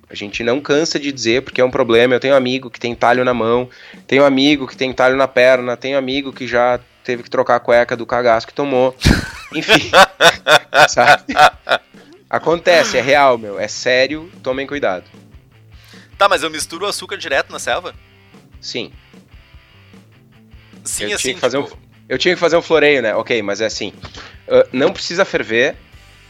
a 0.09 0.15
gente 0.15 0.43
não 0.43 0.59
cansa 0.59 0.99
de 0.99 1.11
dizer 1.11 1.41
porque 1.43 1.61
é 1.61 1.65
um 1.65 1.71
problema. 1.71 2.13
Eu 2.15 2.19
tenho 2.19 2.35
amigo 2.35 2.69
que 2.69 2.79
tem 2.79 2.93
talho 2.95 3.23
na 3.23 3.33
mão, 3.33 3.69
tenho 4.07 4.25
amigo 4.25 4.67
que 4.67 4.75
tem 4.77 4.91
talho 4.93 5.15
na 5.15 5.27
perna, 5.27 5.77
tenho 5.77 5.97
amigo 5.97 6.33
que 6.33 6.47
já 6.47 6.79
teve 7.03 7.23
que 7.23 7.29
trocar 7.29 7.55
a 7.55 7.59
cueca 7.59 7.95
do 7.95 8.05
cagaço 8.05 8.47
que 8.47 8.53
tomou. 8.53 8.95
Enfim, 9.53 9.91
sabe? 10.89 11.33
Acontece, 12.29 12.97
é 12.97 13.01
real, 13.01 13.37
meu, 13.37 13.59
é 13.59 13.67
sério, 13.67 14.31
tomem 14.41 14.65
cuidado. 14.65 15.05
Tá, 16.17 16.27
mas 16.27 16.41
eu 16.41 16.49
misturo 16.49 16.85
o 16.85 16.89
açúcar 16.89 17.17
direto 17.17 17.51
na 17.51 17.59
selva? 17.59 17.93
Sim. 18.63 18.91
Sim, 20.85 21.03
Eu 21.03 21.07
tinha 21.07 21.15
assim, 21.15 21.33
que 21.35 21.39
fazer 21.39 21.61
tipo, 21.61 21.77
Eu 22.09 22.17
tinha 22.17 22.33
que 22.33 22.39
fazer 22.39 22.55
um 22.55 22.61
floreio, 22.61 23.01
né? 23.01 23.13
Ok, 23.13 23.41
mas 23.41 23.59
é 23.61 23.65
assim. 23.65 23.93
ah, 24.49 24.65
não 24.71 24.91
precisa 24.93 25.25
ferver. 25.25 25.75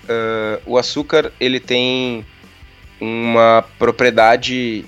ah, 0.09 0.59
o 0.65 0.77
açúcar 0.77 1.31
ele 1.39 1.59
tem 1.59 2.25
uma 2.99 3.63
propriedade 3.77 4.83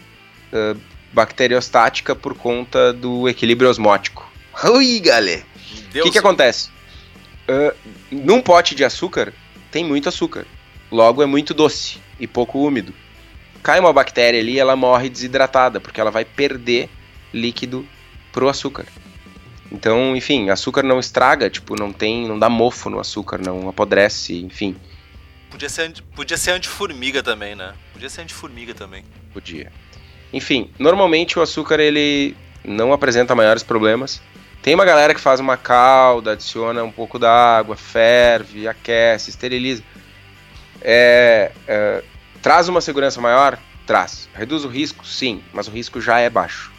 ah, 0.52 0.76
bacteriostática 1.14 2.16
por 2.16 2.36
conta 2.36 2.92
do 2.92 3.30
equilíbrio 3.30 3.70
osmótico. 3.70 4.30
Ui, 4.64 5.00
galera! 5.00 5.44
O 5.96 6.04
que, 6.04 6.12
que 6.12 6.18
acontece? 6.18 6.70
Ah, 7.48 7.74
num 8.12 8.42
pote 8.42 8.74
de 8.74 8.84
açúcar 8.84 9.32
tem 9.72 9.84
muito 9.84 10.10
açúcar. 10.10 10.46
Logo 10.92 11.22
é 11.22 11.26
muito 11.28 11.54
doce 11.54 12.00
e 12.20 12.26
pouco 12.26 12.60
úmido. 12.66 12.94
Cai 13.62 13.80
uma 13.80 13.92
bactéria 13.92 14.40
ali, 14.40 14.60
ela 14.60 14.76
morre 14.76 15.10
desidratada, 15.10 15.80
porque 15.80 16.00
ela 16.00 16.12
vai 16.12 16.24
perder 16.24 16.90
líquido 17.34 17.88
pro 18.32 18.50
açúcar. 18.50 18.86
Então, 19.72 20.16
enfim, 20.16 20.50
açúcar 20.50 20.84
não 20.84 21.00
estraga, 21.00 21.50
tipo, 21.50 21.76
não 21.76 21.92
tem, 21.92 22.28
não 22.28 22.38
dá 22.38 22.50
mofo 22.50 22.90
no 22.90 23.00
açúcar, 23.00 23.40
não 23.40 23.68
apodrece, 23.68 24.40
enfim, 24.42 24.76
Podia 25.56 25.70
ser, 25.70 25.94
podia 26.14 26.36
ser 26.36 26.52
anti-formiga 26.52 27.24
também, 27.24 27.56
né? 27.56 27.74
Podia 27.94 28.10
ser 28.10 28.22
anti-formiga 28.24 28.74
também. 28.74 29.06
podia. 29.32 29.72
Enfim, 30.34 30.70
normalmente 30.78 31.40
o 31.40 31.42
açúcar 31.42 31.80
ele 31.80 32.36
não 32.62 32.92
apresenta 32.92 33.34
maiores 33.34 33.64
problemas. 33.64 34.22
Tem 34.62 34.76
uma 34.76 34.84
galera 34.84 35.14
que 35.14 35.22
faz 35.22 35.40
uma 35.40 35.56
calda, 35.56 36.34
adiciona 36.34 36.84
um 36.84 36.92
pouco 36.92 37.18
d'água, 37.18 37.78
ferve, 37.78 38.68
aquece, 38.68 39.30
esteriliza. 39.30 39.82
é, 40.82 41.54
é, 41.66 42.04
traz 42.42 42.68
uma 42.68 42.82
segurança 42.82 43.22
maior? 43.22 43.58
Traz. 43.88 44.28
Reduz 44.34 44.66
o 44.66 44.68
risco? 44.68 45.08
Sim, 45.08 45.42
mas 45.54 45.70
o 45.70 45.72
risco 45.72 46.02
já 46.02 46.20
é 46.20 46.30
baixo. 46.30 46.74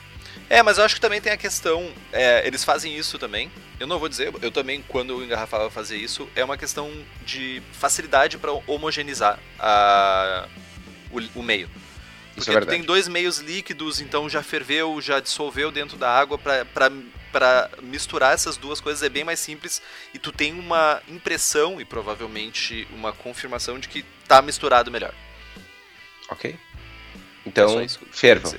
É, 0.49 0.63
mas 0.63 0.79
eu 0.79 0.85
acho 0.85 0.95
que 0.95 1.01
também 1.01 1.21
tem 1.21 1.33
a 1.33 1.37
questão. 1.37 1.93
É, 2.13 2.47
eles 2.47 2.65
fazem 2.65 2.97
isso 2.97 3.19
também. 3.19 3.51
Eu 3.81 3.87
não 3.87 3.99
vou 3.99 4.09
dizer, 4.09 4.33
eu 4.41 4.51
também, 4.51 4.83
quando 4.87 5.11
eu 5.11 5.25
engarrafava 5.25 5.71
fazer 5.71 5.97
isso, 5.97 6.29
é 6.35 6.45
uma 6.45 6.57
questão 6.57 6.91
de 7.25 7.61
facilidade 7.73 8.39
para 8.39 8.53
homogeneizar 8.67 9.39
a, 9.59 10.47
o, 11.11 11.41
o 11.41 11.43
meio. 11.43 11.69
Porque 12.35 12.51
é 12.51 12.61
tu 12.61 12.67
tem 12.67 12.83
dois 12.83 13.09
meios 13.09 13.39
líquidos, 13.39 14.01
então 14.01 14.29
já 14.29 14.43
ferveu, 14.43 15.01
já 15.01 15.21
dissolveu 15.21 15.73
dentro 15.73 15.97
da 15.97 16.11
água 16.11 16.39
para 16.39 17.71
misturar 17.83 18.35
essas 18.35 18.59
duas 18.59 18.81
coisas 18.81 19.03
é 19.03 19.09
bem 19.09 19.25
mais 19.25 19.41
simples 19.41 19.81
e 20.13 20.19
tu 20.19 20.31
tem 20.31 20.53
uma 20.53 21.03
impressão 21.09 21.81
e 21.81 21.85
provavelmente 21.85 22.87
uma 22.93 23.13
confirmação 23.13 23.79
de 23.79 23.89
que 23.89 24.05
tá 24.29 24.43
misturado 24.43 24.91
melhor. 24.91 25.15
Ok. 26.29 26.57
Então, 27.47 27.81
é 27.81 27.87
fervam. 28.11 28.53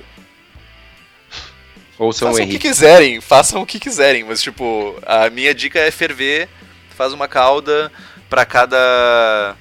Ou 1.98 2.12
são 2.12 2.28
façam 2.28 2.44
o 2.44 2.48
que 2.48 2.58
quiserem, 2.58 3.20
façam 3.20 3.62
o 3.62 3.66
que 3.66 3.80
quiserem, 3.80 4.24
mas 4.24 4.40
tipo, 4.40 4.96
a 5.04 5.28
minha 5.28 5.52
dica 5.52 5.80
é 5.80 5.90
ferver, 5.90 6.48
faz 6.90 7.12
uma 7.12 7.26
calda 7.26 7.90
para 8.30 8.44
cada 8.44 9.56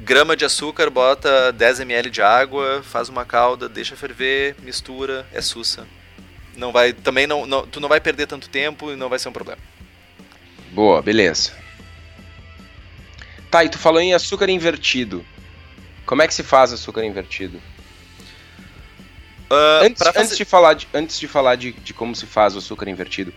grama 0.00 0.36
de 0.36 0.44
açúcar, 0.44 0.88
bota 0.88 1.52
10 1.52 1.80
ml 1.80 2.10
de 2.10 2.22
água, 2.22 2.82
faz 2.84 3.08
uma 3.08 3.24
calda, 3.24 3.68
deixa 3.68 3.96
ferver, 3.96 4.54
mistura, 4.62 5.26
é 5.32 5.40
sussa. 5.40 5.86
Não 6.56 6.72
vai, 6.72 6.92
também 6.92 7.26
não, 7.26 7.44
não, 7.44 7.66
tu 7.66 7.80
não 7.80 7.88
vai 7.88 8.00
perder 8.00 8.26
tanto 8.26 8.48
tempo 8.48 8.92
e 8.92 8.96
não 8.96 9.08
vai 9.08 9.18
ser 9.18 9.28
um 9.28 9.32
problema. 9.32 9.60
Boa, 10.70 11.02
beleza. 11.02 11.52
Tá, 13.50 13.64
e 13.64 13.68
tu 13.68 13.78
falou 13.78 14.00
em 14.00 14.14
açúcar 14.14 14.48
invertido. 14.48 15.24
Como 16.06 16.22
é 16.22 16.26
que 16.26 16.34
se 16.34 16.42
faz 16.42 16.72
açúcar 16.72 17.04
invertido? 17.04 17.60
Uh, 19.50 19.84
antes, 19.84 20.02
fazer... 20.02 20.18
antes, 20.18 20.36
de 20.36 20.44
falar, 20.44 20.74
de, 20.74 20.88
antes 20.92 21.18
de, 21.18 21.26
falar 21.26 21.56
de, 21.56 21.72
de 21.72 21.94
como 21.94 22.14
se 22.14 22.26
faz 22.26 22.54
o 22.54 22.58
açúcar 22.58 22.88
invertido, 22.88 23.32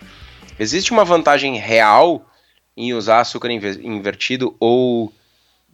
existe 0.59 0.91
uma 0.91 1.05
vantagem 1.05 1.57
real 1.57 2.25
em 2.75 2.93
usar 2.93 3.21
açúcar 3.21 3.49
invertido 3.51 4.55
ou 4.59 5.13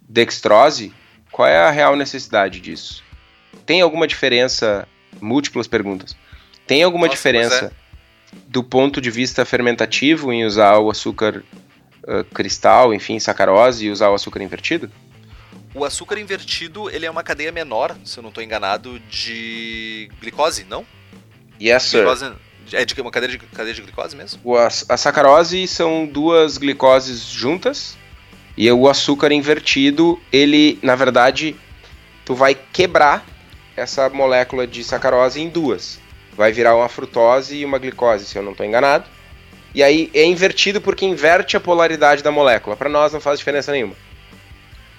dextrose? 0.07 0.93
Qual 1.31 1.47
é 1.47 1.57
a 1.57 1.71
real 1.71 1.95
necessidade 1.95 2.59
disso? 2.59 3.03
Tem 3.65 3.81
alguma 3.81 4.07
diferença? 4.07 4.87
Múltiplas 5.19 5.67
perguntas. 5.67 6.15
Tem 6.67 6.83
alguma 6.83 7.07
Nossa, 7.07 7.15
diferença 7.15 7.65
é. 7.65 8.37
do 8.47 8.63
ponto 8.63 9.01
de 9.01 9.09
vista 9.09 9.45
fermentativo 9.45 10.31
em 10.31 10.45
usar 10.45 10.77
o 10.77 10.91
açúcar 10.91 11.43
uh, 12.03 12.23
cristal, 12.25 12.93
enfim, 12.93 13.19
sacarose 13.19 13.85
e 13.85 13.91
usar 13.91 14.09
o 14.09 14.13
açúcar 14.13 14.41
invertido? 14.43 14.91
O 15.77 15.85
açúcar 15.85 16.17
invertido, 16.17 16.89
ele 16.89 17.05
é 17.05 17.11
uma 17.11 17.21
cadeia 17.21 17.51
menor, 17.51 17.95
se 18.03 18.17
eu 18.17 18.23
não 18.23 18.29
estou 18.29 18.43
enganado, 18.43 18.99
de 19.01 20.09
glicose, 20.19 20.65
não? 20.67 20.83
Yes, 21.61 21.83
sir. 21.83 21.97
Glicose, 21.97 22.33
é 22.73 22.83
de 22.83 22.99
uma 22.99 23.11
cadeia 23.11 23.33
de, 23.33 23.37
cadeia 23.37 23.75
de 23.75 23.83
glicose 23.83 24.15
mesmo? 24.15 24.41
O, 24.43 24.57
a, 24.57 24.65
a 24.65 24.97
sacarose 24.97 25.67
são 25.67 26.07
duas 26.07 26.57
glicoses 26.57 27.21
juntas, 27.27 27.95
e 28.57 28.71
o 28.71 28.89
açúcar 28.89 29.31
invertido, 29.31 30.19
ele, 30.33 30.79
na 30.81 30.95
verdade, 30.95 31.55
tu 32.25 32.33
vai 32.33 32.55
quebrar 32.55 33.23
essa 33.75 34.09
molécula 34.09 34.65
de 34.65 34.83
sacarose 34.83 35.39
em 35.39 35.47
duas. 35.47 35.99
Vai 36.35 36.51
virar 36.51 36.75
uma 36.75 36.89
frutose 36.89 37.57
e 37.57 37.63
uma 37.63 37.77
glicose, 37.77 38.25
se 38.25 38.35
eu 38.35 38.41
não 38.41 38.53
estou 38.53 38.65
enganado. 38.65 39.05
E 39.75 39.83
aí 39.83 40.09
é 40.15 40.25
invertido 40.25 40.81
porque 40.81 41.05
inverte 41.05 41.55
a 41.55 41.59
polaridade 41.59 42.23
da 42.23 42.31
molécula. 42.31 42.75
Para 42.75 42.89
nós 42.89 43.13
não 43.13 43.21
faz 43.21 43.37
diferença 43.37 43.71
nenhuma. 43.71 43.93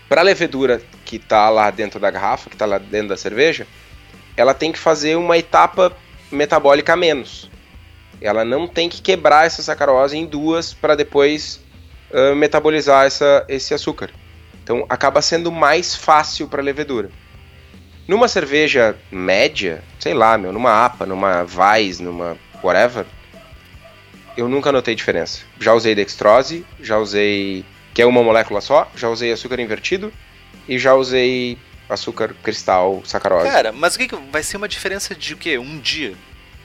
Para 0.08 0.22
a 0.22 0.24
levedura 0.24 0.80
que 1.04 1.16
está 1.16 1.50
lá 1.50 1.70
dentro 1.70 2.00
da 2.00 2.10
garrafa, 2.10 2.48
que 2.48 2.54
está 2.54 2.64
lá 2.64 2.78
dentro 2.78 3.08
da 3.08 3.16
cerveja, 3.16 3.66
ela 4.36 4.54
tem 4.54 4.72
que 4.72 4.78
fazer 4.78 5.16
uma 5.16 5.36
etapa 5.36 5.94
metabólica 6.30 6.94
a 6.94 6.96
menos. 6.96 7.50
Ela 8.20 8.44
não 8.44 8.66
tem 8.66 8.88
que 8.88 9.02
quebrar 9.02 9.46
essa 9.46 9.62
sacarose 9.62 10.16
em 10.16 10.24
duas 10.24 10.72
para 10.72 10.94
depois 10.94 11.60
uh, 12.10 12.34
metabolizar 12.34 13.06
essa, 13.06 13.44
esse 13.48 13.74
açúcar. 13.74 14.10
Então 14.62 14.86
acaba 14.88 15.22
sendo 15.22 15.52
mais 15.52 15.94
fácil 15.94 16.48
para 16.48 16.60
a 16.60 16.64
levedura. 16.64 17.10
Numa 18.06 18.28
cerveja 18.28 18.96
média, 19.10 19.82
sei 20.00 20.14
lá, 20.14 20.38
meu, 20.38 20.52
numa 20.52 20.84
APA, 20.86 21.04
numa 21.04 21.46
Weiss, 21.54 22.00
numa 22.00 22.38
whatever, 22.62 23.04
eu 24.36 24.48
nunca 24.48 24.72
notei 24.72 24.94
diferença. 24.94 25.40
Já 25.60 25.74
usei 25.74 25.94
dextrose, 25.94 26.64
já 26.80 26.96
usei 26.96 27.64
que 27.98 28.02
é 28.02 28.06
uma 28.06 28.22
molécula 28.22 28.60
só, 28.60 28.88
já 28.94 29.08
usei 29.08 29.32
açúcar 29.32 29.58
invertido 29.58 30.14
e 30.68 30.78
já 30.78 30.94
usei 30.94 31.58
açúcar 31.88 32.32
cristal, 32.44 33.02
sacarose. 33.04 33.50
Cara, 33.50 33.72
mas 33.72 33.96
o 33.96 33.98
que, 33.98 34.06
que 34.06 34.14
vai 34.30 34.40
ser 34.40 34.56
uma 34.56 34.68
diferença 34.68 35.16
de 35.16 35.34
o 35.34 35.36
quê? 35.36 35.58
Um 35.58 35.80
dia? 35.80 36.14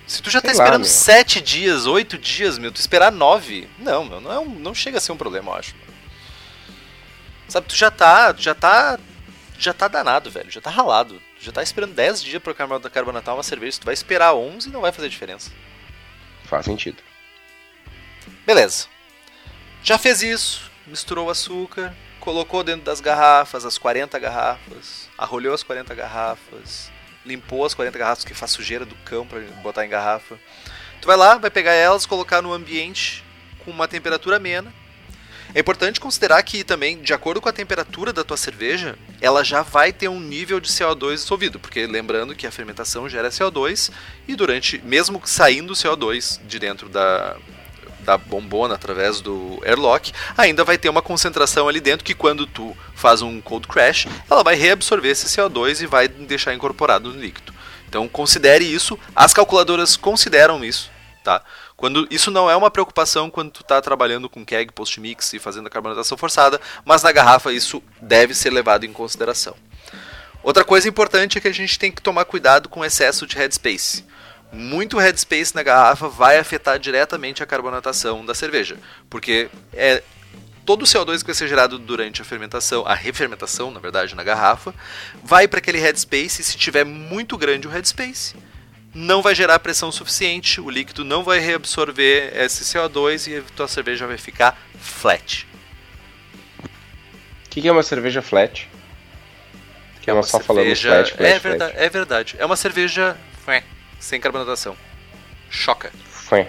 Se 0.05 0.21
tu 0.21 0.29
já 0.29 0.39
Sei 0.39 0.51
tá 0.51 0.53
esperando 0.53 0.84
lá, 0.84 0.88
sete 0.88 1.41
dias, 1.41 1.88
oito 1.88 2.19
dias, 2.19 2.59
meu, 2.59 2.71
tu 2.71 2.79
esperar 2.79 3.11
nove, 3.11 3.67
não, 3.79 4.05
meu, 4.05 4.21
não, 4.21 4.31
é 4.31 4.38
um, 4.38 4.47
não 4.47 4.75
chega 4.75 4.99
a 4.99 5.01
ser 5.01 5.11
um 5.11 5.17
problema, 5.17 5.49
eu 5.49 5.55
acho. 5.55 5.75
Sabe, 7.47 7.65
tu 7.67 7.75
já 7.75 7.89
tá, 7.89 8.36
já 8.38 8.53
tá, 8.53 8.99
já 9.57 9.73
tá 9.73 9.88
danado, 9.88 10.29
velho, 10.29 10.51
já 10.51 10.61
tá 10.61 10.69
ralado. 10.69 11.19
Tu 11.39 11.45
já 11.45 11.51
tá 11.51 11.63
esperando 11.63 11.95
10 11.95 12.21
dias 12.21 12.43
pra 12.43 12.53
carbonatar 12.53 13.34
uma 13.34 13.41
cerveja, 13.41 13.71
se 13.71 13.79
tu 13.79 13.86
vai 13.86 13.95
esperar 13.95 14.36
11, 14.36 14.69
não 14.69 14.81
vai 14.81 14.91
fazer 14.91 15.09
diferença. 15.09 15.49
Faz 16.43 16.65
sentido. 16.65 17.01
Beleza. 18.45 18.86
Já 19.84 19.97
fez 19.97 20.21
isso, 20.21 20.71
misturou 20.88 21.27
o 21.27 21.29
açúcar, 21.29 21.93
colocou 22.19 22.63
dentro 22.63 22.84
das 22.84 23.01
garrafas, 23.01 23.65
as 23.65 23.77
40 23.77 24.17
garrafas, 24.19 25.09
arrolhou 25.17 25.53
as 25.53 25.63
40 25.63 25.93
garrafas, 25.93 26.91
limpou 27.25 27.65
as 27.65 27.73
40 27.73 27.97
garrafas 27.97 28.23
que 28.23 28.34
faz 28.34 28.51
sujeira 28.51 28.86
do 28.86 28.95
cão 28.95 29.25
para 29.25 29.39
botar 29.61 29.86
em 29.86 29.89
garrafa. 29.89 30.39
Tu 31.01 31.07
vai 31.07 31.17
lá, 31.17 31.38
vai 31.38 31.49
pegar 31.49 31.73
elas, 31.73 32.05
colocar 32.05 32.41
no 32.41 32.53
ambiente 32.53 33.23
com 33.63 33.71
uma 33.71 33.88
temperatura 33.88 34.38
amena. 34.38 34.73
É 35.55 35.59
importante 35.59 35.99
considerar 35.99 36.41
que 36.41 36.63
também, 36.63 36.99
de 37.01 37.13
acordo 37.13 37.39
com 37.39 37.47
a 37.47 37.53
temperatura 37.53 38.11
da 38.11 38.23
tua 38.23 38.38
cerveja, 38.38 38.97
ela 39.21 39.43
já 39.43 39.61
vai 39.61 39.93
ter 39.93 40.07
um 40.07 40.19
nível 40.19 40.59
de 40.59 40.67
CO2 40.67 41.15
dissolvido, 41.15 41.59
porque 41.59 41.86
lembrando 41.86 42.34
que 42.34 42.47
a 42.47 42.51
fermentação 42.51 43.07
gera 43.07 43.29
CO2 43.29 43.91
e 44.27 44.36
durante, 44.36 44.81
mesmo 44.84 45.21
saindo 45.25 45.73
CO2 45.73 46.39
de 46.47 46.57
dentro 46.57 46.89
da, 46.89 47.38
da 48.03 48.17
bombona 48.17 48.75
através 48.75 49.21
do 49.21 49.59
airlock, 49.65 50.11
ainda 50.37 50.63
vai 50.63 50.77
ter 50.77 50.89
uma 50.89 51.01
concentração 51.01 51.67
ali 51.67 51.79
dentro 51.79 52.05
que 52.05 52.13
quando 52.13 52.45
tu 52.45 52.75
faz 52.95 53.21
um 53.21 53.41
cold 53.41 53.67
crash, 53.67 54.07
ela 54.29 54.43
vai 54.43 54.55
reabsorver 54.55 55.11
esse 55.11 55.25
CO2 55.25 55.81
e 55.81 55.85
vai 55.87 56.07
deixar 56.07 56.53
incorporado 56.53 57.09
no 57.09 57.19
líquido. 57.19 57.53
Então 57.87 58.07
considere 58.07 58.65
isso, 58.65 58.97
as 59.15 59.33
calculadoras 59.33 59.95
consideram 59.95 60.63
isso, 60.63 60.89
tá? 61.23 61.43
Quando 61.75 62.07
isso 62.09 62.31
não 62.31 62.49
é 62.49 62.55
uma 62.55 62.71
preocupação 62.71 63.29
quando 63.29 63.51
tu 63.51 63.61
está 63.61 63.81
trabalhando 63.81 64.29
com 64.29 64.45
keg, 64.45 64.71
post-mix 64.71 65.33
e 65.33 65.39
fazendo 65.39 65.67
a 65.67 65.69
carbonatação 65.69 66.17
forçada, 66.17 66.59
mas 66.85 67.03
na 67.03 67.11
garrafa 67.11 67.51
isso 67.51 67.83
deve 68.01 68.33
ser 68.33 68.51
levado 68.51 68.85
em 68.85 68.93
consideração. 68.93 69.55
Outra 70.41 70.63
coisa 70.63 70.89
importante 70.89 71.37
é 71.37 71.41
que 71.41 71.47
a 71.47 71.53
gente 71.53 71.79
tem 71.79 71.91
que 71.91 72.01
tomar 72.01 72.25
cuidado 72.25 72.67
com 72.67 72.83
excesso 72.83 73.25
de 73.25 73.37
headspace 73.37 74.03
muito 74.53 74.99
headspace 74.99 75.55
na 75.55 75.63
garrafa 75.63 76.07
vai 76.07 76.37
afetar 76.37 76.77
diretamente 76.77 77.41
a 77.41 77.45
carbonatação 77.45 78.23
da 78.23 78.35
cerveja, 78.35 78.77
porque 79.09 79.49
é 79.73 80.03
todo 80.63 80.83
o 80.83 80.85
CO2 80.85 81.19
que 81.19 81.25
vai 81.25 81.35
ser 81.35 81.47
gerado 81.47 81.79
durante 81.79 82.21
a 82.21 82.25
fermentação, 82.25 82.85
a 82.85 82.93
refermentação, 82.93 83.71
na 83.71 83.79
verdade, 83.79 84.15
na 84.15 84.23
garrafa, 84.23 84.73
vai 85.23 85.47
para 85.47 85.57
aquele 85.57 85.79
headspace 85.79 86.41
e 86.41 86.43
se 86.43 86.57
tiver 86.57 86.85
muito 86.85 87.37
grande 87.37 87.67
o 87.67 87.71
headspace, 87.71 88.35
não 88.93 89.23
vai 89.23 89.33
gerar 89.33 89.57
pressão 89.57 89.91
suficiente, 89.91 90.61
o 90.61 90.69
líquido 90.69 91.03
não 91.03 91.23
vai 91.23 91.39
reabsorver 91.39 92.31
esse 92.35 92.63
CO2 92.63 93.31
e 93.31 93.37
a 93.37 93.41
tua 93.55 93.67
cerveja 93.67 94.05
vai 94.05 94.17
ficar 94.17 94.55
flat. 94.79 95.47
O 97.45 97.49
que, 97.49 97.61
que 97.61 97.67
é 97.67 97.71
uma 97.71 97.83
cerveja 97.83 98.21
flat? 98.21 98.69
Que 100.01 100.11
é 100.11 100.13
uma 100.13 100.21
só 100.21 100.39
cerveja... 100.39 100.89
falando 100.89 101.07
flat, 101.07 101.17
flat, 101.17 101.23
é, 101.23 101.39
flat. 101.39 101.41
Verdade, 101.41 101.73
é 101.75 101.89
verdade. 101.89 102.35
É 102.37 102.45
uma 102.45 102.55
cerveja 102.55 103.17
sem 104.03 104.19
carbonatação. 104.19 104.75
Choca. 105.49 105.91
Foi. 106.09 106.45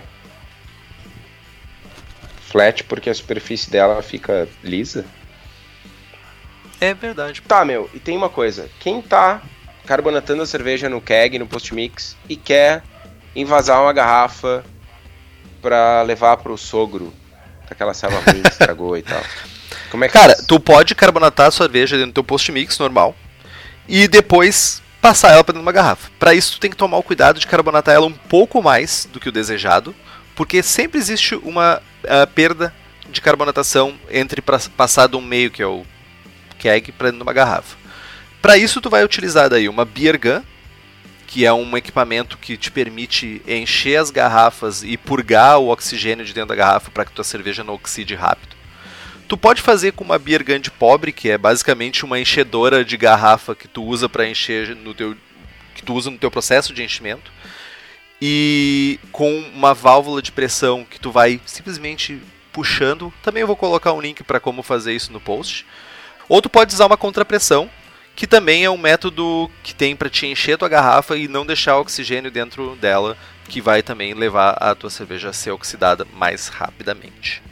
Flat 2.49 2.83
porque 2.85 3.09
a 3.09 3.15
superfície 3.15 3.71
dela 3.71 4.03
fica 4.03 4.49
lisa. 4.63 5.05
É 6.81 6.93
verdade. 6.93 7.41
Tá, 7.43 7.65
meu, 7.65 7.89
e 7.95 8.01
tem 8.01 8.17
uma 8.17 8.29
coisa. 8.29 8.69
Quem 8.81 9.01
tá 9.01 9.41
carbonatando 9.87 10.43
a 10.43 10.47
cerveja 10.47 10.89
no 10.89 11.01
keg, 11.01 11.39
no 11.39 11.47
post-mix, 11.47 12.17
e 12.29 12.37
quer 12.37 12.83
invasar 13.37 13.81
uma 13.81 13.93
garrafa 13.93 14.65
pra 15.63 16.03
levar 16.03 16.37
pro 16.39 16.59
sogro, 16.59 17.15
aquela 17.71 17.95
selva 17.95 18.19
ruim 18.19 18.43
que 18.43 18.49
estragou 18.49 18.97
e 18.97 19.03
tal. 19.03 19.23
Como 19.91 20.05
é 20.05 20.09
que 20.09 20.13
Cara, 20.13 20.35
faz? 20.35 20.47
tu 20.47 20.59
pode 20.59 20.95
carbonatar 20.95 21.47
a 21.47 21.53
cerveja 21.53 21.97
dentro 21.97 22.11
do 22.11 22.15
teu 22.15 22.25
post-mix 22.25 22.79
normal, 22.79 23.15
e 23.89 24.09
depois 24.09 24.83
passar 25.05 25.33
ela 25.33 25.45
para 25.45 25.53
dentro 25.53 25.61
de 25.61 25.67
uma 25.67 25.73
garrafa. 25.73 26.11
Para 26.19 26.33
isso, 26.33 26.55
tu 26.55 26.61
tem 26.61 26.71
que 26.71 26.77
tomar 26.79 26.97
o 26.97 27.03
cuidado 27.03 27.39
de 27.39 27.47
carbonatar 27.47 27.95
ela 27.95 28.07
um 28.07 28.13
pouco 28.13 28.63
mais 28.63 29.07
do 29.13 29.21
que 29.21 29.29
o 29.29 29.33
desejado, 29.33 29.95
porque 30.35 30.63
sempre 30.63 30.99
existe 30.99 31.35
uma 31.35 31.83
uh, 32.05 32.27
perda 32.29 32.75
de 33.11 33.21
carbonatação 33.21 33.99
entre 34.11 34.41
passar 34.41 35.07
de 35.07 35.15
um 35.15 35.21
meio 35.21 35.51
que 35.51 35.63
é 35.63 35.67
o 35.67 35.85
keg 36.59 36.91
para 36.93 37.09
dentro 37.09 37.19
de 37.19 37.23
uma 37.23 37.35
garrafa. 37.35 37.77
Para 38.41 38.57
isso 38.57 38.81
tu 38.81 38.89
vai 38.89 39.05
utilizar 39.05 39.51
daí 39.51 39.69
uma 39.69 39.85
beer 39.85 40.19
gun, 40.19 40.43
que 41.27 41.45
é 41.45 41.53
um 41.53 41.77
equipamento 41.77 42.39
que 42.39 42.57
te 42.57 42.71
permite 42.71 43.43
encher 43.47 43.99
as 43.99 44.11
garrafas 44.11 44.83
e 44.83 44.97
purgar 44.97 45.59
o 45.59 45.69
oxigênio 45.69 46.25
de 46.25 46.33
dentro 46.33 46.49
da 46.49 46.55
garrafa 46.55 46.91
para 46.91 47.05
que 47.05 47.13
tua 47.13 47.25
cerveja 47.25 47.63
não 47.63 47.75
oxide 47.75 48.15
rápido. 48.15 48.54
Tu 49.35 49.39
pode 49.39 49.63
fazer 49.63 49.91
com 49.91 50.05
uma 50.05 50.17
beer 50.17 50.45
gun 50.45 50.61
de 50.61 50.71
pobre, 50.71 51.11
que 51.11 51.29
é 51.29 51.37
basicamente 51.37 52.05
uma 52.05 52.21
enchedora 52.21 52.85
de 52.85 52.97
garrafa 52.97 53.53
que 53.53 53.67
tu 53.67 53.83
usa 53.83 54.09
para 54.09 54.29
encher 54.29 54.77
no 54.77 54.95
teu 54.95 55.17
que 55.75 55.83
tu 55.83 55.93
usa 55.93 56.09
no 56.09 56.17
teu 56.17 56.31
processo 56.31 56.73
de 56.73 56.85
enchimento. 56.85 57.33
E 58.23 59.01
com 59.11 59.37
uma 59.53 59.75
válvula 59.75 60.23
de 60.23 60.31
pressão 60.31 60.87
que 60.89 61.01
tu 61.01 61.11
vai 61.11 61.41
simplesmente 61.47 62.23
puxando. 62.53 63.13
Também 63.25 63.41
eu 63.41 63.49
vou 63.49 63.57
colocar 63.57 63.93
um 63.93 64.01
link 64.01 64.23
para 64.23 64.39
como 64.39 64.63
fazer 64.63 64.95
isso 64.95 65.13
no 65.13 65.21
post. 65.21 65.67
Ou 66.29 66.41
tu 66.41 66.49
pode 66.49 66.73
usar 66.73 66.87
uma 66.87 66.97
contrapressão, 66.97 67.69
que 68.15 68.29
também 68.29 68.65
é 68.65 68.71
um 68.71 68.79
método 68.79 69.51
que 69.65 69.75
tem 69.75 69.97
para 69.97 70.09
te 70.09 70.29
encher 70.29 70.57
tua 70.57 70.69
garrafa 70.69 71.17
e 71.17 71.27
não 71.27 71.45
deixar 71.45 71.77
oxigênio 71.77 72.31
dentro 72.31 72.77
dela, 72.77 73.17
que 73.49 73.61
vai 73.61 73.83
também 73.83 74.15
levar 74.15 74.51
a 74.61 74.77
tua 74.77 74.91
cerveja 74.91 75.31
a 75.31 75.33
ser 75.33 75.51
oxidada 75.51 76.07
mais 76.15 76.47
rapidamente. 76.47 77.43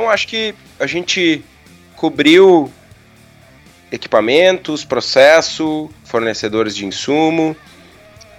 Então 0.00 0.08
acho 0.08 0.28
que 0.28 0.54
a 0.78 0.86
gente 0.86 1.44
cobriu 1.94 2.72
equipamentos, 3.92 4.82
processo, 4.82 5.90
fornecedores 6.04 6.74
de 6.74 6.86
insumo. 6.86 7.54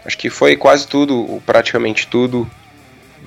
Acho 0.03 0.17
que 0.17 0.27
foi 0.27 0.57
quase 0.57 0.87
tudo, 0.87 1.39
praticamente 1.45 2.07
tudo 2.07 2.49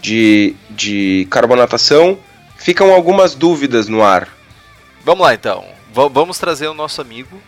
de, 0.01 0.57
de 0.69 1.29
carbonatação. 1.31 2.19
Ficam 2.57 2.93
algumas 2.93 3.37
dúvidas 3.37 3.87
no 3.87 4.03
ar. 4.03 4.29
Vamos 5.05 5.23
lá 5.23 5.33
então. 5.33 5.65
V 5.93 6.09
vamos 6.13 6.37
trazer 6.37 6.67
o 6.67 6.75
nosso 6.75 7.01
amigo, 7.01 7.41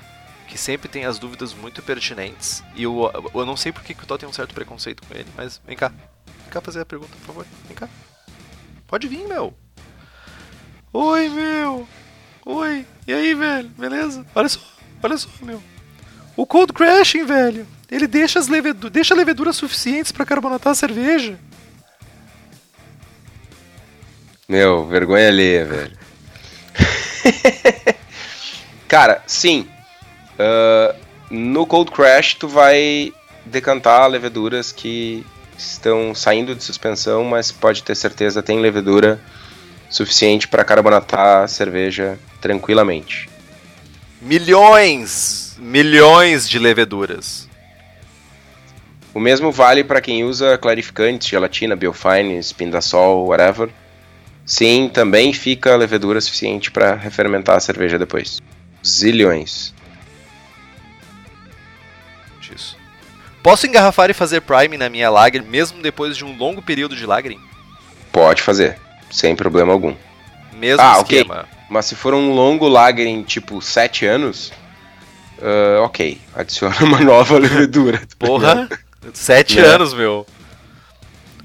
que 0.47 0.57
sempre 0.57 0.89
tem 0.89 1.05
as 1.05 1.19
dúvidas 1.19 1.53
muito 1.53 1.83
pertinentes. 1.83 2.63
E 2.77 2.85
eu, 2.85 3.11
eu 3.35 3.45
não 3.45 3.57
sei 3.57 3.73
porque 3.73 3.93
que 3.93 4.05
o 4.05 4.07
Tó 4.07 4.17
tem 4.17 4.29
um 4.29 4.33
certo 4.33 4.55
preconceito 4.55 5.03
com 5.05 5.13
ele, 5.13 5.27
mas 5.37 5.61
vem 5.67 5.77
cá. 5.77 5.89
Vem 5.89 6.49
cá 6.49 6.61
fazer 6.61 6.83
a 6.83 6.87
pergunta, 6.87 7.11
por 7.19 7.27
favor. 7.27 7.47
Vem 7.67 7.77
cá. 7.77 7.89
Pode 8.87 9.09
vir, 9.09 9.27
meu. 9.27 9.53
Oi, 10.99 11.29
meu. 11.29 11.87
Oi. 12.47 12.87
E 13.07 13.13
aí, 13.13 13.35
velho? 13.35 13.69
Beleza? 13.77 14.25
Olha 14.35 14.49
só. 14.49 14.61
Olha 15.03 15.19
só, 15.19 15.29
meu. 15.43 15.63
O 16.35 16.47
cold 16.47 16.73
crashing, 16.73 17.27
velho. 17.27 17.67
Ele 17.91 18.07
deixa 18.07 18.39
as 18.39 18.49
levedu 18.49 18.89
deixa 18.89 19.15
leveduras 19.15 19.57
suficientes 19.57 20.11
para 20.11 20.25
carbonatar 20.25 20.71
a 20.71 20.75
cerveja. 20.75 21.39
Meu, 24.49 24.87
vergonha 24.87 25.29
alheia, 25.29 25.67
velho. 25.67 25.99
Cara, 28.89 29.23
sim. 29.27 29.69
Uh, 30.41 30.99
no 31.29 31.67
Cold 31.67 31.91
Crash, 31.91 32.37
tu 32.37 32.49
vai 32.49 33.13
decantar 33.45 34.09
leveduras 34.09 34.73
que 34.73 35.27
estão 35.59 36.15
saindo 36.15 36.55
de 36.55 36.65
suspensão, 36.65 37.23
mas 37.23 37.53
pode 37.53 37.83
ter 37.83 37.95
certeza 37.95 38.43
tem 38.43 38.61
levedura 38.61 39.21
suficiente 39.89 40.49
para 40.49 40.65
carbonatar 40.65 41.45
a 41.45 41.49
cerveja 41.49 42.19
tranquilamente. 42.41 43.29
Milhões, 44.21 45.57
milhões 45.59 46.49
de 46.49 46.59
leveduras. 46.59 47.49
O 49.15 49.21
mesmo 49.21 49.51
vale 49.51 49.83
para 49.83 50.01
quem 50.01 50.25
usa 50.25 50.59
clarificantes, 50.59 51.29
gelatina, 51.29 51.75
biofine, 51.75 52.39
spindasol, 52.43 53.27
whatever. 53.27 53.71
Sim, 54.45 54.91
também 54.93 55.33
fica 55.33 55.75
levedura 55.75 56.21
suficiente 56.21 56.71
para 56.71 56.95
refermentar 56.95 57.57
a 57.57 57.61
cerveja 57.61 57.99
depois. 57.99 58.41
Zilhões. 58.85 59.75
Isso. 62.55 62.77
Posso 63.43 63.67
engarrafar 63.67 64.11
e 64.11 64.15
fazer 64.15 64.41
prime 64.41 64.77
na 64.77 64.89
minha 64.89 65.11
lager 65.11 65.43
mesmo 65.43 65.83
depois 65.83 66.17
de 66.17 66.25
um 66.25 66.37
longo 66.37 66.63
período 66.63 66.97
de 66.97 67.07
lagering? 67.07 67.41
Pode 68.13 68.43
fazer, 68.43 68.79
sem 69.11 69.35
problema 69.37 69.73
algum. 69.73 69.95
Mesmo 70.53 70.83
ah, 70.83 70.99
esquema. 70.99 71.41
Okay. 71.41 71.57
Mas 71.69 71.87
se 71.87 71.95
for 71.95 72.15
um 72.15 72.33
longo 72.33 72.69
lagering, 72.69 73.23
tipo 73.23 73.61
7 73.61 74.07
anos, 74.07 74.53
uh, 75.39 75.83
ok, 75.83 76.21
adiciona 76.35 76.77
uma 76.81 77.01
nova 77.01 77.37
levedura. 77.39 77.99
Tá 77.99 78.27
Porra, 78.27 78.69
7 79.13 79.61
né? 79.61 79.67
anos, 79.67 79.93
meu. 79.93 80.27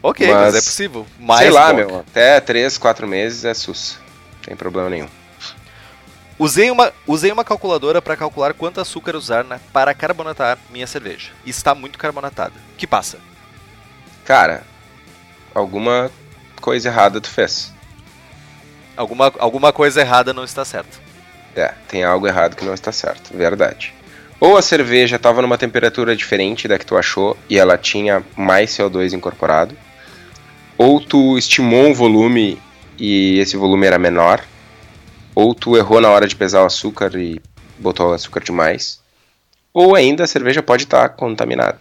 Ok, 0.03 0.28
mas, 0.28 0.38
mas 0.38 0.55
é 0.55 0.62
possível. 0.62 1.05
Mais 1.20 1.41
sei 1.41 1.51
lá, 1.51 1.74
meu, 1.74 1.99
até 1.99 2.39
3, 2.39 2.78
4 2.78 3.07
meses 3.07 3.45
é 3.45 3.53
sus. 3.53 3.99
Sem 4.43 4.55
problema 4.55 4.89
nenhum. 4.89 5.07
Usei 6.39 6.72
uma, 6.72 6.91
usei 7.05 7.32
uma 7.32 7.43
calculadora 7.43 8.01
para 8.01 8.18
calcular 8.18 8.53
quanto 8.55 8.82
açúcar 8.82 9.16
usar 9.16 9.43
na, 9.43 9.59
para 9.72 9.93
carbonatar 9.93 10.57
minha 10.72 10.88
cerveja. 10.88 11.30
Está 11.45 11.76
muito 11.76 11.99
carbonatada. 11.99 12.55
O 12.74 12.78
que 12.78 12.88
passa? 12.88 13.20
Cara, 14.26 14.64
alguma 15.53 16.09
coisa 16.62 16.88
errada 16.88 17.20
tu 17.20 17.30
fez. 17.30 17.74
Alguma, 18.95 19.34
alguma 19.39 19.74
coisa 19.74 19.99
errada 19.99 20.34
não 20.34 20.45
está 20.45 20.64
certo. 20.64 21.01
É, 21.55 21.74
tem 21.88 22.03
algo 22.03 22.28
errado 22.28 22.55
que 22.55 22.64
não 22.64 22.74
está 22.74 22.91
certo, 22.91 23.36
verdade. 23.36 23.93
Ou 24.39 24.57
a 24.57 24.62
cerveja 24.62 25.18
estava 25.18 25.41
numa 25.41 25.57
temperatura 25.57 26.16
diferente 26.16 26.68
da 26.68 26.80
que 26.80 26.86
tu 26.86 26.97
achou 26.97 27.38
e 27.49 27.59
ela 27.59 27.78
tinha 27.78 28.24
mais 28.36 28.72
CO2 28.72 29.14
incorporado, 29.14 29.78
ou 30.78 30.99
tu 31.01 31.38
estimou 31.38 31.88
um 31.88 31.93
volume 31.93 32.57
e 32.97 33.38
esse 33.39 33.57
volume 33.57 33.86
era 33.86 33.99
menor, 33.99 34.41
ou 35.36 35.53
tu 35.53 35.76
errou 35.76 35.99
na 36.01 36.09
hora 36.09 36.28
de 36.28 36.36
pesar 36.36 36.64
o 36.64 36.66
açúcar 36.66 37.16
e 37.16 37.41
botou 37.78 38.09
o 38.09 38.14
açúcar 38.14 38.41
demais, 38.41 38.99
ou 39.74 39.95
ainda 39.95 40.24
a 40.24 40.28
cerveja 40.28 40.64
pode 40.64 40.84
estar 40.84 41.09
tá 41.09 41.09
contaminada. 41.09 41.80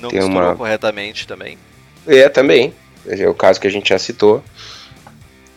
Não 0.00 0.10
Tem 0.10 0.22
uma... 0.22 0.54
corretamente 0.54 1.26
também. 1.26 1.58
É, 2.06 2.28
também. 2.28 2.74
É 3.06 3.28
o 3.28 3.34
caso 3.34 3.60
que 3.60 3.66
a 3.66 3.70
gente 3.70 3.90
já 3.90 3.98
citou 3.98 4.42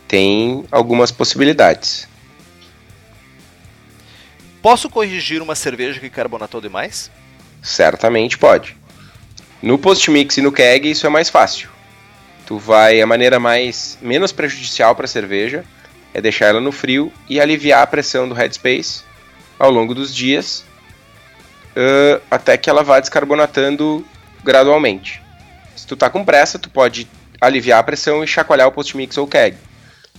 tem 0.08 0.66
algumas 0.70 1.10
possibilidades. 1.10 2.06
Posso 4.62 4.90
corrigir 4.90 5.42
uma 5.42 5.56
cerveja 5.56 6.02
que 6.02 6.10
carbonatou 6.10 6.60
demais? 6.60 7.10
Certamente 7.64 8.38
pode. 8.38 8.76
No 9.62 9.78
post-mix 9.78 10.36
e 10.38 10.42
no 10.42 10.52
keg 10.52 10.92
isso 10.92 11.08
é 11.08 11.10
mais 11.10 11.30
fácil. 11.30 11.70
Tu 12.46 12.58
vai 12.58 13.00
a 13.00 13.08
maneira 13.08 13.40
mais 13.40 13.98
menos 14.02 14.34
prejudicial 14.34 14.96
para 14.96 15.06
a 15.06 15.08
cerveja 15.08 15.64
é 16.14 16.20
deixar 16.20 16.48
ela 16.48 16.60
no 16.60 16.74
frio 16.74 17.12
e 17.30 17.40
aliviar 17.40 17.82
a 17.82 17.88
pressão 17.88 18.28
do 18.28 18.36
headspace 18.36 19.04
ao 19.58 19.72
longo 19.72 19.96
dos 19.96 20.14
dias 20.14 20.66
uh, 21.72 22.22
até 22.30 22.58
que 22.58 22.70
ela 22.70 22.84
vá 22.84 23.00
descarbonatando 23.00 24.06
gradualmente. 24.44 25.22
Se 25.76 25.88
tu 25.88 25.96
tá 25.96 26.10
com 26.10 26.26
pressa, 26.26 26.60
tu 26.60 26.70
pode 26.70 27.08
aliviar 27.42 27.80
a 27.80 27.84
pressão 27.84 28.24
e 28.24 28.28
chacoalhar 28.28 28.68
o 28.68 28.72
post-mix 28.72 29.18
ou 29.18 29.28
keg. 29.28 29.58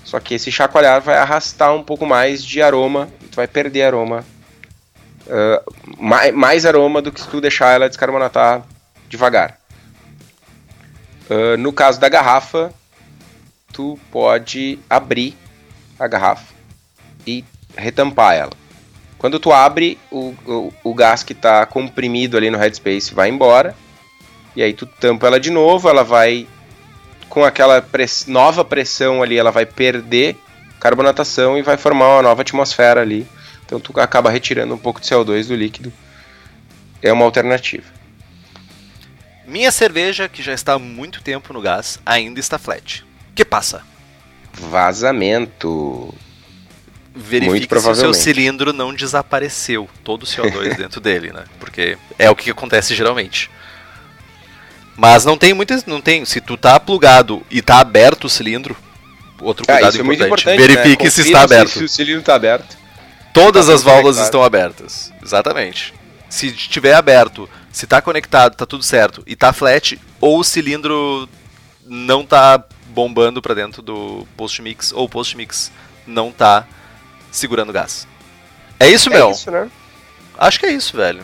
Só 0.05 0.19
que 0.19 0.35
esse 0.35 0.51
chacoalhar 0.51 1.01
vai 1.01 1.17
arrastar 1.17 1.73
um 1.73 1.83
pouco 1.83 2.05
mais 2.05 2.45
de 2.45 2.61
aroma, 2.61 3.09
tu 3.31 3.37
vai 3.37 3.47
perder 3.47 3.85
aroma. 3.85 4.25
Uh, 5.27 5.97
mais, 5.99 6.35
mais, 6.35 6.67
aroma 6.67 7.01
do 7.01 7.13
que 7.13 7.21
se 7.21 7.29
tu 7.29 7.41
deixar 7.41 7.71
ela 7.71 7.89
descarbonatar 7.89 8.67
devagar. 9.09 9.59
Uh, 11.31 11.57
no 11.57 11.73
caso 11.73 12.01
da 12.01 12.09
garrafa, 12.09 12.75
tu 13.73 13.97
pode 14.11 14.81
abrir 14.91 15.37
a 15.99 16.09
garrafa 16.09 16.53
e 17.25 17.45
retampar 17.77 18.35
ela. 18.35 18.53
Quando 19.17 19.39
tu 19.39 19.53
abre, 19.53 19.97
o, 20.11 20.35
o, 20.45 20.73
o 20.83 20.95
gás 20.95 21.23
que 21.23 21.33
está 21.33 21.65
comprimido 21.65 22.37
ali 22.37 22.51
no 22.51 22.59
headspace 22.59 23.15
vai 23.15 23.29
embora. 23.29 23.77
E 24.57 24.63
aí 24.63 24.75
tu 24.75 24.85
tampa 24.85 25.29
ela 25.29 25.39
de 25.39 25.51
novo, 25.51 25.89
ela 25.89 26.03
vai 26.03 26.49
com 27.33 27.47
aquela 27.47 27.81
press 27.81 28.27
nova 28.27 28.63
pressão 28.63 29.23
ali, 29.23 29.39
ela 29.39 29.51
vai 29.51 29.65
perder 29.65 30.37
carbonatação 30.79 31.57
e 31.57 31.63
vai 31.63 31.79
formar 31.79 32.09
uma 32.09 32.23
nova 32.23 32.43
atmosfera 32.43 33.01
ali. 33.01 33.27
Então 33.65 33.81
tu 33.81 33.99
acaba 33.99 34.29
retirando 34.29 34.75
um 34.75 34.79
pouco 34.79 35.01
de 35.01 35.09
CO2 35.09 35.49
do 35.49 35.57
líquido. 35.57 35.91
É 37.01 37.11
uma 37.11 37.25
alternativa. 37.25 37.85
Minha 39.47 39.73
cerveja, 39.73 40.29
que 40.29 40.43
já 40.43 40.53
está 40.53 40.75
há 40.75 40.79
muito 40.79 41.23
tempo 41.23 41.55
no 41.55 41.63
gás, 41.63 41.99
ainda 42.05 42.39
está 42.39 42.59
flat. 42.59 43.03
que 43.35 43.47
passa? 43.47 43.83
Vazamento. 44.53 46.15
Verifique 47.15 47.81
se 47.81 47.89
o 47.89 47.95
seu 47.95 48.13
cilindro 48.13 48.75
não 48.75 48.93
desapareceu, 48.93 49.89
todo 50.05 50.25
o 50.25 50.27
CO2 50.27 50.77
dentro 50.77 51.01
dele, 51.01 51.33
né? 51.33 51.45
Porque 51.59 51.97
é 52.19 52.29
o 52.29 52.37
que 52.37 52.51
acontece 52.51 52.95
geralmente. 52.95 53.51
Mas 54.97 55.25
não 55.25 55.37
tem 55.39 55.55
muitas. 55.55 55.85
Não 55.87 56.01
tem. 56.01 56.25
Se 56.25 56.41
tu 56.41 56.57
tá 56.57 56.79
plugado 56.79 57.43
e 57.51 57.63
tá 57.63 57.79
aberto 57.79 58.25
o 58.25 58.29
cilindro, 58.31 58.77
outro 59.41 59.65
Ah, 59.69 59.73
cuidado 59.75 59.91
isso 59.95 59.99
é 59.99 60.05
importante. 60.05 60.27
importante. 60.27 60.59
Verifique 60.59 61.05
né? 61.05 61.11
se 61.11 61.21
está 61.23 61.43
aberto. 61.43 61.71
Se 61.79 61.85
o 61.85 61.89
cilindro 61.89 62.21
está 62.21 62.35
aberto. 62.35 62.77
Todas 63.33 63.67
Tá 63.67 63.73
as 63.75 63.83
válvulas 63.83 64.19
estão 64.19 64.43
abertas. 64.45 65.11
Exatamente. 65.23 65.95
Se 66.29 66.49
estiver 66.49 66.95
aberto, 66.95 67.49
se 67.71 67.85
está 67.87 68.01
conectado, 68.03 68.55
tá 68.55 68.67
tudo 68.67 68.85
certo 68.85 69.23
e 69.27 69.35
tá 69.35 69.53
flat, 69.53 69.99
ou 70.21 70.39
o 70.39 70.45
cilindro 70.45 71.29
não 71.87 72.25
tá 72.25 72.63
bombando 72.89 73.41
para 73.41 73.55
dentro 73.55 73.81
do 73.83 74.27
post 74.37 74.61
mix, 74.61 74.93
ou 74.93 75.05
o 75.07 75.09
post 75.09 75.35
mix 75.37 75.73
não 76.07 76.31
tá 76.31 76.67
segurando 77.31 77.73
gás. 77.73 78.07
É 78.79 78.89
isso, 78.91 79.09
É 79.11 79.15
meu. 79.17 79.31
isso, 79.31 79.51
né? 79.51 79.69
Acho 80.39 80.61
que 80.61 80.67
é 80.67 80.73
isso, 80.73 80.97
velho. 80.97 81.23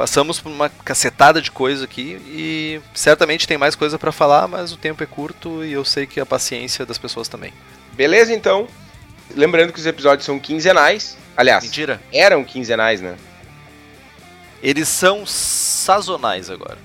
Passamos 0.00 0.40
por 0.40 0.48
uma 0.50 0.70
cacetada 0.70 1.42
de 1.42 1.50
coisa 1.50 1.84
aqui 1.84 2.18
e 2.26 2.80
certamente 2.94 3.46
tem 3.46 3.58
mais 3.58 3.74
coisa 3.74 3.98
pra 3.98 4.10
falar, 4.10 4.48
mas 4.48 4.72
o 4.72 4.78
tempo 4.78 5.02
é 5.02 5.06
curto 5.06 5.62
e 5.62 5.74
eu 5.74 5.84
sei 5.84 6.06
que 6.06 6.18
a 6.18 6.24
paciência 6.24 6.86
das 6.86 6.96
pessoas 6.96 7.28
também. 7.28 7.52
Beleza, 7.92 8.32
então. 8.32 8.66
Lembrando 9.36 9.74
que 9.74 9.78
os 9.78 9.84
episódios 9.84 10.24
são 10.24 10.38
quinzenais. 10.38 11.18
Aliás, 11.36 11.62
Mentira. 11.64 12.00
eram 12.10 12.42
quinzenais, 12.42 13.02
né? 13.02 13.14
Eles 14.62 14.88
são 14.88 15.26
sazonais 15.26 16.48
agora. 16.48 16.78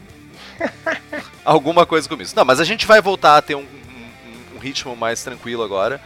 Alguma 1.45 1.85
coisa 1.85 2.09
como 2.09 2.21
isso. 2.21 2.35
Não, 2.35 2.43
mas 2.43 2.59
a 2.59 2.65
gente 2.65 2.85
vai 2.85 2.99
voltar 3.01 3.37
a 3.37 3.41
ter 3.41 3.55
um, 3.55 3.61
um- 3.61 4.55
um 4.57 4.59
ritmo 4.59 4.93
mais 4.93 5.23
tranquilo 5.23 5.63
agora. 5.63 6.01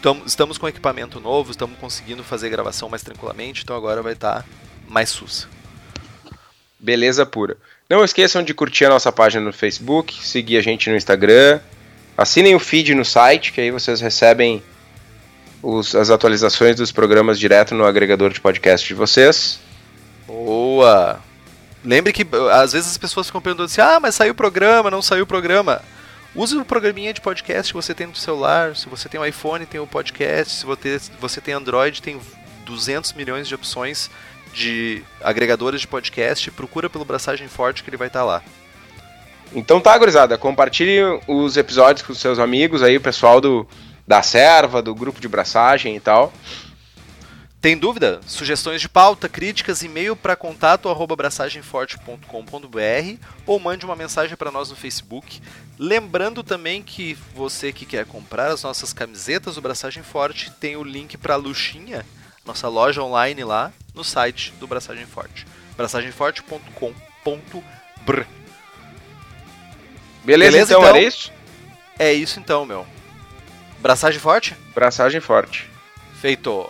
Tamo- 0.00 0.22
estamos 0.24 0.58
com 0.58 0.68
equipamento 0.68 1.18
novo, 1.18 1.50
estamos 1.50 1.76
conseguindo 1.80 2.22
fazer 2.22 2.50
gravação 2.50 2.88
mais 2.88 3.02
tranquilamente, 3.02 3.64
então 3.64 3.74
agora 3.76 4.00
vai 4.00 4.12
estar 4.12 4.44
mais 4.88 5.08
sussa. 5.10 5.55
Beleza 6.78 7.24
pura. 7.24 7.56
Não 7.88 8.04
esqueçam 8.04 8.42
de 8.42 8.52
curtir 8.52 8.84
a 8.84 8.88
nossa 8.90 9.10
página 9.12 9.44
no 9.44 9.52
Facebook, 9.52 10.26
seguir 10.26 10.58
a 10.58 10.62
gente 10.62 10.90
no 10.90 10.96
Instagram, 10.96 11.60
assinem 12.16 12.54
o 12.54 12.58
feed 12.60 12.94
no 12.94 13.04
site, 13.04 13.52
que 13.52 13.60
aí 13.60 13.70
vocês 13.70 14.00
recebem 14.00 14.62
os- 15.62 15.94
as 15.94 16.10
atualizações 16.10 16.76
dos 16.76 16.92
programas 16.92 17.38
direto 17.38 17.74
no 17.74 17.84
agregador 17.84 18.30
de 18.32 18.40
podcast 18.40 18.86
de 18.86 18.94
vocês. 18.94 19.58
Boa! 20.26 21.20
Lembre 21.84 22.12
que 22.12 22.26
às 22.52 22.72
vezes 22.72 22.90
as 22.90 22.98
pessoas 22.98 23.26
ficam 23.26 23.40
perguntando 23.40 23.66
assim: 23.66 23.80
ah, 23.80 24.00
mas 24.00 24.14
saiu 24.16 24.32
o 24.32 24.34
programa, 24.34 24.90
não 24.90 25.00
saiu 25.00 25.22
o 25.22 25.26
programa. 25.26 25.80
Use 26.34 26.54
o 26.56 26.64
programinha 26.64 27.14
de 27.14 27.20
podcast 27.20 27.72
que 27.72 27.80
você 27.80 27.94
tem 27.94 28.08
no 28.08 28.14
celular. 28.16 28.76
Se 28.76 28.88
você 28.88 29.08
tem 29.08 29.18
um 29.18 29.24
iPhone, 29.24 29.64
tem 29.64 29.80
o 29.80 29.86
podcast. 29.86 30.52
Se 30.52 30.66
você, 30.66 31.00
você 31.20 31.40
tem 31.40 31.54
Android, 31.54 32.02
tem 32.02 32.20
200 32.66 33.12
milhões 33.14 33.48
de 33.48 33.54
opções 33.54 34.10
de 34.56 35.02
agregadores 35.22 35.82
de 35.82 35.86
podcast. 35.86 36.50
Procura 36.50 36.88
pelo 36.88 37.04
Braçagem 37.04 37.46
Forte 37.46 37.84
que 37.84 37.90
ele 37.90 37.98
vai 37.98 38.08
estar 38.08 38.24
lá. 38.24 38.42
Então 39.54 39.80
tá, 39.80 39.96
gurizada, 39.96 40.36
compartilhe 40.36 41.00
os 41.28 41.56
episódios 41.56 42.04
com 42.04 42.12
os 42.12 42.18
seus 42.18 42.38
amigos 42.38 42.82
aí, 42.82 42.96
o 42.96 43.00
pessoal 43.00 43.40
do 43.40 43.68
da 44.06 44.22
serva, 44.22 44.80
do 44.80 44.94
grupo 44.94 45.20
de 45.20 45.28
braçagem 45.28 45.96
e 45.96 46.00
tal. 46.00 46.32
Tem 47.60 47.76
dúvida? 47.76 48.20
Sugestões 48.24 48.80
de 48.80 48.88
pauta, 48.88 49.28
críticas, 49.28 49.82
e-mail 49.82 50.14
para 50.14 50.36
contato 50.36 50.88
arroba 50.88 51.16
braçagemforte.com.br 51.16 53.20
ou 53.44 53.58
mande 53.58 53.84
uma 53.84 53.96
mensagem 53.96 54.36
para 54.36 54.52
nós 54.52 54.70
no 54.70 54.76
Facebook. 54.76 55.40
Lembrando 55.76 56.44
também 56.44 56.82
que 56.82 57.18
você 57.34 57.72
que 57.72 57.84
quer 57.84 58.06
comprar 58.06 58.52
as 58.52 58.62
nossas 58.62 58.92
camisetas 58.92 59.56
do 59.56 59.60
Braçagem 59.60 60.04
Forte 60.04 60.52
tem 60.52 60.76
o 60.76 60.84
link 60.84 61.18
para 61.18 61.34
a 61.34 61.36
Luxinha, 61.36 62.06
nossa 62.44 62.68
loja 62.68 63.02
online 63.02 63.42
lá 63.42 63.72
no 63.96 64.04
site 64.04 64.52
do 64.60 64.66
Braçagem 64.66 65.06
Forte. 65.06 65.46
braçagemforte.com.br 65.76 68.20
Beleza, 70.22 70.52
Beleza, 70.52 70.72
então, 70.72 70.82
então? 70.82 70.96
era 70.96 71.00
isso? 71.00 71.32
É 71.98 72.12
isso 72.12 72.38
então, 72.38 72.66
meu. 72.66 72.86
Braçagem 73.80 74.20
Forte? 74.20 74.54
Braçagem 74.74 75.20
forte. 75.20 75.70
Feito. 76.20 76.68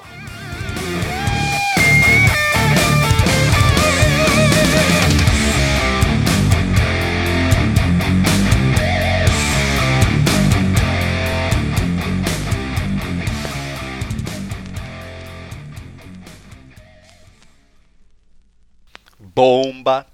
Bomba. 19.37 20.07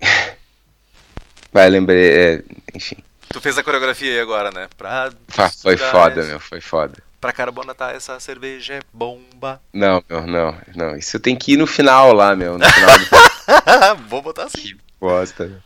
Vai, 1.52 1.68
lembrei, 1.68 2.10
é, 2.12 2.42
enfim. 2.72 2.96
Tu 3.28 3.40
fez 3.40 3.58
a 3.58 3.64
coreografia 3.64 4.12
aí 4.12 4.20
agora, 4.20 4.52
né? 4.52 4.68
Pra, 4.78 5.10
Foi 5.60 5.76
foda, 5.76 6.22
meu, 6.22 6.38
foi 6.38 6.60
foda. 6.60 7.02
Pra 7.20 7.32
carbonatar 7.32 7.96
essa 7.96 8.20
cerveja 8.20 8.74
é 8.74 8.80
bomba. 8.92 9.60
Não, 9.72 10.02
meu, 10.08 10.24
não, 10.28 10.56
não. 10.76 10.96
Isso 10.96 11.18
tem 11.18 11.34
que 11.34 11.54
ir 11.54 11.56
no 11.56 11.66
final 11.66 12.12
lá, 12.12 12.36
meu. 12.36 12.56
No 12.56 12.64
final 12.64 12.98
do 12.98 13.06
Vou 14.08 14.22
botar 14.22 14.44
assim. 14.44 14.58
que 14.58 14.76
bosta. 15.00 15.46
meu. 15.46 15.60